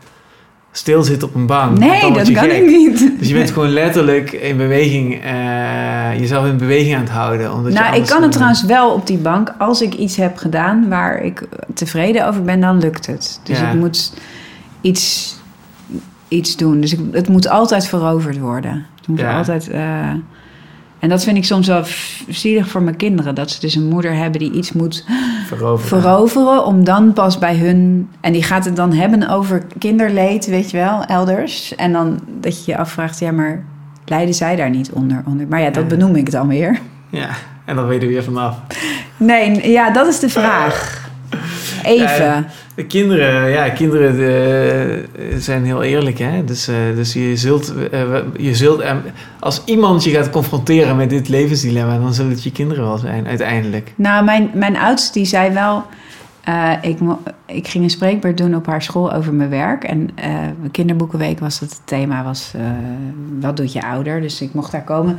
[0.73, 1.78] stilzitten op een bank.
[1.78, 2.52] Nee, dat kan gek.
[2.52, 3.12] ik niet.
[3.19, 7.52] Dus je bent gewoon letterlijk in beweging, eh, jezelf in beweging aan het houden.
[7.52, 9.55] Omdat je Nou, ik kan het trouwens wel op die bank.
[9.59, 11.43] Als ik iets heb gedaan waar ik
[11.74, 13.40] tevreden over ben, dan lukt het.
[13.43, 13.69] Dus Ja.
[13.70, 14.12] ik moet
[14.81, 15.36] iets,
[16.29, 16.81] iets doen.
[16.81, 18.87] Dus ik, het moet altijd veroverd worden.
[18.99, 19.37] Het moet Ja.
[19.39, 19.69] altijd...
[19.69, 20.09] eh,
[20.99, 21.83] en dat vind ik soms wel
[22.29, 23.35] zielig voor mijn kinderen.
[23.35, 25.05] Dat ze dus een moeder hebben die iets moet
[25.47, 26.01] veroveren.
[26.03, 28.09] veroveren om dan pas bij hun...
[28.21, 31.75] En die gaat het dan hebben over kinderleed, weet je wel, elders.
[31.75, 33.65] En dan dat je je afvraagt, ja, maar
[34.05, 35.23] lijden zij daar niet onder?
[35.27, 35.47] onder?
[35.49, 35.89] Maar ja, dat Ja.
[35.89, 36.79] benoem ik dan weer.
[37.11, 37.29] Ja,
[37.65, 38.57] en dan weet je er weer vanaf.
[39.17, 41.08] Nee, ja, dat is de vraag.
[41.85, 42.25] Even.
[42.25, 42.45] Ja,
[42.75, 46.45] De kinderen, ja, kinderen eh, zijn heel eerlijk, hè.
[46.45, 48.01] Dus, eh, dus je zult, eh,
[48.37, 48.83] je zult
[49.41, 53.27] als iemand je gaat confronteren met dit levensdilemma, dan zullen het je kinderen wel zijn,
[53.27, 53.93] uiteindelijk.
[53.97, 55.85] Nou, mijn, mijn oudste die zei wel...
[56.83, 56.99] ik,
[57.47, 59.85] ik ging een spreekbeurt doen op haar school over mijn werk.
[59.85, 60.11] En
[60.71, 62.53] kinderboekenweek was het, het thema was...
[63.41, 64.21] wat doet je ouder?
[64.21, 65.19] Dus ik mocht daar komen.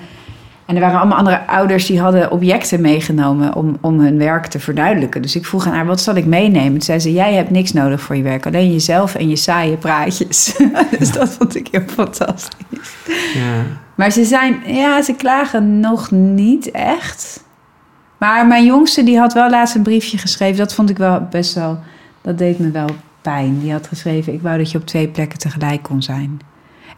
[0.69, 3.55] En er waren allemaal andere ouders die hadden objecten meegenomen...
[3.55, 5.21] om, om hun werk te verduidelijken.
[5.21, 6.71] Dus ik vroeg aan haar, wat zal ik meenemen?
[6.71, 8.45] Toen zei ze, jij hebt niks nodig voor je werk.
[8.45, 10.55] Alleen jezelf en je saaie praatjes.
[10.99, 12.95] dus dat vond ik heel fantastisch.
[13.33, 13.63] Ja.
[13.95, 17.43] Maar ze zijn, ja, ze klagen nog niet echt.
[18.17, 20.57] Maar mijn jongste, die had wel laatst een briefje geschreven.
[20.57, 21.79] Dat vond ik wel best wel,
[22.21, 22.89] dat deed me wel
[23.21, 23.59] pijn.
[23.59, 26.39] Die had geschreven, ik wou dat je op twee plekken tegelijk kon zijn.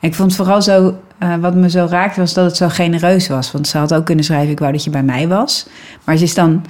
[0.02, 3.28] En ik vond vooral zo, eh, wat me zo raakte, was dat het zo genereus
[3.28, 3.52] was.
[3.52, 5.68] Want ze had ook kunnen schrijven, ik wou dat je bij mij was.
[6.03, 6.65] Maar ze is dan,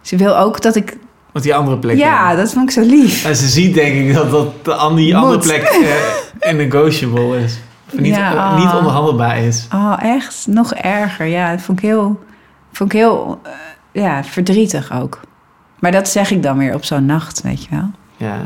[0.00, 0.96] ze wil ook dat ik,
[1.32, 1.96] Want die andere plek.
[1.96, 3.24] ja, dat vond ik zo lief.
[3.24, 5.62] En ze ziet denk ik dat, dat de, an- die andere plek
[6.40, 7.58] eh negotiable is.
[7.92, 8.58] Of niet, Ja, eh, ah.
[8.64, 9.66] niet onderhandelbaar is.
[9.74, 10.46] Oh, echt?
[10.46, 11.26] Nog erger.
[11.26, 12.20] Ja, dat vond ik heel,
[12.72, 13.52] vond ik heel eh,
[14.02, 15.20] ja, verdrietig ook.
[15.78, 17.90] Maar dat zeg ik dan weer op zo'n nacht, weet je wel.
[18.16, 18.40] Ja.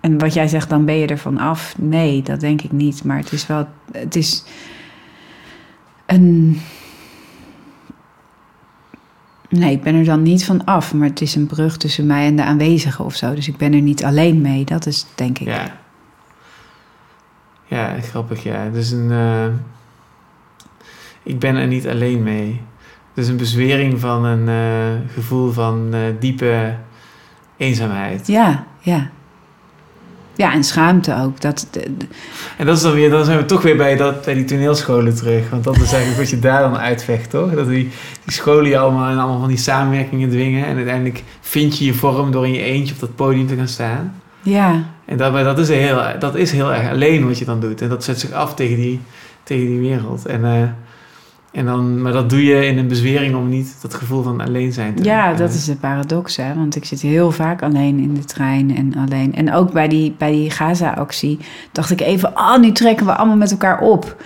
[0.00, 1.74] En wat jij zegt, dan ben je ervan af.
[1.78, 3.04] Nee, dat denk ik niet.
[3.04, 4.44] Maar het is wel, het is
[6.06, 6.60] een...
[9.48, 10.94] Nee, ik ben er dan niet van af.
[10.94, 13.34] Maar het is een brug tussen mij en de aanwezigen of zo.
[13.34, 14.64] Dus ik ben er niet alleen mee.
[14.64, 15.46] Dat is denk ik.
[15.46, 15.76] Ja.
[17.64, 18.68] Ja, grappig, ja.
[18.68, 19.10] Dus een...
[19.10, 19.46] eh,
[21.22, 22.60] ik ben er niet alleen mee.
[23.14, 26.76] Dus een bezwering van een eh, gevoel van eh, diepe
[27.56, 28.26] eenzaamheid.
[28.26, 29.10] Ja, ja.
[30.36, 31.40] Ja, en schaamte ook.
[31.40, 32.06] Dat, de- de-
[32.58, 35.14] En dat is dan weer, dan zijn we toch weer bij, dat, bij die toneelscholen
[35.14, 35.50] terug.
[35.50, 37.54] Want dat is eigenlijk wat je daar dan uitvecht, toch?
[37.54, 37.90] Dat die,
[38.24, 40.66] die scholen je allemaal en allemaal van die samenwerkingen dwingen.
[40.66, 43.68] En uiteindelijk vind je je vorm door in je eentje op dat podium te gaan
[43.68, 44.14] staan.
[44.42, 47.80] ja, En daarbij, dat, is heel, dat is heel erg alleen wat je dan doet.
[47.82, 49.00] En dat zet zich af tegen die,
[49.42, 50.26] tegen die wereld.
[50.26, 50.62] En, eh,
[51.56, 54.72] en dan, maar dat doe je in een bezwering om niet dat gevoel van alleen
[54.72, 56.54] zijn te Ja, dat is de paradox, hè.
[56.54, 59.34] Want ik zit heel vaak alleen in de trein en alleen.
[59.34, 61.38] En ook bij die, bij die Gaza-actie
[61.72, 62.30] dacht ik even...
[62.34, 64.16] oh, nu trekken we allemaal met elkaar op.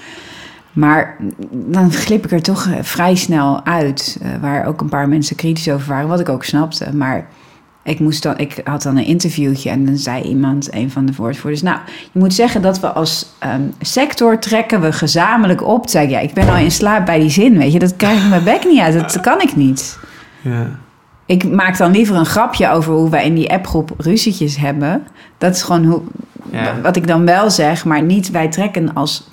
[0.73, 1.16] Maar
[1.51, 4.19] dan glip ik er toch eh, vrij snel uit.
[4.23, 6.97] eh, waar ook een paar mensen kritisch over waren, wat ik ook snapte.
[6.97, 7.28] Maar
[7.82, 11.12] ik, moest dan, ik had dan een interviewtje en dan zei iemand, een van de
[11.16, 11.62] woordvoerders...
[11.62, 11.78] Nou,
[12.12, 15.81] je moet zeggen dat we als ehm, sector trekken we gezamenlijk op.
[15.81, 17.78] Toen zei ik, ja, ik ben al in slaap bij die zin, weet je.
[17.78, 19.98] Dat krijg ik mijn bek niet uit, dat kan ik niet.
[20.40, 20.66] Ja.
[21.27, 25.07] Ik maak dan liever een grapje over hoe wij in die appgroep ruzietjes hebben.
[25.39, 26.01] Dat is gewoon hoe,
[26.51, 26.81] Ja.
[26.82, 29.28] wat ik dan wel zeg, maar niet wij trekken als.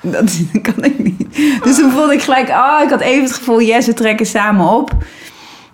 [0.00, 0.40] Dat
[0.72, 1.36] kan ik niet.
[1.62, 4.66] Dus toen voelde ik gelijk, oh, ik had even het gevoel, yes, we trekken samen
[4.66, 4.96] op.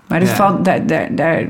[0.09, 0.35] Maar dat Ja.
[0.35, 1.49] valt daar, daar, daar.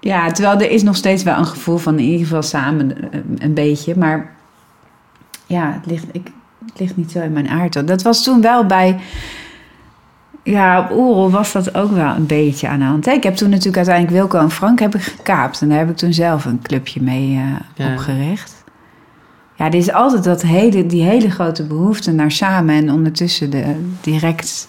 [0.00, 3.20] Ja, terwijl er is nog steeds wel een gevoel van in ieder geval samen eh,
[3.38, 3.96] een beetje.
[3.98, 4.32] Maar
[5.46, 6.30] ja, het ligt, ik,
[6.66, 7.86] het ligt niet zo in mijn aard.
[7.86, 8.98] Dat was toen wel bij.
[10.42, 13.04] Ja, op Oerol was dat ook wel een beetje aan de hand.
[13.04, 13.12] hè.
[13.12, 15.60] Ik heb toen natuurlijk uiteindelijk Wilco en Frank heb ik gekaapt.
[15.62, 17.92] En daar heb ik toen zelf een clubje mee eh, Ja.
[17.92, 18.64] opgericht.
[19.56, 22.74] Ja, er is altijd dat hele, die hele grote behoefte naar samen.
[22.74, 24.68] En ondertussen de, direct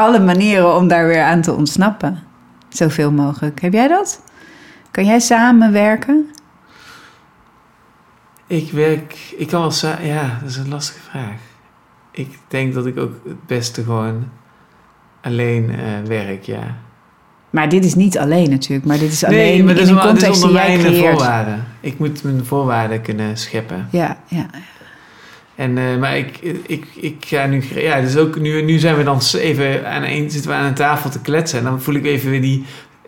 [0.00, 2.18] alle manieren om daar weer aan te ontsnappen.
[2.68, 3.60] Zoveel mogelijk.
[3.60, 4.22] Heb jij dat?
[4.90, 6.30] Kan jij samenwerken?
[8.46, 11.34] Ik werk, ik kan wel sa- ja, dat is een lastige vraag.
[12.10, 14.28] Ik denk dat ik ook het beste gewoon
[15.22, 16.76] alleen eh, werk, ja.
[17.50, 18.86] Maar dit is niet alleen natuurlijk.
[18.86, 20.92] Maar dit is alleen nee, maar dat in is, een context onder die jij mijn
[20.94, 21.10] creëert.
[21.18, 21.64] voorwaarden.
[21.80, 23.88] Ik moet mijn voorwaarden kunnen scheppen.
[23.90, 24.46] Ja, ja.
[25.54, 29.02] En, eh, maar ik, ik, ik ga nu, ja, dus ook nu, nu zijn we
[29.02, 31.58] dan even aan een, zitten we aan een tafel te kletsen.
[31.58, 32.64] En dan voel ik even weer die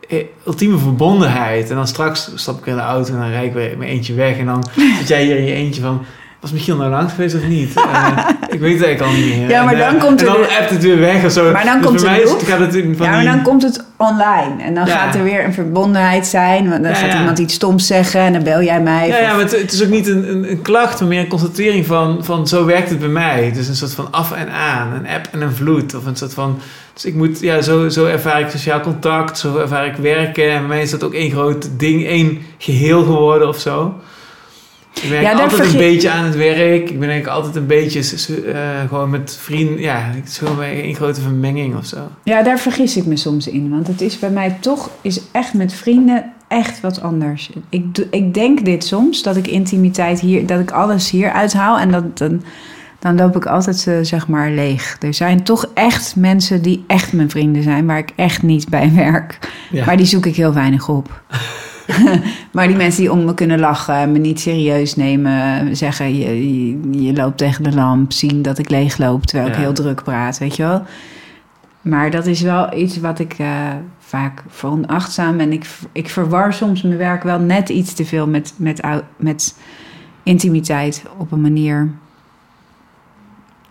[0.08, 1.70] eh, ultieme verbondenheid.
[1.70, 4.14] En dan straks stap ik in de auto en dan rijd ik weer mijn eentje
[4.14, 4.38] weg.
[4.38, 4.64] En dan
[4.98, 6.04] zit jij hier in je eentje van,
[6.42, 7.74] was Michiel nou langs geweest of niet?
[7.76, 8.18] Eh,
[8.54, 9.48] ik weet het eigenlijk al niet meer.
[9.48, 11.32] Ja, maar En, dan eh, komt En er dan de- appt het weer weg of
[11.32, 11.52] zo.
[11.52, 12.42] Maar dan dus komt loop.
[12.44, 14.62] gaat het in van ja, maar die- dan komt het online.
[14.62, 14.96] En dan Ja.
[14.96, 16.68] gaat er weer een verbondenheid zijn.
[16.68, 17.18] Want dan Ja, gaat ja.
[17.18, 19.08] iemand iets stoms zeggen en dan bel jij mij.
[19.08, 21.20] Ja, Of- ja, maar het, het is ook niet een, een, een klacht, maar meer
[21.20, 23.50] een constatering van, van zo werkt het bij mij.
[23.54, 25.94] Dus een soort van af en aan, een app en een vloed.
[25.94, 26.58] Of een soort van.
[26.94, 30.50] Dus ik moet, ja, zo, zo ervaar ik sociaal contact, zo ervaar ik werken.
[30.50, 33.94] En bij mij is dat ook één groot ding, één geheel geworden of zo.
[34.94, 36.90] Ik ben Ja, altijd een beetje aan het werk.
[36.90, 38.00] Ik ben eigenlijk altijd een beetje
[38.52, 39.80] eh, gewoon met vrienden.
[39.80, 41.96] Ja, het is gewoon één grote vermenging of zo.
[42.22, 43.70] Ja, daar vergis ik me soms in.
[43.70, 47.50] Want het is bij mij toch, is echt met vrienden echt wat anders.
[47.68, 51.78] Ik, ik denk dit soms, dat ik intimiteit hier, dat ik alles hier uithaal.
[51.78, 52.42] En dat, dan,
[52.98, 54.96] dan loop ik altijd, eh, zeg maar, leeg.
[55.00, 58.92] Er zijn toch echt mensen die echt mijn vrienden zijn, waar ik echt niet bij
[58.94, 59.38] werk.
[59.70, 59.84] Ja.
[59.84, 61.10] Maar die zoek ik heel weinig op.
[62.52, 67.04] maar die mensen die om me kunnen lachen, me niet serieus nemen, zeggen je, je,
[67.04, 70.56] je loopt tegen de lamp, zien dat ik leegloop terwijl ik heel druk praat, weet
[70.56, 70.82] je wel.
[71.80, 73.48] Maar dat is wel iets wat ik eh,
[73.98, 78.54] vaak veronachtzaam en ik, ik verwar soms mijn werk wel net iets te veel met,
[78.56, 78.80] met,
[79.16, 79.56] met
[80.22, 81.90] intimiteit op een manier.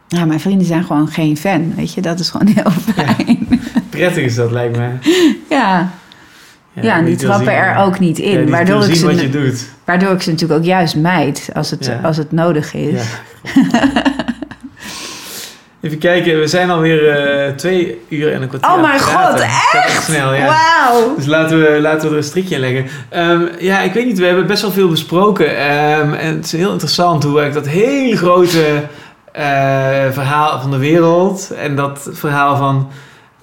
[0.08, 3.48] Ja, mijn vrienden zijn gewoon geen fan, weet je, dat is gewoon heel fijn.
[3.90, 4.90] Prettig is dat, lijkt me.
[5.50, 5.92] Ja,
[6.74, 8.40] ja, en die trappen zien- er ook niet in.
[8.46, 9.70] Ja, waardoor, ik ze, wat je doet.
[9.86, 12.00] waardoor ik ze natuurlijk ook juist mijd als het, Ja.
[12.04, 13.04] als het nodig is.
[13.44, 13.52] Ja.
[15.82, 18.70] Even kijken, we zijn alweer eh twee uur en een kwartier.
[18.72, 20.46] Oh mijn god, echt snel, ja.
[20.46, 21.16] Wauw!
[21.16, 22.86] Dus laten we, laten we er een strikje in leggen.
[23.10, 25.58] Ehm, ja, ik weet niet, we hebben best wel veel besproken.
[25.58, 28.84] Ehm, en het is heel interessant hoe eigenlijk dat hele grote
[29.32, 29.44] eh,
[30.12, 31.52] verhaal van de wereld...
[31.62, 32.90] en dat verhaal van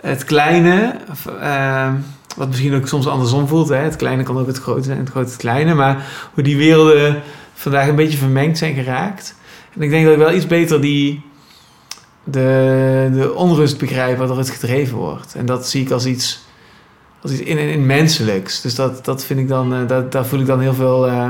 [0.00, 0.92] het kleine...
[1.40, 1.92] ehm,
[2.38, 3.68] wat misschien ook soms andersom voelt.
[3.68, 3.76] Hè?
[3.76, 5.74] Het kleine kan ook het grote zijn, het grote het kleine.
[5.74, 7.22] Maar hoe die werelden
[7.54, 9.34] vandaag een beetje vermengd zijn geraakt.
[9.74, 11.26] En ik denk dat ik wel iets beter die...
[12.24, 15.34] De, de onrust begrijp waardoor het gedreven wordt.
[15.34, 16.46] En dat zie ik als iets
[17.22, 18.60] als iets in, in, in menselijks.
[18.60, 21.28] Dus dat, dat vind ik dan, eh, dat, daar voel ik dan heel veel eh,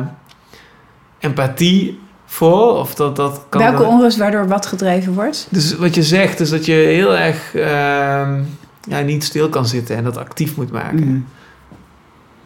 [1.18, 2.76] empathie voor.
[2.78, 5.47] Of dat, dat kan Welke dan- onrust waardoor wat gedreven wordt?
[5.51, 8.40] Dus wat je zegt, is dat je heel erg ehm,
[8.89, 11.06] ja, niet stil kan zitten en dat actief moet maken.
[11.06, 11.20] Mhm.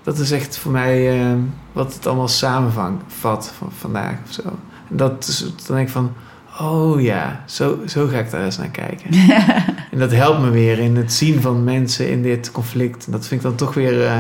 [0.03, 1.39] Dat is echt voor mij ehm,
[1.73, 4.43] wat het allemaal samenvat van vandaag of zo.
[4.91, 6.13] En dat is, dan denk ik van,
[6.61, 9.11] oh ja, zo, zo ga ik daar eens naar kijken.
[9.93, 13.07] en dat helpt me weer in het zien van mensen in dit conflict.
[13.07, 14.19] En dat vind ik dan toch weer eh,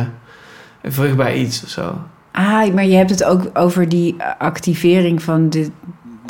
[0.82, 1.99] een vruchtbaar iets of zo.
[2.32, 5.70] Ah, maar je hebt het ook over die activering van dit,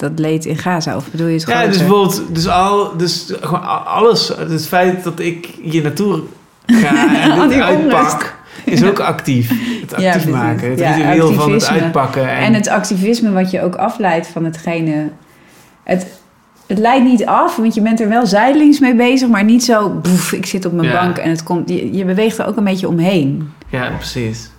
[0.03, 0.97] dat leed in Gaza.
[0.97, 1.69] Of bedoel je het Ja, groter?
[1.69, 6.21] dus bijvoorbeeld, dus, al, dus gewoon alles, het feit dat ik hier naartoe
[6.67, 9.49] ga en dit die uitpak, is ook actief.
[9.81, 12.29] Het Ja, actief maken, het Ja, ritueel van het uitpakken.
[12.31, 15.09] En, En het activisme wat je ook afleidt van hetgene...
[15.83, 16.07] Het,
[16.67, 19.29] het leidt niet af, want je bent er wel zijdelings mee bezig...
[19.29, 21.01] maar niet zo, boef, ik zit op mijn Ja.
[21.05, 21.69] bank en het komt...
[21.69, 23.53] Je, je beweegt er ook een beetje omheen.
[23.69, 24.51] Ja, precies.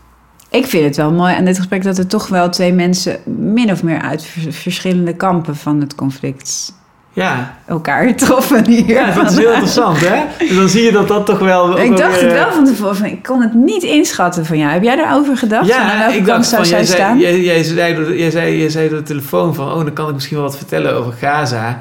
[0.53, 3.71] Ik vind het wel mooi aan dit gesprek dat er toch wel twee mensen min
[3.71, 6.73] of meer uit vers- verschillende kampen van het conflict
[7.13, 8.87] Ja, elkaar troffen hier.
[8.89, 10.23] ja dat is heel interessant, hè?
[10.47, 11.79] Dus dan zie je dat dat toch wel...
[11.79, 12.95] ik dacht weer, het eh, wel van tevoren.
[12.95, 14.71] Van, ik kon het niet inschatten van jou.
[14.71, 15.71] Heb jij daarover gedacht?
[15.71, 17.19] Van aan Ja, welke ik kant dacht zou van, zij staan?
[17.19, 19.93] jij, jij, zei, door de- jij, zei, jij zei door de telefoon van, oh, dan
[19.93, 21.79] kan ik misschien wel wat vertellen over Gaza.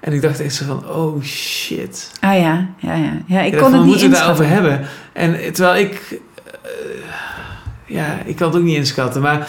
[0.00, 2.10] En ik dacht echt zo van, oh shit.
[2.20, 3.12] Ah ja, ja, ja.
[3.26, 4.48] ja ik Ja, kon van, het niet moeten we het inschatten.
[4.48, 4.80] daarover hebben?
[5.12, 6.20] En terwijl ik...
[6.62, 6.70] eh,
[7.86, 9.22] ja, ik kan het ook niet inschatten.
[9.22, 9.48] Maar,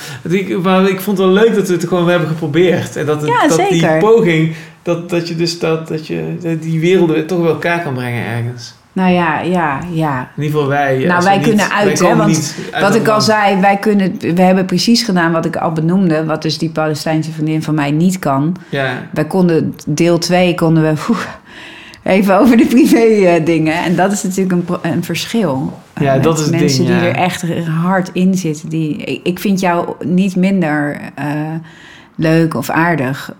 [0.64, 2.96] maar ik vond het wel leuk dat we het gewoon hebben geprobeerd.
[2.96, 6.62] En dat, het, Ja, dat die poging, dat, dat je dus dat, dat je dat
[6.62, 8.76] die werelden toch bij elkaar kan brengen ergens.
[8.98, 10.32] Nou ja, ja, ja.
[10.36, 10.98] In ieder geval wij.
[10.98, 14.18] Nou, als wij kunnen uit, wij hè, want uit Wat ik al zei, wij kunnen,
[14.20, 16.26] we hebben precies gedaan wat ik al benoemde.
[16.26, 18.56] Wat dus die Palestijnse vriendin van mij niet kan.
[18.70, 20.94] Ja, Wij konden, deel 2 konden we
[22.08, 23.74] even over de privé eh, dingen.
[23.84, 25.74] En dat is natuurlijk een, een verschil.
[25.94, 27.14] Eh, Ja, met dat is het Mensen ding, die ja.
[27.14, 28.70] er echt hard in zitten.
[28.70, 31.54] Die, ik, ik vind jou niet minder eh,
[32.20, 33.34] leuk of aardig.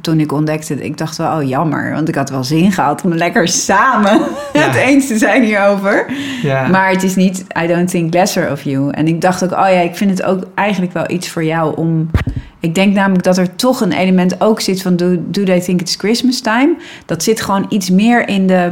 [0.00, 1.92] toen ik ontdekte, ik dacht wel, oh jammer.
[1.92, 4.20] Want ik had wel zin gehad om lekker samen
[4.52, 4.60] Ja.
[4.60, 6.06] het eens te zijn hierover.
[6.42, 6.68] ja.
[6.68, 8.90] Maar het is niet, I don't think lesser of you.
[8.90, 11.76] En ik dacht ook, oh ja, ik vind het ook eigenlijk wel iets voor jou
[11.76, 12.10] om...
[12.60, 14.96] Ik denk namelijk dat er toch een element ook zit van...
[14.96, 16.76] Do, do they think it's Christmas time?
[17.06, 18.70] Dat zit gewoon iets meer in de,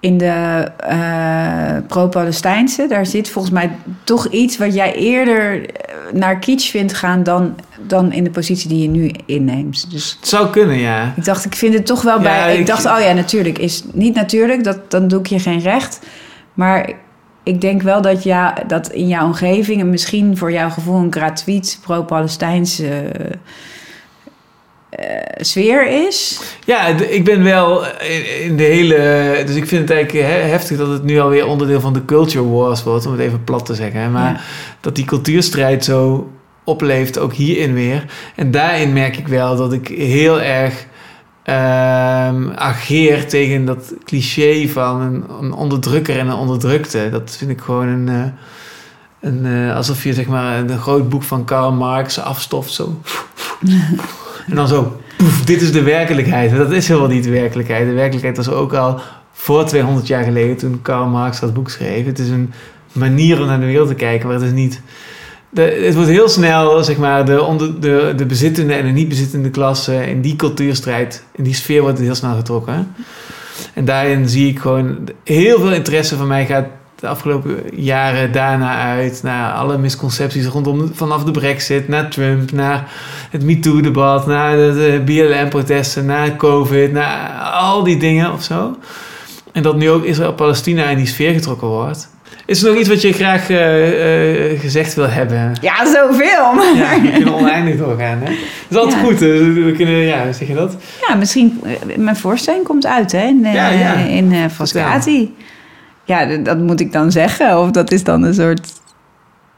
[0.00, 2.86] in de eh, pro-Palestijnse.
[2.88, 3.70] Daar zit volgens mij
[4.04, 5.66] toch iets wat jij eerder
[6.12, 7.22] naar kitsch vindt gaan...
[7.22, 7.54] dan,
[7.86, 9.90] dan in de positie die je nu inneemt.
[9.90, 11.12] Dus het zou kunnen, ja.
[11.16, 12.52] ik dacht, ik vind het toch wel Ja, bij.
[12.52, 14.64] Ik, ik- dacht, oh ja, natuurlijk is niet natuurlijk.
[14.64, 16.00] Dat, dan doe ik je geen recht.
[16.54, 16.90] Maar
[17.42, 21.12] ik denk wel dat, ja, dat in jouw omgeving en misschien voor jouw gevoel een
[21.12, 23.30] gratuit pro-Palestijnse eh,
[25.36, 26.40] sfeer is.
[26.64, 27.84] Ja, ik ben wel
[28.42, 28.96] in, de hele...
[29.46, 32.48] Dus ik vind het eigenlijk he- heftig dat het nu alweer onderdeel van de culture
[32.48, 34.00] wars wordt, om het even plat te zeggen.
[34.00, 34.08] hè.
[34.08, 34.40] Maar Ja.
[34.80, 36.30] dat die cultuurstrijd zo
[36.64, 38.04] opleeft, ook hierin weer.
[38.36, 40.86] En daarin merk ik wel dat ik heel erg
[41.42, 47.08] ehm, ageer tegen dat cliché van een, een onderdrukker en een onderdrukte.
[47.10, 48.08] Dat vind ik gewoon een...
[48.08, 48.24] eh,
[49.30, 53.00] een eh, alsof je zeg maar een groot boek van Karl Marx afstoft zo.
[54.48, 56.56] en dan zo, poef, dit is de werkelijkheid.
[56.56, 57.86] Dat is helemaal niet de werkelijkheid.
[57.86, 59.00] De werkelijkheid was ook al
[59.32, 62.06] voor 200 jaar geleden toen Karl Marx dat boek schreef.
[62.06, 62.52] Het is een
[62.92, 64.80] manier om naar de wereld te kijken, maar het is niet...
[65.54, 69.50] Het wordt heel snel, zeg maar, de, onder, de, de bezittende en de niet bezittende
[69.50, 72.94] klasse in die cultuurstrijd, in die sfeer wordt het heel snel getrokken.
[73.74, 76.66] En daarin zie ik gewoon heel veel interesse van mij gaat
[77.00, 79.20] de afgelopen jaren daarna uit.
[79.22, 82.90] Naar alle misconcepties rondom vanaf de brexit, naar Trump, naar
[83.30, 88.76] het MeToo-debat, naar de, BLM-protesten, naar COVID, naar al die dingen of zo.
[89.52, 92.08] En dat nu ook Israël-Palestina in die sfeer getrokken wordt.
[92.46, 95.52] Is er nog iets wat je graag eh, eh, gezegd wil hebben?
[95.60, 96.52] Ja, zoveel.
[96.54, 98.18] Maar Ja, we kunnen oneindig doorgaan.
[98.22, 98.24] Hè?
[98.24, 98.34] Dat
[98.68, 99.06] is altijd Ja.
[99.06, 99.18] goed.
[99.64, 100.76] We kunnen, ja, zeg je dat?
[101.08, 101.60] Ja, misschien.
[101.64, 103.26] eh, Mijn voorstelling komt uit, hè?
[103.26, 103.94] In, Ja, ja.
[103.94, 105.34] in Frascati.
[106.06, 107.58] Ja, dat moet ik dan zeggen.
[107.60, 108.72] Of dat is dan een soort.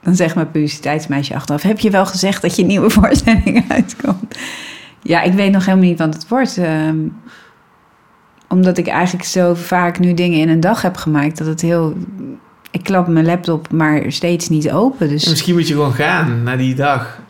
[0.02, 4.38] Dan zegt mijn publiciteitsmeisje achteraf: Heb je wel gezegd dat je nieuwe voorstelling uitkomt?
[5.02, 6.58] Ja, ik weet nog helemaal niet wat het wordt.
[6.58, 6.96] ehm,
[8.48, 11.94] omdat ik eigenlijk zo vaak nu dingen in een dag heb gemaakt dat het heel.
[12.70, 15.08] Ik klap mijn laptop maar steeds niet open.
[15.08, 17.20] Dus En misschien moet je gewoon gaan naar die dag.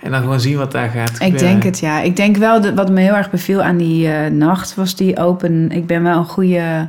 [0.00, 1.34] En dan gewoon zien wat daar gaat gebeuren.
[1.34, 2.00] Ik denk het, ja.
[2.00, 5.18] Ik denk wel, dat wat me heel erg beviel aan die eh, nacht was die
[5.18, 5.70] open...
[5.70, 6.88] Ik ben wel een goede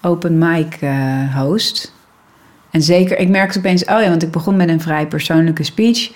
[0.00, 1.92] open mic eh, host.
[2.70, 3.84] En zeker, ik merkte opeens...
[3.84, 6.10] Oh ja, want ik begon met een vrij persoonlijke speech...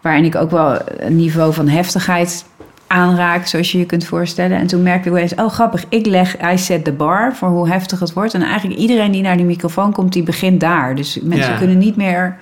[0.00, 2.44] waarin ik ook wel een niveau van heftigheid
[2.86, 3.46] aanraak...
[3.46, 4.58] zoals je je kunt voorstellen.
[4.58, 5.34] En toen merkte ik opeens...
[5.34, 6.52] Oh, grappig, ik leg...
[6.52, 8.34] I set the bar voor hoe heftig het wordt.
[8.34, 10.12] En eigenlijk iedereen die naar die microfoon komt...
[10.12, 10.94] die begint daar.
[10.94, 11.58] Dus mensen Ja.
[11.58, 12.36] kunnen niet meer...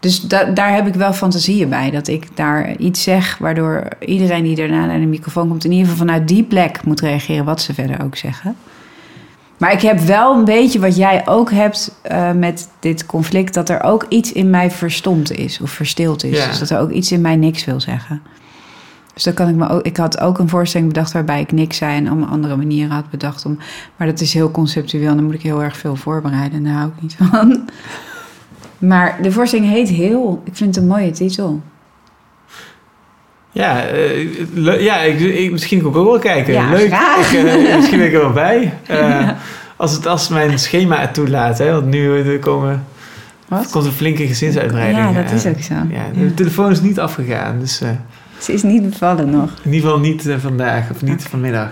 [0.00, 1.90] Dus da- daar heb ik wel fantasieën bij.
[1.90, 5.64] Dat ik daar iets zeg waardoor iedereen die daarna naar de microfoon komt...
[5.64, 8.56] in ieder geval vanuit die plek moet reageren wat ze verder ook zeggen.
[9.60, 13.54] Maar ik heb wel een beetje wat jij ook hebt eh, met dit conflict...
[13.54, 16.36] dat er ook iets in mij verstomd is of verstild is.
[16.36, 16.46] Ja.
[16.46, 18.22] Dus dat er ook iets in mij niks wil zeggen.
[19.14, 19.82] Dus dan kan ik me ook...
[19.82, 21.96] Ik had ook een voorstelling bedacht waarbij ik niks zei...
[21.96, 23.58] en allemaal andere manieren had bedacht om...
[23.96, 26.58] Maar dat is heel conceptueel en dan moet ik heel erg veel voorbereiden.
[26.58, 27.58] En daar hou ik niet van.
[28.78, 30.42] Maar de voorstelling heet Heel.
[30.44, 31.60] Ik vind het een mooie titel.
[33.52, 36.52] Ja, eh, ja ik, ik, misschien kom ik ook wel kijken.
[36.52, 36.86] Ja, Leuk.
[36.86, 37.32] graag.
[37.32, 38.72] Ik, eh, misschien ben ik er wel bij.
[38.86, 39.28] Eh,
[39.76, 41.58] als, het, als mijn schema het toelaat.
[41.58, 42.84] Hè, want nu er komen,
[43.48, 43.70] Wat?
[43.70, 45.14] komt een flinke gezinsuitbreiding.
[45.16, 45.74] Ja, dat is ook zo.
[45.74, 47.58] Ja, de telefoon is niet afgegaan.
[47.60, 47.82] Dus
[48.38, 49.50] Ze is niet bevallen nog.
[49.62, 51.70] in ieder geval niet vandaag of niet vanmiddag.